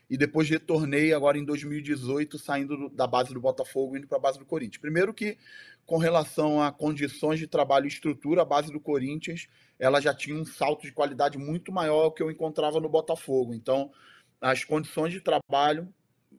e 0.09 0.17
depois 0.17 0.49
retornei 0.49 1.13
agora 1.13 1.39
em 1.39 1.45
2018, 1.45 2.39
saindo 2.39 2.89
da 2.91 3.07
base 3.07 3.35
do 3.35 3.41
Botafogo 3.41 3.97
indo 3.97 4.07
para 4.07 4.19
a 4.19 4.21
base 4.21 4.39
do 4.39 4.47
Corinthians. 4.47 4.81
Primeiro 4.81 5.13
que, 5.13 5.37
com 5.85 5.99
relação 5.99 6.63
a 6.63 6.73
condições 6.73 7.39
de 7.39 7.47
trabalho 7.47 7.85
e 7.85 7.89
estrutura, 7.89 8.43
a 8.43 8.45
base 8.45 8.73
do 8.73 8.81
Corinthians 8.81 9.49
ela 9.79 10.01
já 10.01 10.15
tinha 10.15 10.37
um 10.37 10.45
salto 10.45 10.83
de 10.83 10.93
qualidade 10.93 11.39
muito 11.39 11.71
maior 11.71 12.11
que 12.11 12.23
eu 12.23 12.31
encontrava 12.31 12.81
no 12.81 12.89
Botafogo. 12.89 13.55
Então, 13.55 13.93
as 14.41 14.65
condições 14.65 15.13
de 15.13 15.21
trabalho 15.21 15.93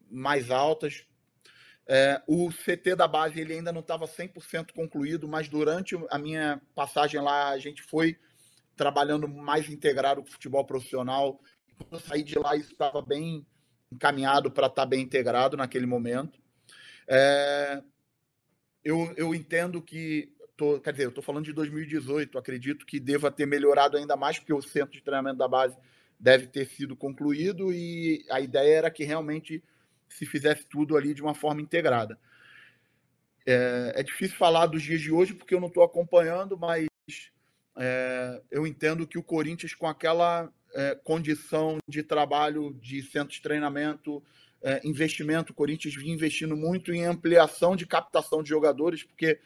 mais 0.10 0.50
altas, 0.52 1.06
É, 1.92 2.22
o 2.28 2.52
CT 2.52 2.96
da 2.96 3.08
base 3.08 3.40
ele 3.40 3.54
ainda 3.54 3.72
não 3.72 3.82
estava 3.82 4.06
100% 4.08 4.74
concluído, 4.76 5.28
mas 5.28 5.50
durante 5.50 5.96
a 6.12 6.20
minha 6.20 6.62
passagem 6.76 7.20
lá, 7.20 7.50
a 7.50 7.58
gente 7.58 7.82
foi 7.82 8.16
trabalhando 8.76 9.28
mais 9.28 9.68
integrado 9.68 10.22
com 10.22 10.30
o 10.30 10.32
futebol 10.32 10.64
profissional. 10.64 11.42
Quando 11.80 11.94
eu 11.94 12.00
saí 12.00 12.22
de 12.24 12.38
lá, 12.38 12.56
isso 12.56 12.72
estava 12.74 13.02
bem 13.02 13.44
encaminhado 13.92 14.52
para 14.52 14.68
estar 14.68 14.84
tá 14.84 14.86
bem 14.86 15.02
integrado 15.02 15.58
naquele 15.58 15.86
momento. 15.86 16.40
É, 17.08 17.82
eu, 18.84 19.14
eu 19.18 19.34
entendo 19.34 19.82
que, 19.82 20.32
tô, 20.56 20.80
quer 20.80 20.92
dizer, 20.92 21.06
eu 21.06 21.10
estou 21.10 21.24
falando 21.24 21.46
de 21.46 21.54
2018, 21.54 22.38
acredito 22.38 22.86
que 22.86 23.00
deva 23.00 23.32
ter 23.32 23.46
melhorado 23.46 23.98
ainda 23.98 24.16
mais, 24.16 24.38
porque 24.38 24.54
o 24.54 24.62
centro 24.62 24.94
de 24.94 25.02
treinamento 25.02 25.38
da 25.38 25.48
base 25.48 25.78
deve 26.20 26.48
ter 26.48 26.68
sido 26.68 26.96
concluído 26.96 27.72
e 27.74 28.26
a 28.30 28.40
ideia 28.42 28.78
era 28.78 28.92
que 28.92 29.04
realmente 29.04 29.64
se 30.08 30.26
fizesse 30.26 30.66
tudo 30.66 30.98
ali 30.98 31.14
de 31.14 31.22
uma 31.22 31.34
forma 31.34 31.62
integrada. 31.62 32.20
É, 33.46 33.94
é 33.96 34.04
difícil 34.04 34.38
falar 34.38 34.68
dos 34.68 34.84
dias 34.84 35.02
de 35.02 35.12
hoje 35.12 35.34
porque 35.34 35.56
eu 35.56 35.60
não 35.60 35.70
estou 35.70 35.84
acompanhando, 35.84 36.58
mas 36.58 36.88
é, 37.78 38.42
eu 38.52 38.68
entendo 38.68 39.08
que 39.08 39.18
o 39.18 39.24
Corinthians, 39.24 39.74
com 39.74 39.88
aquela 39.88 40.52
é, 40.74 40.96
condição 40.96 41.78
de 41.88 42.04
trabalho 42.04 42.74
de 42.82 43.02
centro 43.04 43.34
de 43.34 43.42
treinamento, 43.42 44.24
é, 44.62 44.82
investimento, 44.88 45.52
o 45.52 45.56
Corinthians 45.56 45.96
vinha 45.96 46.14
investindo 46.14 46.56
muito 46.56 46.94
em 46.94 47.06
ampliação 47.06 47.76
de 47.76 47.86
captação 47.86 48.44
de 48.44 48.50
jogadores, 48.50 49.04
porque 49.04 49.40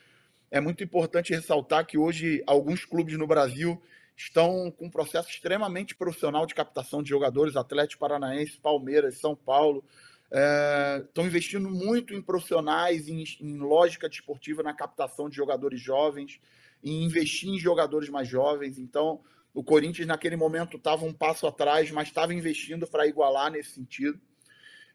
é 0.50 0.60
muito 0.60 0.84
importante 0.84 1.34
ressaltar 1.34 1.86
que 1.86 1.98
hoje 1.98 2.44
alguns 2.46 2.86
clubes 2.86 3.18
no 3.18 3.28
Brasil 3.28 3.82
estão 4.16 4.72
com 4.72 4.86
um 4.86 4.90
processo 4.90 5.30
extremamente 5.30 5.96
profissional 5.96 6.46
de 6.46 6.54
captação 6.54 7.02
de 7.02 7.10
jogadores, 7.10 7.56
Atlético 7.56 8.02
Paranaense, 8.02 8.60
Palmeiras, 8.60 9.18
São 9.18 9.36
Paulo, 9.36 9.84
é, 10.32 11.04
estão 11.06 11.26
investindo 11.26 11.70
muito 11.70 12.14
em 12.14 12.22
profissionais, 12.22 13.08
em, 13.08 13.24
em 13.40 13.58
lógica 13.58 14.10
desportiva, 14.10 14.64
na 14.64 14.74
captação 14.74 15.30
de 15.30 15.36
jogadores 15.36 15.80
jovens, 15.80 16.40
em 16.84 17.04
investir 17.04 17.50
em 17.50 17.60
jogadores 17.60 18.10
mais 18.10 18.28
jovens. 18.28 18.78
Então, 18.78 19.22
o 19.54 19.64
Corinthians, 19.64 20.08
naquele 20.08 20.36
momento, 20.36 20.78
estava 20.78 21.06
um 21.06 21.14
passo 21.14 21.46
atrás, 21.46 21.92
mas 21.92 22.08
estava 22.08 22.34
investindo 22.34 22.88
para 22.88 23.06
igualar 23.06 23.52
nesse 23.52 23.72
sentido. 23.72 24.20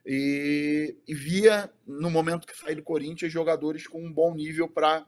E, 0.05 0.97
e, 1.07 1.15
via, 1.15 1.71
no 1.87 2.11
momento 2.11 2.47
que 2.47 2.57
saí 2.57 2.75
do 2.75 2.83
Corinthians, 2.83 3.33
jogadores 3.33 3.87
com 3.87 4.05
um 4.05 4.13
bom 4.13 4.35
nível 4.35 4.69
para 4.69 5.07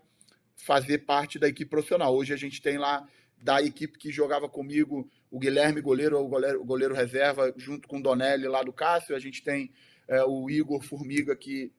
fazer 0.54 0.98
parte 0.98 1.38
da 1.38 1.48
equipe 1.48 1.70
profissional. 1.70 2.14
Hoje 2.14 2.32
a 2.32 2.36
gente 2.36 2.60
tem 2.60 2.78
lá, 2.78 3.06
da 3.42 3.62
equipe 3.62 3.98
que 3.98 4.12
jogava 4.12 4.48
comigo, 4.48 5.10
o 5.30 5.38
Guilherme, 5.38 5.80
goleiro, 5.80 6.18
o 6.18 6.28
goleiro, 6.28 6.64
goleiro 6.64 6.94
reserva, 6.94 7.52
junto 7.56 7.88
com 7.88 7.98
o 7.98 8.02
Donelli 8.02 8.46
lá 8.46 8.62
do 8.62 8.72
Cássio. 8.72 9.16
A 9.16 9.18
gente 9.18 9.42
tem 9.42 9.72
é, 10.06 10.22
o 10.24 10.50
Igor 10.50 10.82
Formiga, 10.82 11.34
que 11.34 11.72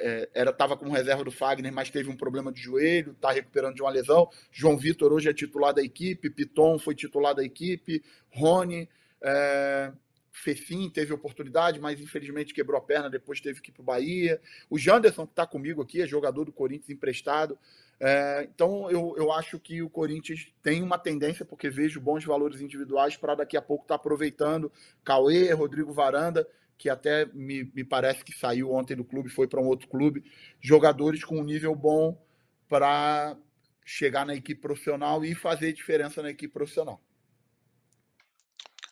é, 0.00 0.28
era 0.34 0.50
estava 0.50 0.76
como 0.76 0.92
reserva 0.92 1.22
do 1.22 1.30
Fagner, 1.30 1.72
mas 1.72 1.90
teve 1.90 2.08
um 2.08 2.16
problema 2.16 2.50
de 2.50 2.60
joelho, 2.60 3.12
está 3.12 3.30
recuperando 3.30 3.74
de 3.74 3.82
uma 3.82 3.90
lesão. 3.90 4.28
João 4.50 4.76
Vitor 4.76 5.12
hoje 5.12 5.28
é 5.28 5.34
titular 5.34 5.74
da 5.74 5.82
equipe, 5.82 6.30
Piton 6.30 6.78
foi 6.78 6.94
titular 6.94 7.34
da 7.34 7.44
equipe, 7.44 8.02
Rony, 8.30 8.88
é, 9.22 9.92
Fefim 10.32 10.88
teve 10.88 11.12
oportunidade, 11.12 11.78
mas 11.78 12.00
infelizmente 12.00 12.54
quebrou 12.54 12.78
a 12.78 12.80
perna, 12.80 13.10
depois 13.10 13.40
teve 13.40 13.60
que 13.60 13.70
ir 13.70 13.72
para 13.72 13.82
o 13.82 13.84
Bahia. 13.84 14.40
O 14.70 14.78
Janderson, 14.78 15.26
que 15.26 15.32
está 15.32 15.46
comigo 15.46 15.82
aqui, 15.82 16.00
é 16.00 16.06
jogador 16.06 16.44
do 16.44 16.52
Corinthians 16.52 16.90
emprestado. 16.90 17.58
É, 17.98 18.48
então 18.54 18.90
eu, 18.90 19.14
eu 19.18 19.30
acho 19.30 19.58
que 19.58 19.82
o 19.82 19.90
Corinthians 19.90 20.48
tem 20.62 20.82
uma 20.82 20.98
tendência, 20.98 21.44
porque 21.44 21.68
vejo 21.68 22.00
bons 22.00 22.24
valores 22.24 22.62
individuais 22.62 23.16
para 23.16 23.34
daqui 23.34 23.56
a 23.56 23.62
pouco 23.62 23.84
estar 23.84 23.98
tá 23.98 24.00
aproveitando 24.00 24.72
Cauê, 25.04 25.52
Rodrigo 25.52 25.92
Varanda 25.92 26.48
que 26.80 26.88
até 26.88 27.26
me, 27.34 27.70
me 27.74 27.84
parece 27.84 28.24
que 28.24 28.32
saiu 28.32 28.72
ontem 28.72 28.96
do 28.96 29.04
clube, 29.04 29.28
foi 29.28 29.46
para 29.46 29.60
um 29.60 29.66
outro 29.66 29.86
clube, 29.86 30.24
jogadores 30.58 31.22
com 31.22 31.38
um 31.38 31.44
nível 31.44 31.74
bom 31.74 32.18
para 32.66 33.36
chegar 33.84 34.24
na 34.24 34.34
equipe 34.34 34.62
profissional 34.62 35.22
e 35.22 35.34
fazer 35.34 35.74
diferença 35.74 36.22
na 36.22 36.30
equipe 36.30 36.50
profissional. 36.50 36.98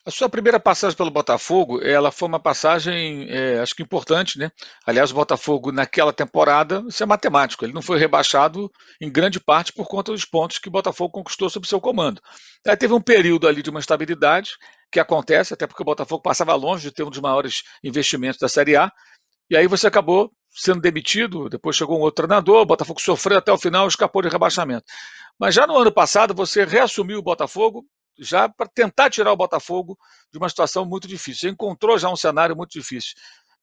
A 0.04 0.10
sua 0.10 0.28
primeira 0.28 0.60
passagem 0.60 0.96
pelo 0.96 1.10
Botafogo, 1.10 1.82
ela 1.82 2.10
foi 2.10 2.28
uma 2.28 2.40
passagem, 2.40 3.26
é, 3.30 3.58
acho 3.60 3.74
que 3.74 3.82
importante, 3.82 4.38
né? 4.38 4.52
Aliás, 4.86 5.10
o 5.10 5.14
Botafogo 5.14 5.72
naquela 5.72 6.12
temporada, 6.12 6.84
isso 6.88 7.02
é 7.02 7.06
matemático, 7.06 7.64
ele 7.64 7.72
não 7.72 7.82
foi 7.82 7.98
rebaixado 7.98 8.70
em 9.00 9.10
grande 9.10 9.40
parte 9.40 9.72
por 9.72 9.86
conta 9.86 10.12
dos 10.12 10.26
pontos 10.26 10.58
que 10.58 10.68
o 10.68 10.72
Botafogo 10.72 11.12
conquistou 11.12 11.48
sob 11.48 11.66
seu 11.66 11.80
comando. 11.80 12.20
Aí 12.66 12.76
teve 12.76 12.92
um 12.92 13.00
período 13.00 13.48
ali 13.48 13.62
de 13.62 13.70
uma 13.70 13.80
estabilidade, 13.80 14.52
que 14.90 15.00
acontece, 15.00 15.54
até 15.54 15.66
porque 15.66 15.82
o 15.82 15.86
Botafogo 15.86 16.22
passava 16.22 16.54
longe 16.54 16.84
de 16.84 16.92
ter 16.92 17.02
um 17.02 17.10
dos 17.10 17.20
maiores 17.20 17.62
investimentos 17.82 18.38
da 18.38 18.48
Série 18.48 18.76
A, 18.76 18.90
e 19.50 19.56
aí 19.56 19.66
você 19.66 19.86
acabou 19.86 20.30
sendo 20.50 20.80
demitido, 20.80 21.48
depois 21.48 21.76
chegou 21.76 21.98
um 21.98 22.02
outro 22.02 22.26
treinador, 22.26 22.62
o 22.62 22.66
Botafogo 22.66 23.00
sofreu 23.00 23.38
até 23.38 23.52
o 23.52 23.58
final, 23.58 23.86
escapou 23.86 24.22
de 24.22 24.28
rebaixamento. 24.28 24.84
Mas 25.38 25.54
já 25.54 25.66
no 25.66 25.76
ano 25.76 25.92
passado 25.92 26.34
você 26.34 26.64
reassumiu 26.64 27.18
o 27.18 27.22
Botafogo 27.22 27.84
já 28.18 28.48
para 28.48 28.68
tentar 28.68 29.10
tirar 29.10 29.32
o 29.32 29.36
Botafogo 29.36 29.96
de 30.32 30.38
uma 30.38 30.48
situação 30.48 30.84
muito 30.84 31.06
difícil. 31.06 31.42
Você 31.42 31.48
encontrou 31.50 31.96
já 31.98 32.10
um 32.10 32.16
cenário 32.16 32.56
muito 32.56 32.70
difícil. 32.70 33.14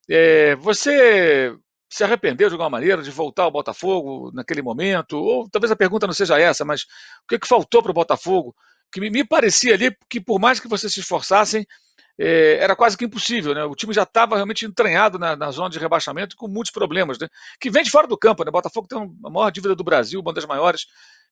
É, 0.10 0.56
você 0.56 1.54
se 1.90 2.04
arrependeu 2.04 2.48
de 2.48 2.54
alguma 2.54 2.70
maneira 2.70 3.02
de 3.02 3.12
voltar 3.12 3.44
ao 3.44 3.52
Botafogo 3.52 4.32
naquele 4.34 4.62
momento? 4.62 5.18
Ou 5.18 5.50
talvez 5.50 5.72
a 5.72 5.76
pergunta 5.76 6.08
não 6.08 6.14
seja 6.14 6.40
essa, 6.40 6.64
mas 6.64 6.82
o 6.82 7.28
que, 7.28 7.40
que 7.40 7.48
faltou 7.48 7.82
para 7.82 7.92
o 7.92 7.94
Botafogo? 7.94 8.56
Que 8.92 9.00
me, 9.00 9.10
me, 9.10 9.26
parecia 9.26 9.74
ali 9.74 9.96
que 10.10 10.22
por 10.22 10.40
mais 10.40 10.60
que 10.60 10.68
vocês 10.68 10.94
se 10.94 11.00
esforçassem, 11.00 11.66
é, 12.18 12.58
era 12.58 12.76
quase 12.76 12.98
que 12.98 13.06
impossível. 13.06 13.54
Né? 13.54 13.64
O 13.66 13.76
time 13.76 13.94
já 13.94 14.04
estava 14.04 14.36
realmente 14.36 14.66
entranhado 14.66 15.20
na, 15.20 15.36
na, 15.36 15.52
zona 15.52 15.70
de 15.70 15.80
rebaixamento 15.80 16.36
com 16.36 16.48
muitos 16.48 16.72
problemas, 16.72 17.20
né? 17.20 17.28
que 17.60 17.70
vem 17.70 17.84
de 17.84 17.92
fora 17.92 18.08
do 18.08 18.18
campo. 18.18 18.44
Né? 18.44 18.52
Botafogo 18.52 18.88
tem 18.88 18.98
a 18.98 19.30
maior 19.30 19.50
dívida 19.52 19.76
do 19.76 19.84
Brasil, 19.84 20.22
uma 20.22 20.34
das 20.34 20.46
maiores, 20.46 20.86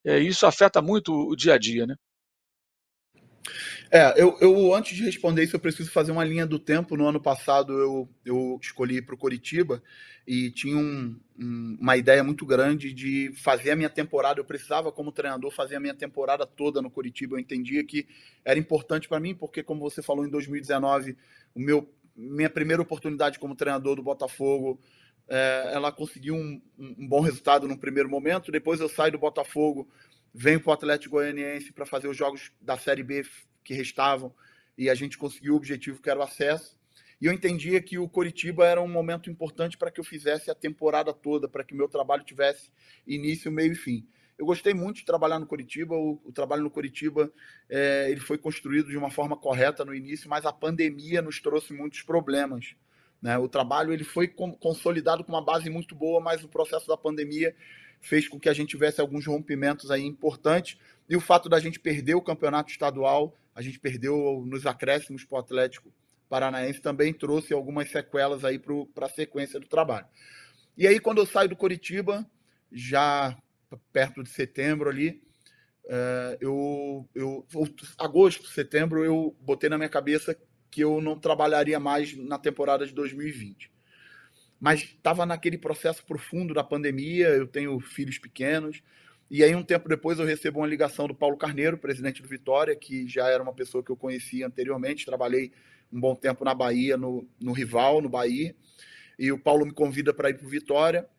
é, 0.06 0.20
e 0.20 0.28
isso 0.28 0.46
afeta 0.46 0.82
muito 0.82 1.14
o 1.14 1.36
dia 1.36 1.54
a 1.54 1.58
dia. 1.58 1.88
Né? 1.88 1.96
É, 3.96 4.20
eu, 4.20 4.36
eu 4.42 4.74
antes 4.74 4.98
de 4.98 5.04
responder 5.04 5.44
isso, 5.44 5.56
eu 5.56 5.60
preciso 5.60 5.92
fazer 5.92 6.12
uma 6.12 6.24
linha 6.24 6.48
do 6.48 6.58
tempo. 6.58 6.98
No 6.98 7.08
ano 7.08 7.22
passado, 7.22 7.78
eu, 7.78 8.10
eu 8.26 8.60
escolhi 8.60 9.04
para 9.04 9.14
o 9.14 9.18
Coritiba 9.18 9.84
e 10.26 10.50
tinha 10.50 10.76
um, 10.76 11.16
um, 11.40 11.78
uma 11.80 11.96
ideia 11.96 12.24
muito 12.24 12.44
grande 12.44 12.92
de 12.92 13.32
fazer 13.36 13.70
a 13.70 13.76
minha 13.76 13.92
temporada. 13.92 14.40
Eu 14.40 14.46
precisava, 14.46 14.92
como 14.92 15.12
treinador, 15.12 15.52
fazer 15.52 15.76
a 15.76 15.80
minha 15.80 15.94
temporada 15.94 16.44
toda 16.44 16.82
no 16.82 16.90
Coritiba. 16.90 17.36
Eu 17.36 17.40
entendia 17.40 17.84
que 17.84 18.08
era 18.44 18.58
importante 18.58 19.08
para 19.08 19.20
mim, 19.20 19.36
porque, 19.36 19.62
como 19.62 19.82
você 19.82 20.02
falou, 20.02 20.26
em 20.26 20.30
2019, 20.30 21.16
o 21.54 21.60
meu, 21.60 21.88
minha 22.16 22.50
primeira 22.50 22.82
oportunidade 22.82 23.38
como 23.38 23.56
treinador 23.56 23.96
do 23.96 24.02
Botafogo, 24.02 24.82
é, 25.30 25.70
ela 25.72 25.92
conseguiu 25.92 26.34
um, 26.34 26.60
um 26.80 27.08
bom 27.08 27.22
resultado 27.22 27.68
no 27.68 27.78
primeiro 27.78 28.10
momento. 28.10 28.52
Depois 28.52 28.80
eu 28.80 28.90
saio 28.90 29.12
do 29.12 29.20
Botafogo 29.20 29.88
venho 30.34 30.60
para 30.60 30.72
o 30.72 30.74
Atlético 30.74 31.18
Goianiense 31.18 31.72
para 31.72 31.86
fazer 31.86 32.08
os 32.08 32.18
jogos 32.18 32.52
da 32.60 32.76
Série 32.76 33.04
B 33.04 33.24
que 33.64 33.74
restavam 33.74 34.34
e 34.78 34.90
a 34.90 34.96
gente 34.96 35.18
conseguiu 35.18 35.54
o 35.54 35.58
objetivo 35.58 36.02
que 36.02 36.10
era 36.10 36.20
o 36.20 36.24
acesso. 36.24 36.78
E 37.22 37.26
eu 37.26 37.32
entendia 37.32 37.82
que 37.82 37.98
o 37.98 38.10
Coritiba 38.10 38.66
era 38.66 38.82
um 38.82 38.88
momento 38.88 39.30
importante 39.30 39.78
para 39.78 39.90
que 39.90 40.00
eu 40.00 40.04
fizesse 40.04 40.52
a 40.52 40.56
temporada 40.56 41.14
toda, 41.14 41.48
para 41.48 41.64
que 41.64 41.74
meu 41.74 41.88
trabalho 41.88 42.24
tivesse 42.24 42.70
início, 43.08 43.52
meio 43.52 43.72
e 43.72 43.76
fim. 43.76 44.06
Eu 44.38 44.46
gostei 44.46 44.74
muito 44.74 44.98
de 44.98 45.06
trabalhar 45.06 45.40
no 45.40 45.46
Coritiba. 45.46 45.96
O, 45.96 46.20
o 46.26 46.32
trabalho 46.32 46.64
no 46.64 46.70
Coritiba 46.70 47.32
é, 47.70 48.10
ele 48.10 48.20
foi 48.20 48.38
construído 48.38 48.90
de 48.90 48.98
uma 48.98 49.10
forma 49.10 49.38
correta 49.38 49.86
no 49.86 49.96
início, 49.96 50.30
mas 50.30 50.46
a 50.46 50.52
pandemia 50.52 51.22
nos 51.22 51.40
trouxe 51.40 51.72
muitos 51.72 52.02
problemas. 52.02 52.76
Né? 53.22 53.38
O 53.38 53.48
trabalho 53.48 53.94
ele 53.94 54.04
foi 54.04 54.28
consolidado 54.28 55.24
com 55.24 55.32
uma 55.32 55.44
base 55.44 55.70
muito 55.70 55.96
boa, 55.96 56.20
mas 56.20 56.44
o 56.44 56.50
processo 56.50 56.88
da 56.88 56.98
pandemia 56.98 57.56
fez 58.02 58.28
com 58.28 58.38
que 58.38 58.50
a 58.50 58.54
gente 58.54 58.70
tivesse 58.70 59.00
alguns 59.00 59.26
rompimentos 59.26 59.90
aí 59.90 60.04
importantes. 60.04 60.78
E 61.10 61.16
o 61.16 61.22
fato 61.22 61.50
da 61.50 61.60
gente 61.60 61.80
perder 61.80 62.16
o 62.16 62.22
campeonato 62.22 62.72
estadual, 62.72 63.36
a 63.54 63.62
gente 63.62 63.80
perdeu 63.80 64.44
nos 64.46 64.66
acréscimos 64.66 65.24
para 65.24 65.36
o 65.36 65.40
Atlético 65.40 65.94
Paranaense, 66.30 66.82
também 66.82 67.14
trouxe 67.14 67.54
algumas 67.54 67.92
sequelas 67.92 68.44
aí 68.44 68.58
para 68.58 69.06
a 69.06 69.10
sequência 69.10 69.60
do 69.60 69.68
trabalho. 69.68 70.08
E 70.78 70.88
aí, 70.88 71.00
quando 71.00 71.20
eu 71.20 71.26
saio 71.26 71.50
do 71.50 71.56
Coritiba, 71.56 72.26
já 72.72 73.38
perto 73.92 74.24
de 74.24 74.30
setembro 74.30 74.90
ali, 74.90 75.22
é, 75.86 76.38
eu, 76.40 77.08
eu, 77.14 77.46
agosto, 77.98 78.48
setembro, 78.48 79.04
eu 79.04 79.36
botei 79.42 79.70
na 79.70 79.78
minha 79.78 79.90
cabeça 79.90 80.36
que 80.72 80.82
eu 80.82 81.00
não 81.00 81.20
trabalharia 81.20 81.80
mais 81.80 82.18
na 82.18 82.40
temporada 82.40 82.86
de 82.86 82.94
2020 82.94 83.74
mas 84.64 84.82
estava 84.84 85.26
naquele 85.26 85.58
processo 85.58 86.06
profundo 86.06 86.54
da 86.54 86.64
pandemia. 86.64 87.28
Eu 87.28 87.46
tenho 87.46 87.78
filhos 87.82 88.18
pequenos. 88.18 88.82
E 89.34 89.44
aí, 89.44 89.56
um 89.56 89.64
tempo 89.64 89.90
depois, 89.90 90.20
eu 90.20 90.26
recebo 90.28 90.60
uma 90.60 90.68
ligação 90.68 91.08
do 91.08 91.16
Paulo 91.16 91.36
Carneiro, 91.36 91.76
presidente 91.76 92.22
do 92.22 92.28
Vitória, 92.28 92.76
que 92.76 93.08
já 93.08 93.28
era 93.28 93.42
uma 93.42 93.52
pessoa 93.52 93.84
que 93.84 93.90
eu 93.90 93.98
conhecia 93.98 94.46
anteriormente. 94.46 95.08
Trabalhei 95.08 95.52
um 95.92 96.00
bom 96.00 96.14
tempo 96.14 96.46
na 96.46 96.54
Bahia, 96.54 96.98
no, 96.98 97.28
no 97.42 97.52
Rival, 97.52 98.00
no 98.00 98.08
Bahia. 98.08 98.56
E 99.18 99.32
o 99.32 99.40
Paulo 99.40 99.66
me 99.66 99.74
convida 99.74 100.14
para 100.14 100.30
ir 100.30 100.38
para 100.38 100.46
o 100.46 100.50
Vitória. 100.50 101.10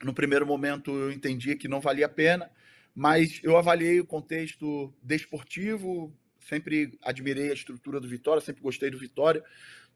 No 0.00 0.14
primeiro 0.14 0.46
momento, 0.46 0.92
eu 0.92 1.10
entendi 1.10 1.56
que 1.56 1.66
não 1.66 1.80
valia 1.80 2.06
a 2.06 2.08
pena, 2.08 2.48
mas 2.94 3.40
eu 3.42 3.56
avaliei 3.56 3.98
o 3.98 4.06
contexto 4.06 4.94
desportivo, 5.02 6.16
sempre 6.38 6.96
admirei 7.02 7.50
a 7.50 7.54
estrutura 7.54 7.98
do 7.98 8.06
Vitória, 8.06 8.40
sempre 8.40 8.62
gostei 8.62 8.90
do 8.90 8.98
Vitória 8.98 9.42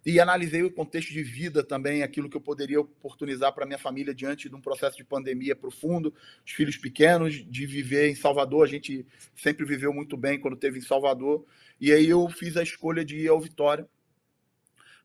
e 0.09 0.19
analisei 0.19 0.63
o 0.63 0.73
contexto 0.73 1.13
de 1.13 1.23
vida 1.23 1.63
também, 1.63 2.03
aquilo 2.03 2.31
que 2.31 2.37
eu 2.37 2.41
poderia 2.41 2.81
oportunizar 2.81 3.53
para 3.53 3.67
minha 3.67 3.79
família 3.79 4.15
diante 4.15 4.49
de 4.49 4.55
um 4.55 4.61
processo 4.61 4.97
de 4.97 5.05
pandemia 5.05 5.55
profundo, 5.55 6.15
os 6.47 6.51
filhos 6.51 6.79
pequenos, 6.79 7.35
de 7.35 7.67
viver 7.67 8.09
em 8.09 8.15
Salvador. 8.15 8.65
A 8.65 8.71
gente 8.71 9.05
sempre 9.37 9.67
viveu 9.67 9.93
muito 9.93 10.17
bem 10.17 10.41
quando 10.41 10.57
teve 10.57 10.79
em 10.79 10.83
Salvador. 10.83 11.45
E 11.79 11.93
aí 11.93 12.09
eu 12.09 12.27
fiz 12.31 12.57
a 12.57 12.63
escolha 12.63 13.05
de 13.05 13.19
ir 13.19 13.29
ao 13.29 13.39
Vitória. 13.39 13.87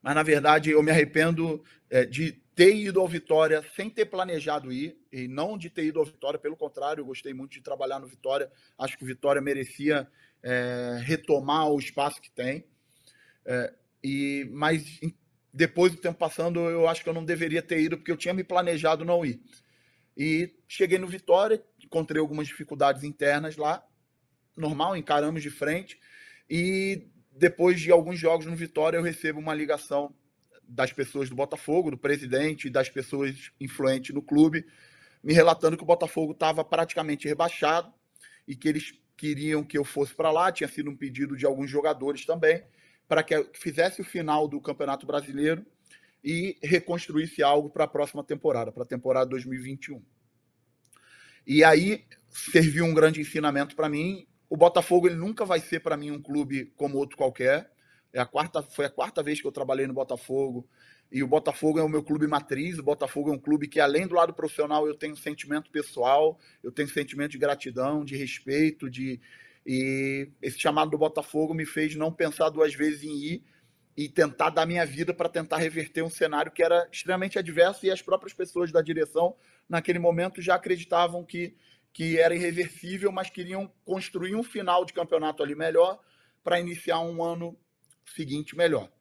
Mas, 0.02 0.16
na 0.16 0.24
verdade, 0.24 0.70
eu 0.70 0.82
me 0.82 0.90
arrependo 0.92 1.62
é, 1.90 2.06
de 2.06 2.32
ter 2.56 2.74
ido 2.74 3.02
ao 3.02 3.08
Vitória 3.08 3.62
sem 3.76 3.90
ter 3.90 4.06
planejado 4.06 4.72
ir, 4.72 4.98
e 5.12 5.28
não 5.28 5.58
de 5.58 5.70
ter 5.70 5.84
ido 5.84 6.00
ao 6.00 6.06
Vitória, 6.06 6.40
pelo 6.40 6.56
contrário, 6.56 7.02
eu 7.02 7.06
gostei 7.06 7.34
muito 7.34 7.52
de 7.52 7.62
trabalhar 7.62 8.00
no 8.00 8.08
Vitória. 8.08 8.50
Acho 8.78 8.98
que 8.98 9.04
o 9.04 9.08
Vitória 9.08 9.42
merecia 9.42 10.08
é, 10.42 10.98
retomar 11.04 11.68
o 11.68 11.78
espaço 11.78 12.22
que 12.22 12.32
tem. 12.32 12.64
É, 13.46 13.74
e 14.04 14.48
Mas 14.52 15.00
depois 15.54 15.92
do 15.92 16.00
tempo 16.00 16.18
passando, 16.18 16.60
eu 16.60 16.88
acho 16.88 17.04
que 17.04 17.10
eu 17.10 17.14
não 17.14 17.24
deveria 17.24 17.62
ter 17.62 17.80
ido, 17.80 17.98
porque 17.98 18.12
eu 18.12 18.18
tinha 18.18 18.34
me 18.34 18.44
planejado 18.44 19.06
não 19.06 19.24
ir. 19.24 19.40
E 20.18 20.52
cheguei 20.68 20.98
no 20.98 21.08
Vitória, 21.08 21.64
encontrei 21.84 22.20
algumas 22.20 22.48
dificuldades 22.48 23.04
internas 23.04 23.56
lá, 23.56 23.84
normal, 24.58 24.98
encaramos 24.98 25.42
de 25.42 25.50
frente. 25.50 26.00
E 26.50 27.08
depois 27.32 27.80
de 27.80 27.92
alguns 27.92 28.20
jogos 28.20 28.46
no 28.46 28.56
Vitória, 28.56 28.98
eu 28.98 29.04
recebo 29.04 29.40
uma 29.40 29.54
ligação 29.54 30.14
das 30.68 30.92
pessoas 30.92 31.30
do 31.30 31.36
Botafogo, 31.36 31.92
do 31.92 31.98
presidente 31.98 32.70
das 32.70 32.90
pessoas 32.90 33.52
influentes 33.60 34.14
no 34.14 34.22
clube, 34.22 34.66
me 35.24 35.34
relatando 35.34 35.78
que 35.78 35.84
o 35.84 35.88
Botafogo 35.88 36.34
estava 36.34 36.64
praticamente 36.64 37.28
rebaixado 37.28 37.94
e 38.48 38.56
que 38.56 38.68
eles 38.68 38.94
queriam 39.16 39.64
que 39.64 39.78
eu 39.78 39.84
fosse 39.84 40.14
para 40.14 40.32
lá. 40.32 40.52
Tinha 40.52 40.68
sido 40.68 40.90
um 40.90 40.96
pedido 40.96 41.36
de 41.38 41.46
alguns 41.46 41.70
jogadores 41.70 42.26
também, 42.26 42.64
para 43.14 43.22
que 43.22 43.48
fizesse 43.54 44.02
o 44.02 44.04
final 44.04 44.48
do 44.48 44.60
Campeonato 44.60 45.06
Brasileiro 45.06 45.64
e 46.24 46.58
reconstruísse 46.64 47.44
algo 47.44 47.70
para 47.70 47.84
a 47.84 47.88
próxima 47.88 48.24
temporada, 48.24 48.72
para 48.72 48.82
a 48.82 48.88
temporada 48.88 49.30
2021. 49.30 50.04
E 51.46 51.64
aí 51.64 52.06
serviu 52.28 52.84
um 52.86 52.92
grande 52.92 53.22
ensinamento 53.22 53.76
para 53.76 53.88
mim. 53.88 54.26
O 54.50 54.58
Botafogo 54.58 55.08
ele 55.08 55.16
nunca 55.16 55.46
vai 55.46 55.60
ser 55.60 55.82
para 55.82 55.96
mim 55.96 56.10
um 56.10 56.20
clube 56.20 56.74
como 56.76 56.98
outro 56.98 57.16
qualquer. 57.16 57.72
É 58.12 58.20
a 58.20 58.26
quarta, 58.26 58.64
foi 58.64 58.86
a 58.86 58.90
quarta 58.90 59.22
vez 59.22 59.40
que 59.40 59.46
eu 59.46 59.52
trabalhei 59.52 59.86
no 59.86 59.94
Botafogo. 59.94 60.68
E 61.12 61.22
o 61.22 61.28
Botafogo 61.28 61.78
é 61.78 61.84
o 61.84 61.90
meu 61.90 62.02
clube 62.02 62.26
matriz. 62.26 62.80
O 62.80 62.84
Botafogo 62.84 63.30
é 63.30 63.34
um 63.34 63.40
clube 63.40 63.68
que, 63.68 63.80
além 63.80 64.08
do 64.08 64.16
lado 64.16 64.34
profissional, 64.34 64.88
eu 64.88 64.96
tenho 64.96 65.16
sentimento 65.16 65.70
pessoal, 65.70 66.40
eu 66.64 66.72
tenho 66.72 66.90
sentimento 66.90 67.34
de 67.34 67.38
gratidão, 67.38 68.04
de 68.04 68.18
respeito, 68.18 68.90
de. 68.90 69.22
E 69.66 70.30
esse 70.42 70.60
chamado 70.60 70.92
do 70.92 70.98
Botafogo 70.98 71.54
me 71.54 71.66
fez 71.66 71.96
não 71.96 72.12
pensar 72.12 72.50
duas 72.50 72.74
vezes 72.74 73.04
em 73.04 73.16
ir 73.18 73.44
e 73.96 74.10
tentar 74.10 74.50
dar 74.50 74.66
minha 74.66 74.86
vida 74.86 75.14
para 75.14 75.30
tentar 75.30 75.58
reverter 75.58 76.04
um 76.04 76.10
cenário 76.10 76.52
que 76.52 76.64
era 76.64 76.88
extremamente 76.92 77.38
adverso 77.38 77.86
e 77.86 77.92
as 77.92 78.02
próprias 78.02 78.34
pessoas 78.34 78.72
da 78.72 78.82
direção, 78.82 79.36
naquele 79.70 80.00
momento, 80.00 80.42
já 80.42 80.56
acreditavam 80.56 81.24
que, 81.24 81.56
que 81.94 82.18
era 82.18 82.36
irreversível, 82.36 83.12
mas 83.12 83.30
queriam 83.30 83.72
construir 83.86 84.36
um 84.36 84.44
final 84.44 84.84
de 84.84 84.94
campeonato 84.94 85.44
ali 85.44 85.56
melhor 85.56 86.00
para 86.44 86.60
iniciar 86.60 87.00
um 87.00 87.24
ano 87.24 87.58
seguinte 88.16 88.58
melhor. 88.58 88.92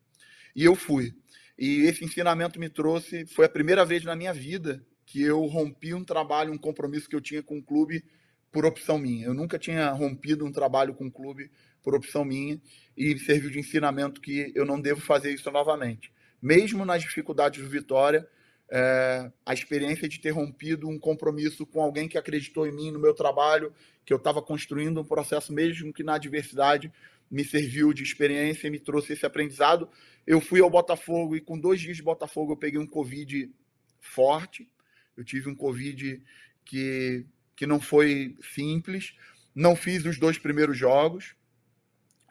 E 0.54 0.64
eu 0.64 0.76
fui. 0.76 1.14
E 1.58 1.82
esse 1.82 2.04
ensinamento 2.04 2.60
me 2.60 2.68
trouxe, 2.68 3.26
foi 3.26 3.46
a 3.46 3.48
primeira 3.48 3.84
vez 3.84 4.04
na 4.04 4.14
minha 4.14 4.32
vida 4.32 4.84
que 5.06 5.22
eu 5.22 5.44
rompi 5.46 5.94
um 5.94 6.04
trabalho, 6.04 6.52
um 6.52 6.58
compromisso 6.58 7.08
que 7.08 7.16
eu 7.16 7.20
tinha 7.20 7.42
com 7.42 7.58
o 7.58 7.62
clube 7.62 8.04
por 8.52 8.66
opção 8.66 8.98
minha. 8.98 9.26
Eu 9.26 9.34
nunca 9.34 9.58
tinha 9.58 9.90
rompido 9.90 10.44
um 10.44 10.52
trabalho 10.52 10.94
com 10.94 11.06
o 11.06 11.10
clube 11.10 11.50
por 11.82 11.94
opção 11.94 12.24
minha 12.24 12.60
e 12.96 13.18
serviu 13.18 13.50
de 13.50 13.58
ensinamento 13.58 14.20
que 14.20 14.52
eu 14.54 14.64
não 14.64 14.80
devo 14.80 15.00
fazer 15.00 15.32
isso 15.32 15.50
novamente. 15.50 16.12
Mesmo 16.40 16.84
nas 16.84 17.02
dificuldades 17.02 17.62
do 17.62 17.68
Vitória, 17.68 18.28
é, 18.70 19.30
a 19.44 19.52
experiência 19.52 20.08
de 20.08 20.20
ter 20.20 20.30
rompido 20.30 20.88
um 20.88 20.98
compromisso 20.98 21.66
com 21.66 21.82
alguém 21.82 22.08
que 22.08 22.18
acreditou 22.18 22.66
em 22.66 22.72
mim, 22.72 22.90
no 22.90 22.98
meu 22.98 23.14
trabalho, 23.14 23.72
que 24.04 24.12
eu 24.12 24.16
estava 24.16 24.42
construindo 24.42 25.00
um 25.00 25.04
processo, 25.04 25.52
mesmo 25.52 25.92
que 25.92 26.02
na 26.02 26.14
adversidade, 26.14 26.92
me 27.30 27.44
serviu 27.44 27.94
de 27.94 28.02
experiência 28.02 28.66
e 28.66 28.70
me 28.70 28.78
trouxe 28.78 29.14
esse 29.14 29.24
aprendizado. 29.24 29.88
Eu 30.26 30.40
fui 30.40 30.60
ao 30.60 30.68
Botafogo 30.68 31.34
e 31.34 31.40
com 31.40 31.58
dois 31.58 31.80
dias 31.80 31.96
de 31.96 32.02
Botafogo 32.02 32.52
eu 32.52 32.56
peguei 32.56 32.78
um 32.78 32.86
Covid 32.86 33.50
forte. 33.98 34.68
Eu 35.16 35.24
tive 35.24 35.48
um 35.48 35.54
Covid 35.54 36.22
que, 36.64 37.24
que 37.56 37.66
não 37.66 37.80
foi 37.80 38.36
simples. 38.54 39.14
Não 39.54 39.76
fiz 39.76 40.04
os 40.04 40.18
dois 40.18 40.38
primeiros 40.38 40.76
jogos. 40.76 41.34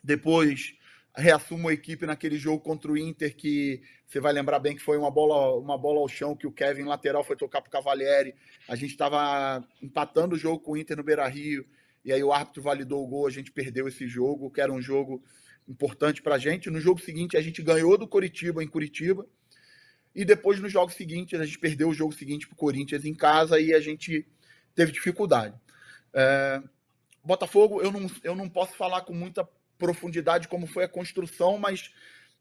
Depois 0.03 0.76
reassumo 1.15 1.67
a 1.67 1.74
equipe 1.74 2.05
naquele 2.05 2.38
jogo 2.38 2.63
contra 2.63 2.91
o 2.91 2.97
Inter, 2.97 3.36
que 3.36 3.82
você 4.07 4.19
vai 4.19 4.32
lembrar 4.32 4.59
bem 4.59 4.76
que 4.76 4.82
foi 4.82 4.97
uma 4.97 5.11
bola, 5.11 5.57
uma 5.57 5.78
bola 5.78 5.99
ao 5.99 6.07
chão 6.07 6.36
que 6.36 6.47
o 6.47 6.51
Kevin 6.51 6.84
lateral 6.84 7.24
foi 7.24 7.36
tocar 7.36 7.61
para 7.61 7.67
o 7.67 7.72
Cavalieri. 7.72 8.34
A 8.67 8.76
gente 8.76 8.91
estava 8.91 9.65
empatando 9.82 10.36
o 10.36 10.38
jogo 10.38 10.59
com 10.59 10.72
o 10.72 10.78
Inter 10.78 10.97
no 10.97 11.03
Beira 11.03 11.28
Rio 11.28 11.65
e 12.03 12.11
aí 12.11 12.24
o 12.24 12.32
árbitro 12.32 12.63
validou 12.63 13.03
o 13.03 13.07
gol, 13.07 13.28
a 13.28 13.32
gente 13.32 13.51
perdeu 13.51 13.88
esse 13.88 14.07
jogo, 14.07 14.49
que 14.49 14.61
era 14.61 14.72
um 14.72 14.82
jogo 14.82 15.24
importante 15.67 16.22
para 16.22 16.36
a 16.36 16.39
gente. 16.39 16.69
No 16.69 16.80
jogo 16.80 16.99
seguinte, 16.99 17.38
a 17.38 17.41
gente 17.41 17.61
ganhou 17.61 17.97
do 17.97 18.07
Coritiba 18.07 18.63
em 18.63 18.67
Curitiba. 18.67 19.28
E 20.13 20.26
depois, 20.26 20.59
no 20.59 20.67
jogo 20.67 20.91
seguinte, 20.91 21.36
a 21.36 21.45
gente 21.45 21.59
perdeu 21.59 21.89
o 21.89 21.93
jogo 21.93 22.13
seguinte 22.13 22.47
para 22.47 22.55
o 22.55 22.57
Corinthians 22.57 23.05
em 23.05 23.13
casa 23.13 23.59
e 23.59 23.74
a 23.74 23.80
gente 23.80 24.28
teve 24.76 24.91
dificuldade. 24.91 25.55
É... 26.13 26.61
Botafogo, 27.24 27.82
eu 27.82 27.91
não, 27.91 28.09
eu 28.24 28.36
não 28.36 28.49
posso 28.49 28.74
falar 28.74 29.01
com 29.01 29.13
muita 29.13 29.47
profundidade 29.78 30.47
como 30.47 30.67
foi 30.67 30.84
a 30.84 30.89
construção, 30.89 31.57
mas 31.57 31.91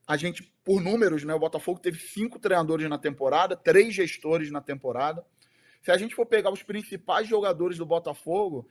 a 0.06 0.16
gente, 0.16 0.42
por 0.64 0.82
números, 0.82 1.22
né, 1.22 1.34
o 1.34 1.38
Botafogo 1.38 1.78
teve 1.78 1.98
cinco 1.98 2.38
treinadores 2.38 2.88
na 2.88 2.98
temporada, 2.98 3.56
três 3.56 3.94
gestores 3.94 4.50
na 4.50 4.60
temporada. 4.60 5.24
Se 5.82 5.90
a 5.90 5.96
gente 5.96 6.14
for 6.14 6.26
pegar 6.26 6.50
os 6.50 6.62
principais 6.62 7.28
jogadores 7.28 7.78
do 7.78 7.86
Botafogo, 7.86 8.68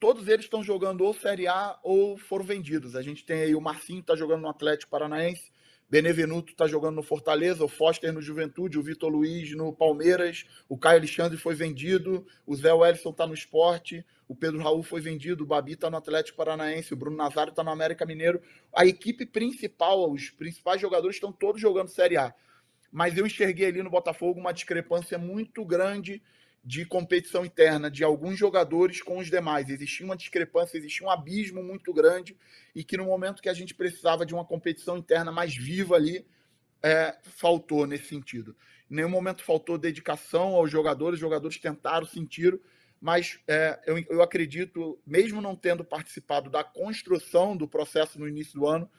todos 0.00 0.28
eles 0.28 0.46
estão 0.46 0.62
jogando 0.62 1.04
ou 1.04 1.12
Série 1.12 1.46
A 1.46 1.78
ou 1.82 2.16
foram 2.16 2.44
vendidos. 2.44 2.96
A 2.96 3.02
gente 3.02 3.24
tem 3.24 3.42
aí 3.42 3.54
o 3.54 3.60
Marcinho 3.60 4.00
está 4.00 4.16
jogando 4.16 4.42
no 4.42 4.48
Atlético 4.48 4.90
Paranaense, 4.90 5.52
Benevenuto 5.90 6.52
está 6.52 6.66
jogando 6.66 6.96
no 6.96 7.02
Fortaleza, 7.02 7.64
o 7.64 7.68
Foster 7.68 8.12
no 8.12 8.20
Juventude, 8.20 8.78
o 8.78 8.82
Vitor 8.82 9.10
Luiz 9.10 9.56
no 9.56 9.72
Palmeiras, 9.72 10.44
o 10.68 10.76
Caio 10.76 10.98
Alexandre 10.98 11.38
foi 11.38 11.54
vendido, 11.54 12.26
o 12.46 12.54
Zé 12.54 12.72
Wellison 12.72 13.08
está 13.08 13.26
no 13.26 13.32
esporte, 13.32 14.04
o 14.28 14.34
Pedro 14.34 14.58
Raul 14.58 14.82
foi 14.82 15.00
vendido, 15.00 15.44
o 15.44 15.46
Babi 15.46 15.72
está 15.72 15.88
no 15.88 15.96
Atlético 15.96 16.36
Paranaense, 16.36 16.92
o 16.92 16.96
Bruno 16.96 17.16
Nazário 17.16 17.50
está 17.50 17.64
no 17.64 17.70
América 17.70 18.04
Mineiro. 18.04 18.42
A 18.76 18.84
equipe 18.84 19.24
principal, 19.24 20.12
os 20.12 20.28
principais 20.28 20.78
jogadores 20.78 21.16
estão 21.16 21.32
todos 21.32 21.58
jogando 21.58 21.88
Série 21.88 22.18
A. 22.18 22.34
Mas 22.92 23.16
eu 23.16 23.26
enxerguei 23.26 23.68
ali 23.68 23.82
no 23.82 23.88
Botafogo 23.88 24.38
uma 24.38 24.52
discrepância 24.52 25.16
muito 25.16 25.64
grande 25.64 26.22
de 26.64 26.84
competição 26.84 27.44
interna 27.44 27.90
de 27.90 28.04
alguns 28.04 28.38
jogadores 28.38 29.02
com 29.02 29.18
os 29.18 29.30
demais. 29.30 29.70
Existia 29.70 30.04
uma 30.04 30.16
discrepância, 30.16 30.76
existia 30.76 31.06
um 31.06 31.10
abismo 31.10 31.62
muito 31.62 31.92
grande 31.92 32.36
e 32.74 32.84
que 32.84 32.96
no 32.96 33.04
momento 33.04 33.42
que 33.42 33.48
a 33.48 33.54
gente 33.54 33.74
precisava 33.74 34.26
de 34.26 34.34
uma 34.34 34.44
competição 34.44 34.98
interna 34.98 35.32
mais 35.32 35.56
viva 35.56 35.96
ali, 35.96 36.26
é, 36.82 37.16
faltou 37.22 37.86
nesse 37.86 38.06
sentido. 38.06 38.54
Em 38.90 38.96
nenhum 38.96 39.08
momento 39.08 39.42
faltou 39.42 39.78
dedicação 39.78 40.54
aos 40.54 40.70
jogadores, 40.70 41.14
os 41.14 41.20
jogadores 41.20 41.58
tentaram, 41.58 42.06
sentiram, 42.06 42.58
mas 43.00 43.38
é, 43.46 43.78
eu, 43.86 43.98
eu 44.10 44.22
acredito, 44.22 44.98
mesmo 45.06 45.40
não 45.40 45.54
tendo 45.54 45.84
participado 45.84 46.50
da 46.50 46.64
construção 46.64 47.56
do 47.56 47.68
processo 47.68 48.18
no 48.18 48.28
início 48.28 48.54
do 48.54 48.66
ano, 48.66 48.90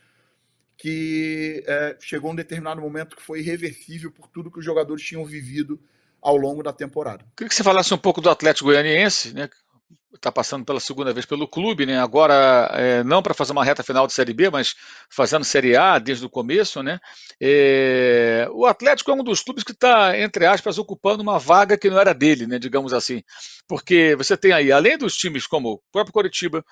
que 0.78 1.62
é, 1.68 1.98
chegou 2.00 2.32
um 2.32 2.36
determinado 2.36 2.80
momento 2.80 3.16
que 3.16 3.22
foi 3.22 3.40
irreversível 3.40 4.12
por 4.12 4.30
tudo 4.30 4.50
que 4.50 4.60
os 4.60 4.66
jogadores 4.66 5.04
tinham 5.04 5.26
vivido 5.26 5.80
ao 6.22 6.36
longo 6.36 6.64
da 6.64 6.74
temporada. 6.74 7.26
Queria 7.36 7.50
que 7.50 7.56
você 7.56 7.64
falasse 7.64 7.94
um 7.94 7.98
pouco 7.98 8.22
do 8.22 8.30
Atlético 8.30 8.70
Goianiense, 8.70 9.34
né? 9.34 9.50
Está 10.14 10.32
passando 10.32 10.66
pela 10.66 10.80
segunda 10.80 11.14
vez 11.14 11.26
pelo 11.26 11.48
clube, 11.48 11.86
né? 11.86 12.00
Agora 12.00 12.70
é, 12.74 13.04
não 13.04 13.22
para 13.22 13.34
fazer 13.34 13.52
uma 13.52 13.64
reta 13.64 13.84
final 13.84 14.06
de 14.06 14.12
Série 14.12 14.34
B, 14.34 14.50
mas 14.50 14.76
fazendo 15.10 15.46
Série 15.46 15.78
A 15.78 15.98
desde 15.98 16.26
o 16.26 16.30
começo, 16.30 16.84
né? 16.84 17.00
É, 17.40 18.48
o 18.52 18.66
Atlético 18.66 19.12
é 19.12 19.14
um 19.14 19.24
dos 19.24 19.42
clubes 19.42 19.64
que 19.64 19.72
está, 19.72 20.20
entre 20.20 20.46
aspas, 20.46 20.78
ocupando 20.78 21.24
uma 21.24 21.40
vaga 21.40 21.78
que 21.78 21.90
não 21.90 22.00
era 22.00 22.14
dele, 22.14 22.48
né? 22.48 22.60
Digamos 22.60 22.92
assim, 22.92 23.24
porque 23.68 24.16
você 24.16 24.36
tem 24.36 24.52
aí, 24.52 24.72
além 24.72 24.98
dos 24.98 25.16
times 25.16 25.48
como 25.48 25.74
o 25.74 25.82
próprio 25.92 26.12
Coritiba, 26.12 26.66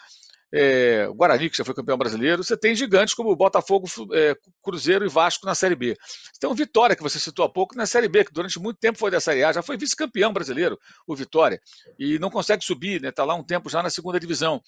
é, 0.53 1.07
Guarani, 1.07 1.49
que 1.49 1.57
já 1.57 1.65
foi 1.65 1.73
campeão 1.73 1.97
brasileiro, 1.97 2.43
você 2.43 2.55
tem 2.55 2.73
gigantes 2.75 3.13
como 3.13 3.35
Botafogo, 3.35 3.87
é, 4.13 4.35
Cruzeiro 4.61 5.05
e 5.05 5.09
Vasco 5.09 5.45
na 5.45 5.53
Série 5.53 5.75
B. 5.75 5.95
Você 5.99 6.39
tem 6.39 6.49
o 6.49 6.53
Vitória, 6.53 6.95
que 6.95 7.03
você 7.03 7.19
citou 7.19 7.45
há 7.45 7.49
pouco, 7.49 7.75
na 7.75 7.85
Série 7.85 8.07
B, 8.07 8.23
que 8.23 8.31
durante 8.31 8.59
muito 8.59 8.77
tempo 8.79 8.97
foi 8.97 9.11
da 9.11 9.19
Série 9.19 9.43
A, 9.43 9.51
já 9.51 9.61
foi 9.61 9.77
vice-campeão 9.77 10.31
brasileiro, 10.31 10.79
o 11.05 11.15
Vitória, 11.15 11.59
e 11.99 12.17
não 12.19 12.29
consegue 12.29 12.63
subir, 12.63 12.95
está 12.95 13.07
né, 13.07 13.11
tá 13.11 13.23
lá 13.25 13.35
um 13.35 13.43
tempo 13.43 13.69
já 13.69 13.83
na 13.83 13.89
segunda 13.89 14.19
divisão. 14.19 14.61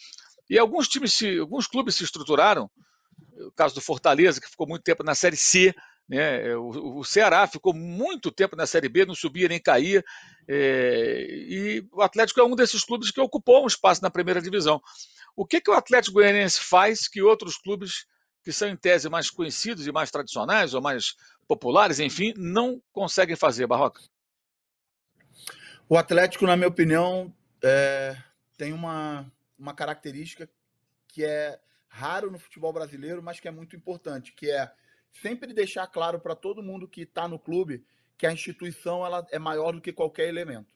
E 0.50 0.58
alguns 0.58 0.88
times, 0.88 1.14
se, 1.14 1.40
alguns 1.40 1.68
clubes 1.68 1.96
se 1.96 2.04
estruturaram, 2.04 2.70
o 3.48 3.52
caso 3.52 3.76
do 3.76 3.82
Fortaleza, 3.82 4.42
que 4.42 4.50
ficou 4.50 4.68
muito 4.68 4.84
tempo 4.84 5.04
na 5.04 5.16
Série 5.16 5.38
C, 5.38 5.74
né? 6.10 6.56
O, 6.56 7.00
o, 7.00 7.06
Ceará 7.06 7.46
ficou 7.46 7.72
muito 7.72 8.32
tempo 8.32 8.56
na 8.56 8.66
Série 8.66 8.90
B, 8.90 9.06
não 9.06 9.14
subia 9.14 9.48
nem 9.48 9.62
caía. 9.62 10.04
É, 10.48 11.28
e 11.30 11.88
o 11.92 12.02
Atlético 12.02 12.40
é 12.40 12.44
um 12.44 12.56
desses 12.56 12.84
clubes 12.84 13.12
que 13.12 13.22
ocupou 13.22 13.64
um 13.64 13.68
espaço 13.68 14.02
na 14.02 14.10
primeira 14.10 14.42
divisão. 14.42 14.82
O 15.36 15.46
que, 15.46 15.62
que 15.62 15.70
o 15.70 15.76
Atlético 15.76 16.16
Goianiense 16.16 16.60
faz 16.62 17.08
que 17.08 17.22
outros 17.22 17.58
clubes 17.58 18.08
que 18.44 18.52
são 18.52 18.68
em 18.68 18.76
tese 18.76 19.08
mais 19.08 19.30
conhecidos 19.30 19.86
e 19.86 19.92
mais 19.92 20.10
tradicionais 20.10 20.74
ou 20.74 20.82
mais 20.82 21.16
populares, 21.48 22.00
enfim, 22.00 22.34
não 22.36 22.82
conseguem 22.92 23.36
fazer, 23.36 23.68
Barroca? 23.68 24.02
O 25.88 25.96
Atlético, 25.96 26.48
na 26.48 26.56
minha 26.56 26.68
opinião, 26.68 27.34
é, 27.64 28.18
tem 28.58 28.74
uma, 28.74 29.32
uma 29.58 29.74
característica 29.74 30.50
que 31.08 31.24
é 31.24 31.60
raro 31.88 32.32
no 32.32 32.40
futebol 32.40 32.74
brasileiro, 32.74 33.22
mas 33.22 33.40
que 33.40 33.48
é 33.48 33.52
muito 33.52 33.76
importante, 33.76 34.34
que 34.34 34.50
é 34.50 34.72
sempre 35.12 35.54
deixar 35.54 35.88
claro 35.88 36.20
para 36.20 36.36
todo 36.36 36.64
mundo 36.64 36.88
que 36.88 37.02
está 37.02 37.28
no 37.28 37.40
clube 37.40 37.84
que 38.18 38.28
a 38.28 38.34
instituição 38.34 39.06
ela 39.06 39.26
é 39.32 39.40
maior 39.40 39.72
do 39.72 39.82
que 39.82 39.94
qualquer 39.94 40.28
elemento. 40.28 40.74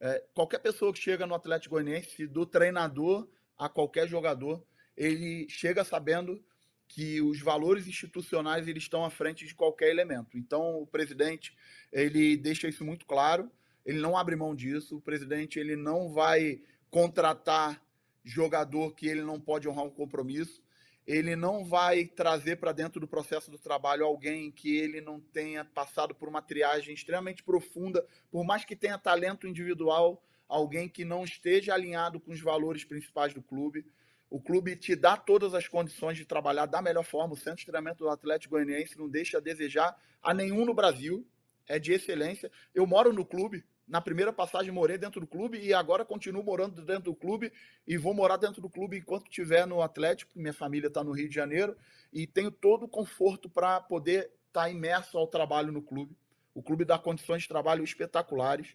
É, 0.00 0.22
qualquer 0.34 0.58
pessoa 0.58 0.92
que 0.92 0.98
chega 0.98 1.26
no 1.26 1.34
Atlético 1.34 1.74
Goianiense, 1.74 2.26
do 2.26 2.44
treinador 2.44 3.28
a 3.56 3.68
qualquer 3.68 4.06
jogador, 4.06 4.62
ele 4.96 5.48
chega 5.48 5.84
sabendo 5.84 6.44
que 6.86 7.20
os 7.20 7.40
valores 7.40 7.86
institucionais 7.86 8.68
eles 8.68 8.82
estão 8.82 9.04
à 9.04 9.10
frente 9.10 9.46
de 9.46 9.54
qualquer 9.54 9.90
elemento. 9.90 10.36
Então, 10.36 10.80
o 10.80 10.86
presidente 10.86 11.56
ele 11.92 12.36
deixa 12.36 12.68
isso 12.68 12.84
muito 12.84 13.06
claro. 13.06 13.50
Ele 13.84 13.98
não 13.98 14.16
abre 14.16 14.36
mão 14.36 14.54
disso. 14.54 14.96
O 14.96 15.00
presidente 15.00 15.58
ele 15.58 15.76
não 15.76 16.12
vai 16.12 16.60
contratar 16.90 17.82
jogador 18.22 18.94
que 18.94 19.06
ele 19.06 19.22
não 19.22 19.40
pode 19.40 19.68
honrar 19.68 19.84
um 19.84 19.90
compromisso. 19.90 20.62
Ele 21.06 21.36
não 21.36 21.64
vai 21.64 22.06
trazer 22.06 22.56
para 22.56 22.72
dentro 22.72 22.98
do 22.98 23.06
processo 23.06 23.50
do 23.50 23.58
trabalho 23.58 24.06
alguém 24.06 24.50
que 24.50 24.76
ele 24.76 25.00
não 25.00 25.20
tenha 25.20 25.64
passado 25.64 26.14
por 26.14 26.28
uma 26.28 26.40
triagem 26.40 26.94
extremamente 26.94 27.42
profunda, 27.42 28.06
por 28.30 28.44
mais 28.44 28.64
que 28.64 28.74
tenha 28.74 28.98
talento 28.98 29.46
individual, 29.46 30.22
alguém 30.48 30.88
que 30.88 31.04
não 31.04 31.22
esteja 31.22 31.74
alinhado 31.74 32.18
com 32.18 32.32
os 32.32 32.40
valores 32.40 32.84
principais 32.84 33.34
do 33.34 33.42
clube. 33.42 33.84
O 34.30 34.40
clube 34.40 34.76
te 34.76 34.96
dá 34.96 35.16
todas 35.16 35.54
as 35.54 35.68
condições 35.68 36.16
de 36.16 36.24
trabalhar 36.24 36.66
da 36.66 36.80
melhor 36.80 37.04
forma. 37.04 37.34
O 37.34 37.36
centro 37.36 37.58
de 37.58 37.66
treinamento 37.66 37.98
do 37.98 38.08
Atlético 38.08 38.54
Goianiense 38.54 38.98
não 38.98 39.08
deixa 39.08 39.38
a 39.38 39.40
desejar 39.40 39.94
a 40.22 40.32
nenhum 40.32 40.64
no 40.64 40.74
Brasil. 40.74 41.26
É 41.66 41.78
de 41.78 41.92
excelência. 41.92 42.50
Eu 42.74 42.86
moro 42.86 43.12
no 43.12 43.24
clube, 43.24 43.64
na 43.86 44.00
primeira 44.00 44.32
passagem 44.32 44.72
morei 44.72 44.96
dentro 44.96 45.20
do 45.20 45.26
clube 45.26 45.58
e 45.58 45.74
agora 45.74 46.04
continuo 46.04 46.42
morando 46.42 46.82
dentro 46.82 47.04
do 47.04 47.14
clube 47.14 47.52
e 47.86 47.98
vou 47.98 48.14
morar 48.14 48.38
dentro 48.38 48.62
do 48.62 48.70
clube 48.70 48.98
enquanto 48.98 49.28
estiver 49.28 49.66
no 49.66 49.82
Atlético. 49.82 50.32
Minha 50.34 50.54
família 50.54 50.88
está 50.88 51.04
no 51.04 51.12
Rio 51.12 51.28
de 51.28 51.34
Janeiro 51.34 51.76
e 52.12 52.26
tenho 52.26 52.50
todo 52.50 52.84
o 52.84 52.88
conforto 52.88 53.48
para 53.48 53.80
poder 53.80 54.30
estar 54.48 54.62
tá 54.62 54.70
imerso 54.70 55.18
ao 55.18 55.26
trabalho 55.26 55.70
no 55.70 55.82
clube. 55.82 56.16
O 56.54 56.62
clube 56.62 56.84
dá 56.84 56.98
condições 56.98 57.42
de 57.42 57.48
trabalho 57.48 57.84
espetaculares. 57.84 58.74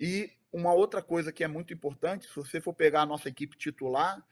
E 0.00 0.30
uma 0.50 0.72
outra 0.72 1.02
coisa 1.02 1.30
que 1.32 1.44
é 1.44 1.48
muito 1.48 1.74
importante, 1.74 2.26
se 2.26 2.34
você 2.34 2.60
for 2.60 2.72
pegar 2.72 3.02
a 3.02 3.06
nossa 3.06 3.28
equipe 3.28 3.56
titular, 3.56 4.24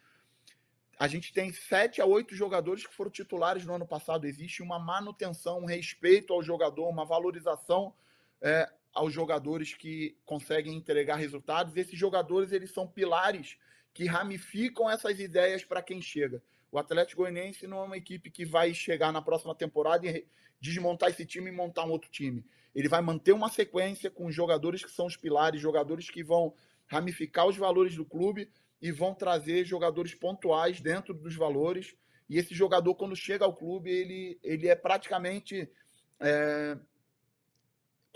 a 0.98 1.06
gente 1.06 1.30
tem 1.30 1.52
sete 1.52 2.00
a 2.00 2.06
oito 2.06 2.34
jogadores 2.34 2.86
que 2.86 2.94
foram 2.94 3.10
titulares 3.10 3.66
no 3.66 3.74
ano 3.74 3.86
passado. 3.86 4.26
Existe 4.26 4.62
uma 4.62 4.78
manutenção, 4.78 5.58
um 5.58 5.66
respeito 5.66 6.32
ao 6.32 6.42
jogador, 6.42 6.88
uma 6.88 7.04
valorização 7.04 7.92
é, 8.40 8.70
aos 8.96 9.12
jogadores 9.12 9.74
que 9.74 10.16
conseguem 10.24 10.74
entregar 10.74 11.16
resultados. 11.16 11.76
Esses 11.76 11.98
jogadores 11.98 12.50
eles 12.50 12.70
são 12.70 12.88
pilares 12.88 13.58
que 13.92 14.06
ramificam 14.06 14.90
essas 14.90 15.20
ideias 15.20 15.64
para 15.64 15.82
quem 15.82 16.00
chega. 16.00 16.42
O 16.72 16.78
Atlético 16.78 17.22
Goianiense 17.22 17.66
não 17.66 17.80
é 17.80 17.84
uma 17.84 17.96
equipe 17.96 18.30
que 18.30 18.44
vai 18.44 18.72
chegar 18.72 19.12
na 19.12 19.20
próxima 19.20 19.54
temporada 19.54 20.06
e 20.06 20.26
desmontar 20.58 21.10
esse 21.10 21.26
time 21.26 21.50
e 21.50 21.52
montar 21.52 21.84
um 21.84 21.90
outro 21.90 22.10
time. 22.10 22.44
Ele 22.74 22.88
vai 22.88 23.02
manter 23.02 23.32
uma 23.32 23.50
sequência 23.50 24.10
com 24.10 24.30
jogadores 24.30 24.82
que 24.82 24.90
são 24.90 25.06
os 25.06 25.16
pilares, 25.16 25.60
jogadores 25.60 26.10
que 26.10 26.22
vão 26.22 26.54
ramificar 26.86 27.46
os 27.46 27.56
valores 27.56 27.94
do 27.94 28.04
clube 28.04 28.50
e 28.80 28.90
vão 28.90 29.14
trazer 29.14 29.64
jogadores 29.64 30.14
pontuais 30.14 30.80
dentro 30.80 31.12
dos 31.12 31.36
valores. 31.36 31.94
E 32.28 32.38
esse 32.38 32.54
jogador, 32.54 32.94
quando 32.94 33.14
chega 33.14 33.44
ao 33.44 33.54
clube, 33.54 33.90
ele, 33.90 34.38
ele 34.42 34.68
é 34.68 34.74
praticamente 34.74 35.70
é, 36.18 36.78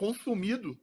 consumido 0.01 0.80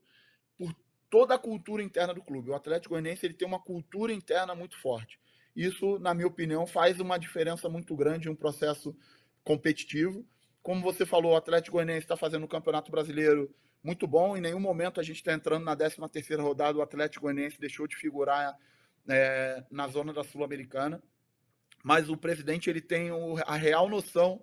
por 0.56 0.72
toda 1.10 1.34
a 1.34 1.38
cultura 1.38 1.82
interna 1.82 2.14
do 2.14 2.22
clube. 2.22 2.50
O 2.50 2.54
Atlético 2.54 2.94
Goianiense 2.94 3.26
ele 3.26 3.34
tem 3.34 3.48
uma 3.48 3.58
cultura 3.58 4.12
interna 4.12 4.54
muito 4.54 4.80
forte. 4.80 5.18
Isso, 5.56 5.98
na 5.98 6.14
minha 6.14 6.28
opinião, 6.28 6.68
faz 6.68 7.00
uma 7.00 7.18
diferença 7.18 7.68
muito 7.68 7.96
grande 7.96 8.28
em 8.28 8.30
um 8.30 8.36
processo 8.36 8.96
competitivo. 9.42 10.24
Como 10.62 10.80
você 10.80 11.04
falou, 11.04 11.32
o 11.32 11.36
Atlético 11.36 11.78
Goianiense 11.78 12.04
está 12.04 12.16
fazendo 12.16 12.44
um 12.44 12.48
campeonato 12.48 12.92
brasileiro 12.92 13.52
muito 13.82 14.06
bom. 14.06 14.36
Em 14.36 14.40
nenhum 14.40 14.60
momento 14.60 15.00
a 15.00 15.02
gente 15.02 15.16
está 15.16 15.32
entrando 15.32 15.64
na 15.64 15.74
13 15.74 15.96
terceira 16.12 16.40
rodada. 16.40 16.78
O 16.78 16.82
Atlético 16.82 17.22
Goianiense 17.22 17.58
deixou 17.58 17.88
de 17.88 17.96
figurar 17.96 18.56
é, 19.08 19.64
na 19.68 19.88
zona 19.88 20.12
da 20.12 20.22
Sul-Americana. 20.22 21.02
Mas 21.82 22.08
o 22.08 22.16
presidente 22.16 22.70
ele 22.70 22.80
tem 22.80 23.10
a 23.44 23.56
real 23.56 23.88
noção 23.88 24.40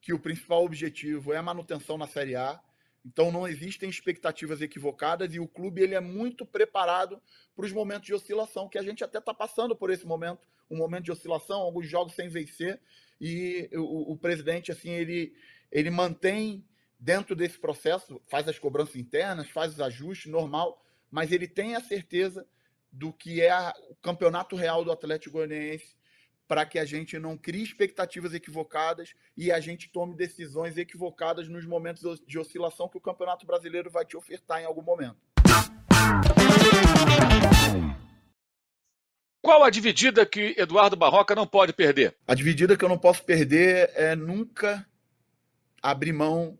que 0.00 0.12
o 0.12 0.20
principal 0.20 0.64
objetivo 0.64 1.32
é 1.32 1.36
a 1.36 1.42
manutenção 1.42 1.98
na 1.98 2.06
Série 2.06 2.36
A 2.36 2.60
então 3.04 3.30
não 3.30 3.46
existem 3.46 3.88
expectativas 3.88 4.62
equivocadas 4.62 5.34
e 5.34 5.38
o 5.38 5.46
clube 5.46 5.82
ele 5.82 5.94
é 5.94 6.00
muito 6.00 6.46
preparado 6.46 7.20
para 7.54 7.66
os 7.66 7.72
momentos 7.72 8.06
de 8.06 8.14
oscilação, 8.14 8.68
que 8.68 8.78
a 8.78 8.82
gente 8.82 9.04
até 9.04 9.18
está 9.18 9.34
passando 9.34 9.76
por 9.76 9.90
esse 9.90 10.06
momento, 10.06 10.48
um 10.70 10.76
momento 10.76 11.04
de 11.04 11.12
oscilação, 11.12 11.60
alguns 11.60 11.86
jogos 11.86 12.14
sem 12.14 12.28
vencer, 12.28 12.80
e 13.20 13.68
o, 13.74 14.12
o 14.12 14.16
presidente 14.16 14.72
assim 14.72 14.90
ele, 14.90 15.34
ele 15.70 15.90
mantém 15.90 16.64
dentro 16.98 17.36
desse 17.36 17.58
processo, 17.58 18.20
faz 18.26 18.48
as 18.48 18.58
cobranças 18.58 18.96
internas, 18.96 19.50
faz 19.50 19.74
os 19.74 19.80
ajustes, 19.80 20.32
normal, 20.32 20.82
mas 21.10 21.30
ele 21.30 21.46
tem 21.46 21.74
a 21.74 21.80
certeza 21.80 22.46
do 22.90 23.12
que 23.12 23.42
é 23.42 23.50
a, 23.50 23.74
o 23.90 23.96
campeonato 23.96 24.56
real 24.56 24.84
do 24.84 24.90
Atlético 24.90 25.34
Goianiense 25.34 25.94
para 26.46 26.66
que 26.66 26.78
a 26.78 26.84
gente 26.84 27.18
não 27.18 27.36
crie 27.36 27.62
expectativas 27.62 28.34
equivocadas 28.34 29.14
e 29.36 29.50
a 29.50 29.60
gente 29.60 29.88
tome 29.88 30.14
decisões 30.14 30.76
equivocadas 30.76 31.48
nos 31.48 31.64
momentos 31.64 32.20
de 32.26 32.38
oscilação 32.38 32.88
que 32.88 32.98
o 32.98 33.00
Campeonato 33.00 33.46
Brasileiro 33.46 33.90
vai 33.90 34.04
te 34.04 34.16
ofertar 34.16 34.60
em 34.60 34.64
algum 34.64 34.82
momento. 34.82 35.16
Qual 39.40 39.62
a 39.62 39.70
dividida 39.70 40.24
que 40.24 40.54
Eduardo 40.56 40.96
Barroca 40.96 41.34
não 41.34 41.46
pode 41.46 41.72
perder? 41.72 42.16
A 42.26 42.34
dividida 42.34 42.76
que 42.76 42.84
eu 42.84 42.88
não 42.88 42.98
posso 42.98 43.22
perder 43.22 43.90
é 43.94 44.16
nunca 44.16 44.86
abrir 45.82 46.12
mão 46.12 46.58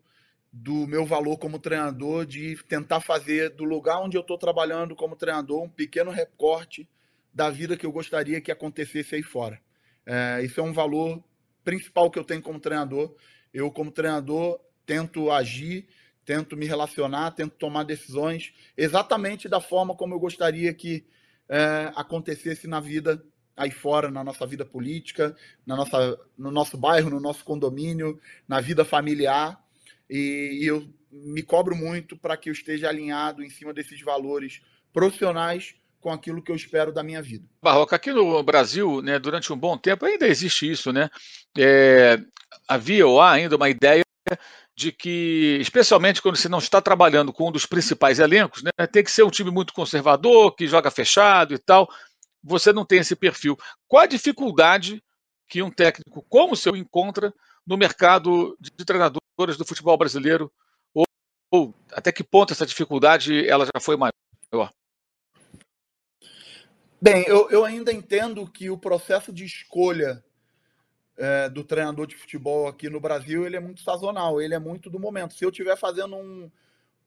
do 0.52 0.86
meu 0.86 1.04
valor 1.04 1.38
como 1.38 1.58
treinador, 1.58 2.24
de 2.24 2.56
tentar 2.68 3.00
fazer 3.00 3.50
do 3.50 3.64
lugar 3.64 4.00
onde 4.00 4.16
eu 4.16 4.20
estou 4.20 4.38
trabalhando 4.38 4.94
como 4.94 5.16
treinador 5.16 5.62
um 5.62 5.68
pequeno 5.68 6.10
recorte 6.10 6.88
da 7.32 7.50
vida 7.50 7.76
que 7.76 7.84
eu 7.84 7.90
gostaria 7.90 8.40
que 8.40 8.52
acontecesse 8.52 9.16
aí 9.16 9.22
fora. 9.22 9.60
É, 10.06 10.42
isso 10.42 10.60
é 10.60 10.62
um 10.62 10.72
valor 10.72 11.22
principal 11.64 12.10
que 12.10 12.18
eu 12.18 12.24
tenho 12.24 12.42
como 12.42 12.60
treinador. 12.60 13.14
Eu, 13.52 13.70
como 13.70 13.90
treinador, 13.90 14.60
tento 14.84 15.30
agir, 15.30 15.86
tento 16.24 16.56
me 16.56 16.66
relacionar, 16.66 17.30
tento 17.32 17.52
tomar 17.52 17.84
decisões 17.84 18.52
exatamente 18.76 19.48
da 19.48 19.60
forma 19.60 19.94
como 19.94 20.14
eu 20.14 20.20
gostaria 20.20 20.72
que 20.72 21.06
é, 21.48 21.92
acontecesse 21.94 22.66
na 22.66 22.80
vida 22.80 23.24
aí 23.56 23.70
fora, 23.70 24.10
na 24.10 24.24
nossa 24.24 24.46
vida 24.46 24.64
política, 24.64 25.36
na 25.64 25.76
nossa, 25.76 26.18
no 26.36 26.50
nosso 26.50 26.76
bairro, 26.76 27.10
no 27.10 27.20
nosso 27.20 27.44
condomínio, 27.44 28.20
na 28.48 28.60
vida 28.60 28.84
familiar. 28.84 29.62
E, 30.10 30.60
e 30.62 30.66
eu 30.66 30.86
me 31.10 31.42
cobro 31.42 31.76
muito 31.76 32.16
para 32.16 32.36
que 32.36 32.48
eu 32.48 32.52
esteja 32.52 32.88
alinhado 32.88 33.42
em 33.42 33.50
cima 33.50 33.72
desses 33.72 34.00
valores 34.00 34.60
profissionais 34.92 35.74
com 36.04 36.12
aquilo 36.12 36.42
que 36.42 36.52
eu 36.52 36.56
espero 36.56 36.92
da 36.92 37.02
minha 37.02 37.22
vida. 37.22 37.48
Barroca, 37.62 37.96
aqui 37.96 38.12
no 38.12 38.42
Brasil, 38.42 39.00
né, 39.00 39.18
durante 39.18 39.50
um 39.50 39.56
bom 39.56 39.78
tempo, 39.78 40.04
ainda 40.04 40.28
existe 40.28 40.70
isso, 40.70 40.92
né? 40.92 41.08
É, 41.56 42.20
havia 42.68 43.06
ou 43.06 43.22
há 43.22 43.32
ainda 43.32 43.56
uma 43.56 43.70
ideia 43.70 44.04
de 44.76 44.92
que, 44.92 45.56
especialmente 45.62 46.20
quando 46.20 46.36
você 46.36 46.46
não 46.46 46.58
está 46.58 46.78
trabalhando 46.82 47.32
com 47.32 47.48
um 47.48 47.52
dos 47.52 47.64
principais 47.64 48.18
elencos, 48.18 48.62
né, 48.62 48.86
tem 48.86 49.02
que 49.02 49.10
ser 49.10 49.22
um 49.22 49.30
time 49.30 49.50
muito 49.50 49.72
conservador, 49.72 50.54
que 50.54 50.66
joga 50.66 50.90
fechado 50.90 51.54
e 51.54 51.58
tal. 51.58 51.88
Você 52.42 52.70
não 52.70 52.84
tem 52.84 52.98
esse 52.98 53.16
perfil. 53.16 53.56
Qual 53.88 54.02
a 54.02 54.06
dificuldade 54.06 55.02
que 55.48 55.62
um 55.62 55.70
técnico 55.70 56.22
como 56.28 56.52
o 56.52 56.56
seu 56.56 56.76
encontra 56.76 57.32
no 57.66 57.78
mercado 57.78 58.54
de 58.60 58.84
treinadores 58.84 59.56
do 59.56 59.64
futebol 59.64 59.96
brasileiro? 59.96 60.52
Ou, 60.92 61.06
ou 61.50 61.74
até 61.92 62.12
que 62.12 62.22
ponto 62.22 62.52
essa 62.52 62.66
dificuldade 62.66 63.48
ela 63.48 63.64
já 63.64 63.80
foi 63.80 63.96
maior? 63.96 64.70
Bem, 67.04 67.22
eu, 67.26 67.50
eu 67.50 67.66
ainda 67.66 67.92
entendo 67.92 68.50
que 68.50 68.70
o 68.70 68.78
processo 68.78 69.30
de 69.30 69.44
escolha 69.44 70.24
é, 71.18 71.50
do 71.50 71.62
treinador 71.62 72.06
de 72.06 72.16
futebol 72.16 72.66
aqui 72.66 72.88
no 72.88 72.98
Brasil 72.98 73.44
ele 73.44 73.56
é 73.56 73.60
muito 73.60 73.82
sazonal, 73.82 74.40
ele 74.40 74.54
é 74.54 74.58
muito 74.58 74.88
do 74.88 74.98
momento. 74.98 75.34
Se 75.34 75.44
eu 75.44 75.50
estiver 75.50 75.76
fazendo 75.76 76.16
um. 76.16 76.50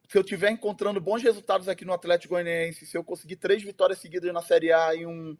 Se 0.07 0.15
eu 0.15 0.21
estiver 0.21 0.51
encontrando 0.51 1.01
bons 1.01 1.23
resultados 1.23 1.67
aqui 1.67 1.83
no 1.83 1.93
Atlético 1.93 2.35
Goianiense, 2.35 2.85
se 2.85 2.95
eu 2.95 3.03
conseguir 3.03 3.37
três 3.37 3.63
vitórias 3.63 3.97
seguidas 3.97 4.31
na 4.31 4.43
Série 4.43 4.71
A 4.71 4.93
e 4.93 5.03
um, 5.03 5.35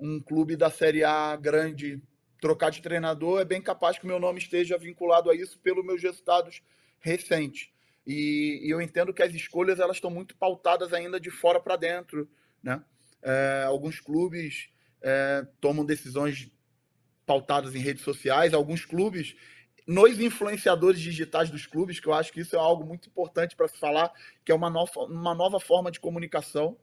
um 0.00 0.18
clube 0.18 0.56
da 0.56 0.70
Série 0.70 1.04
A 1.04 1.36
grande 1.36 2.02
trocar 2.40 2.70
de 2.70 2.82
treinador, 2.82 3.40
é 3.40 3.44
bem 3.44 3.62
capaz 3.62 3.96
que 3.96 4.06
o 4.06 4.08
meu 4.08 4.18
nome 4.18 4.40
esteja 4.40 4.76
vinculado 4.76 5.30
a 5.30 5.36
isso 5.36 5.56
pelos 5.60 5.86
meus 5.86 6.02
resultados 6.02 6.64
recentes. 6.98 7.70
E, 8.04 8.60
e 8.64 8.70
eu 8.70 8.82
entendo 8.82 9.14
que 9.14 9.22
as 9.22 9.32
escolhas 9.32 9.78
elas 9.78 9.98
estão 9.98 10.10
muito 10.10 10.34
pautadas 10.36 10.92
ainda 10.92 11.20
de 11.20 11.30
fora 11.30 11.60
para 11.60 11.76
dentro, 11.76 12.28
né? 12.60 12.82
É, 13.22 13.64
alguns 13.66 14.00
clubes 14.00 14.68
é, 15.02 15.46
tomam 15.60 15.84
decisões 15.84 16.50
pautadas 17.26 17.74
em 17.74 17.78
redes 17.78 18.02
sociais, 18.02 18.52
alguns 18.52 18.84
clubes 18.84 19.36
nos 19.86 20.20
influenciadores 20.20 21.00
digitais 21.00 21.50
dos 21.50 21.66
clubes, 21.66 21.98
que 21.98 22.06
eu 22.06 22.14
acho 22.14 22.32
que 22.32 22.40
isso 22.40 22.54
é 22.54 22.58
algo 22.58 22.84
muito 22.84 23.08
importante 23.08 23.56
para 23.56 23.68
se 23.68 23.78
falar, 23.78 24.12
que 24.44 24.52
é 24.52 24.54
uma 24.54 24.70
nova, 24.70 25.00
uma 25.00 25.34
nova 25.34 25.58
forma 25.58 25.90
de 25.90 25.98
comunicação. 25.98 26.76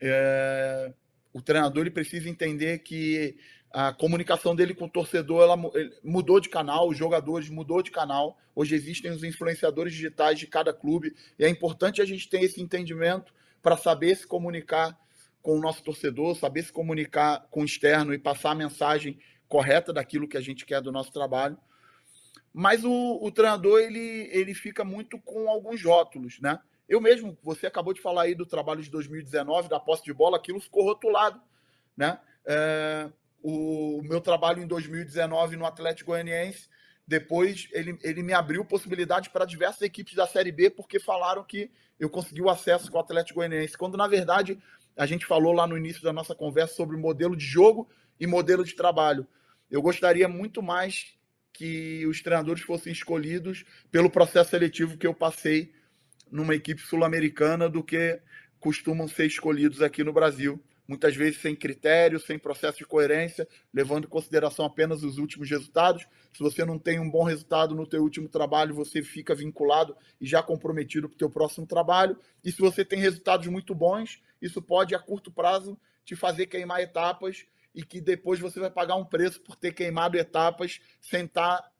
É, 0.00 0.92
o 1.32 1.40
treinador 1.40 1.82
ele 1.82 1.90
precisa 1.90 2.28
entender 2.28 2.80
que 2.80 3.36
a 3.70 3.92
comunicação 3.92 4.56
dele 4.56 4.74
com 4.74 4.86
o 4.86 4.90
torcedor 4.90 5.42
ela 5.42 5.56
mudou 6.02 6.40
de 6.40 6.48
canal, 6.48 6.88
os 6.88 6.96
jogadores 6.96 7.48
mudou 7.48 7.82
de 7.82 7.90
canal. 7.90 8.38
Hoje 8.54 8.74
existem 8.74 9.10
os 9.10 9.22
influenciadores 9.22 9.92
digitais 9.92 10.38
de 10.38 10.46
cada 10.46 10.72
clube 10.72 11.14
e 11.38 11.44
é 11.44 11.48
importante 11.48 12.00
a 12.00 12.04
gente 12.04 12.28
ter 12.28 12.42
esse 12.42 12.60
entendimento 12.60 13.32
para 13.62 13.76
saber 13.76 14.16
se 14.16 14.26
comunicar 14.26 14.98
com 15.42 15.56
o 15.56 15.60
nosso 15.60 15.82
torcedor, 15.82 16.36
saber 16.36 16.62
se 16.62 16.72
comunicar 16.72 17.46
com 17.50 17.62
o 17.62 17.64
externo 17.64 18.12
e 18.12 18.18
passar 18.18 18.50
a 18.50 18.54
mensagem 18.54 19.18
correta 19.48 19.92
daquilo 19.92 20.28
que 20.28 20.36
a 20.36 20.40
gente 20.40 20.66
quer 20.66 20.80
do 20.80 20.92
nosso 20.92 21.12
trabalho. 21.12 21.58
Mas 22.52 22.84
o, 22.84 23.18
o 23.22 23.30
treinador 23.30 23.80
ele, 23.80 24.28
ele 24.32 24.54
fica 24.54 24.84
muito 24.84 25.18
com 25.20 25.48
alguns 25.48 25.82
rótulos, 25.82 26.40
né? 26.40 26.58
Eu 26.88 27.00
mesmo, 27.00 27.36
você 27.42 27.66
acabou 27.66 27.92
de 27.92 28.00
falar 28.00 28.22
aí 28.22 28.34
do 28.34 28.46
trabalho 28.46 28.82
de 28.82 28.90
2019, 28.90 29.68
da 29.68 29.78
posse 29.78 30.02
de 30.04 30.12
bola, 30.12 30.38
aquilo 30.38 30.60
ficou 30.60 30.82
rotulado, 30.82 31.40
né? 31.96 32.18
É, 32.46 33.10
o 33.42 34.00
meu 34.02 34.20
trabalho 34.20 34.62
em 34.62 34.66
2019 34.66 35.56
no 35.56 35.66
Atlético 35.66 36.10
Goianiense, 36.10 36.68
depois 37.06 37.68
ele, 37.72 37.98
ele 38.02 38.22
me 38.22 38.32
abriu 38.32 38.64
possibilidade 38.64 39.30
para 39.30 39.44
diversas 39.44 39.82
equipes 39.82 40.14
da 40.14 40.26
Série 40.26 40.52
B, 40.52 40.70
porque 40.70 40.98
falaram 40.98 41.44
que 41.44 41.70
eu 41.98 42.08
consegui 42.08 42.42
o 42.42 42.50
acesso 42.50 42.90
com 42.90 42.96
o 42.96 43.00
Atlético 43.00 43.40
Goianiense, 43.40 43.78
quando 43.78 43.96
na 43.96 44.06
verdade 44.06 44.58
a 44.98 45.06
gente 45.06 45.24
falou 45.24 45.52
lá 45.52 45.66
no 45.66 45.78
início 45.78 46.02
da 46.02 46.12
nossa 46.12 46.34
conversa 46.34 46.74
sobre 46.74 46.96
modelo 46.96 47.36
de 47.36 47.44
jogo 47.44 47.88
e 48.18 48.26
modelo 48.26 48.64
de 48.64 48.74
trabalho. 48.74 49.26
Eu 49.70 49.80
gostaria 49.80 50.28
muito 50.28 50.60
mais 50.60 51.14
que 51.52 52.04
os 52.06 52.20
treinadores 52.20 52.62
fossem 52.62 52.92
escolhidos 52.92 53.64
pelo 53.90 54.10
processo 54.10 54.50
seletivo 54.50 54.98
que 54.98 55.06
eu 55.06 55.14
passei 55.14 55.72
numa 56.30 56.54
equipe 56.54 56.82
sul-americana 56.82 57.68
do 57.68 57.82
que 57.82 58.20
costumam 58.58 59.06
ser 59.06 59.26
escolhidos 59.26 59.80
aqui 59.82 60.02
no 60.02 60.12
Brasil 60.12 60.60
muitas 60.88 61.14
vezes 61.14 61.38
sem 61.42 61.54
critério, 61.54 62.18
sem 62.18 62.38
processo 62.38 62.78
de 62.78 62.86
coerência, 62.86 63.46
levando 63.72 64.06
em 64.06 64.08
consideração 64.08 64.64
apenas 64.64 65.02
os 65.02 65.18
últimos 65.18 65.50
resultados. 65.50 66.06
Se 66.32 66.42
você 66.42 66.64
não 66.64 66.78
tem 66.78 66.98
um 66.98 67.10
bom 67.10 67.24
resultado 67.24 67.74
no 67.74 67.86
teu 67.86 68.02
último 68.02 68.26
trabalho, 68.26 68.74
você 68.74 69.02
fica 69.02 69.34
vinculado 69.34 69.94
e 70.18 70.26
já 70.26 70.42
comprometido 70.42 71.06
para 71.06 71.14
o 71.14 71.18
teu 71.18 71.28
próximo 71.28 71.66
trabalho. 71.66 72.16
E 72.42 72.50
se 72.50 72.58
você 72.58 72.86
tem 72.86 72.98
resultados 72.98 73.46
muito 73.48 73.74
bons, 73.74 74.22
isso 74.40 74.62
pode, 74.62 74.94
a 74.94 74.98
curto 74.98 75.30
prazo, 75.30 75.78
te 76.04 76.16
fazer 76.16 76.46
queimar 76.46 76.80
etapas 76.80 77.44
e 77.74 77.84
que 77.84 78.00
depois 78.00 78.40
você 78.40 78.58
vai 78.58 78.70
pagar 78.70 78.96
um 78.96 79.04
preço 79.04 79.40
por 79.40 79.56
ter 79.56 79.72
queimado 79.72 80.16
etapas 80.16 80.80
sem 81.00 81.24
estar 81.24 81.70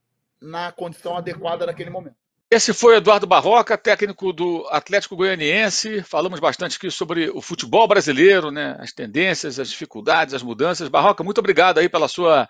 na 0.40 0.70
condição 0.70 1.16
adequada 1.16 1.66
naquele 1.66 1.90
momento. 1.90 2.16
Esse 2.50 2.72
foi 2.72 2.96
Eduardo 2.96 3.26
Barroca, 3.26 3.76
técnico 3.76 4.32
do 4.32 4.66
Atlético 4.70 5.16
Goianiense. 5.16 6.02
Falamos 6.02 6.40
bastante 6.40 6.78
aqui 6.78 6.90
sobre 6.90 7.28
o 7.28 7.42
futebol 7.42 7.86
brasileiro, 7.86 8.50
né? 8.50 8.74
as 8.78 8.90
tendências, 8.90 9.58
as 9.58 9.68
dificuldades, 9.68 10.32
as 10.32 10.42
mudanças. 10.42 10.88
Barroca, 10.88 11.22
muito 11.22 11.38
obrigado 11.38 11.76
aí 11.76 11.90
pela 11.90 12.08
sua, 12.08 12.48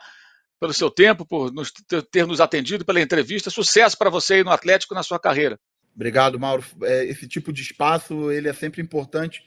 pelo 0.60 0.72
seu 0.72 0.88
tempo, 0.88 1.26
por 1.26 1.52
nos, 1.52 1.72
ter 2.12 2.26
nos 2.28 2.40
atendido, 2.40 2.84
pela 2.84 3.00
entrevista. 3.00 3.50
Sucesso 3.50 3.98
para 3.98 4.08
você 4.08 4.34
aí 4.34 4.44
no 4.44 4.52
Atlético 4.52 4.94
na 4.94 5.02
sua 5.02 5.18
carreira. 5.18 5.58
Obrigado, 5.96 6.38
Mauro. 6.38 6.64
É, 6.84 7.04
esse 7.06 7.26
tipo 7.26 7.52
de 7.52 7.62
espaço 7.62 8.30
ele 8.30 8.48
é 8.48 8.52
sempre 8.52 8.80
importante 8.80 9.42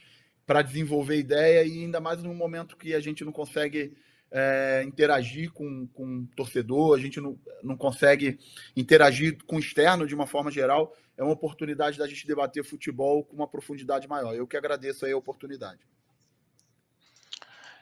para 0.46 0.62
desenvolver 0.62 1.18
ideia 1.18 1.64
e 1.64 1.84
ainda 1.84 2.00
mais 2.00 2.22
num 2.22 2.34
momento 2.34 2.78
que 2.78 2.94
a 2.94 3.00
gente 3.00 3.24
não 3.24 3.32
consegue 3.32 3.96
é, 4.32 4.84
interagir 4.86 5.52
com, 5.52 5.88
com 5.88 6.26
torcedor, 6.36 6.98
a 6.98 7.02
gente 7.02 7.20
não, 7.20 7.38
não 7.62 7.76
consegue 7.76 8.40
interagir 8.76 9.38
com 9.46 9.58
o 9.58 9.60
externo 9.60 10.08
de 10.08 10.16
uma 10.16 10.26
forma 10.26 10.50
geral. 10.50 10.96
É 11.18 11.24
uma 11.24 11.34
oportunidade 11.34 11.98
da 11.98 12.08
gente 12.08 12.26
debater 12.26 12.64
futebol 12.64 13.24
com 13.26 13.36
uma 13.36 13.48
profundidade 13.48 14.08
maior. 14.08 14.34
Eu 14.34 14.48
que 14.48 14.58
agradeço 14.58 15.06
aí 15.06 15.12
a 15.12 15.18
oportunidade. 15.18 15.80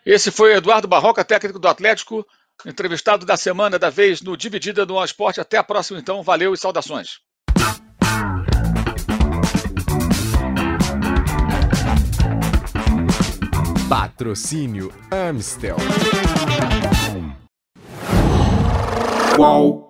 Esse 0.06 0.32
foi 0.32 0.56
Eduardo 0.56 0.88
Barroca, 0.88 1.24
técnico 1.24 1.60
do 1.60 1.68
Atlético, 1.68 2.26
entrevistado 2.66 3.26
da 3.26 3.38
semana 3.38 3.78
da 3.78 3.90
vez 3.90 4.22
no 4.22 4.36
Dividida 4.36 4.86
do 4.86 5.02
Esporte. 5.04 5.40
Até 5.40 5.58
a 5.58 5.64
próxima, 5.64 6.00
então. 6.00 6.24
Valeu 6.24 6.54
e 6.54 6.58
saudações. 6.58 7.22
Patrocínio 13.90 14.92
Amstel. 15.10 15.76
Qual? 19.36 19.89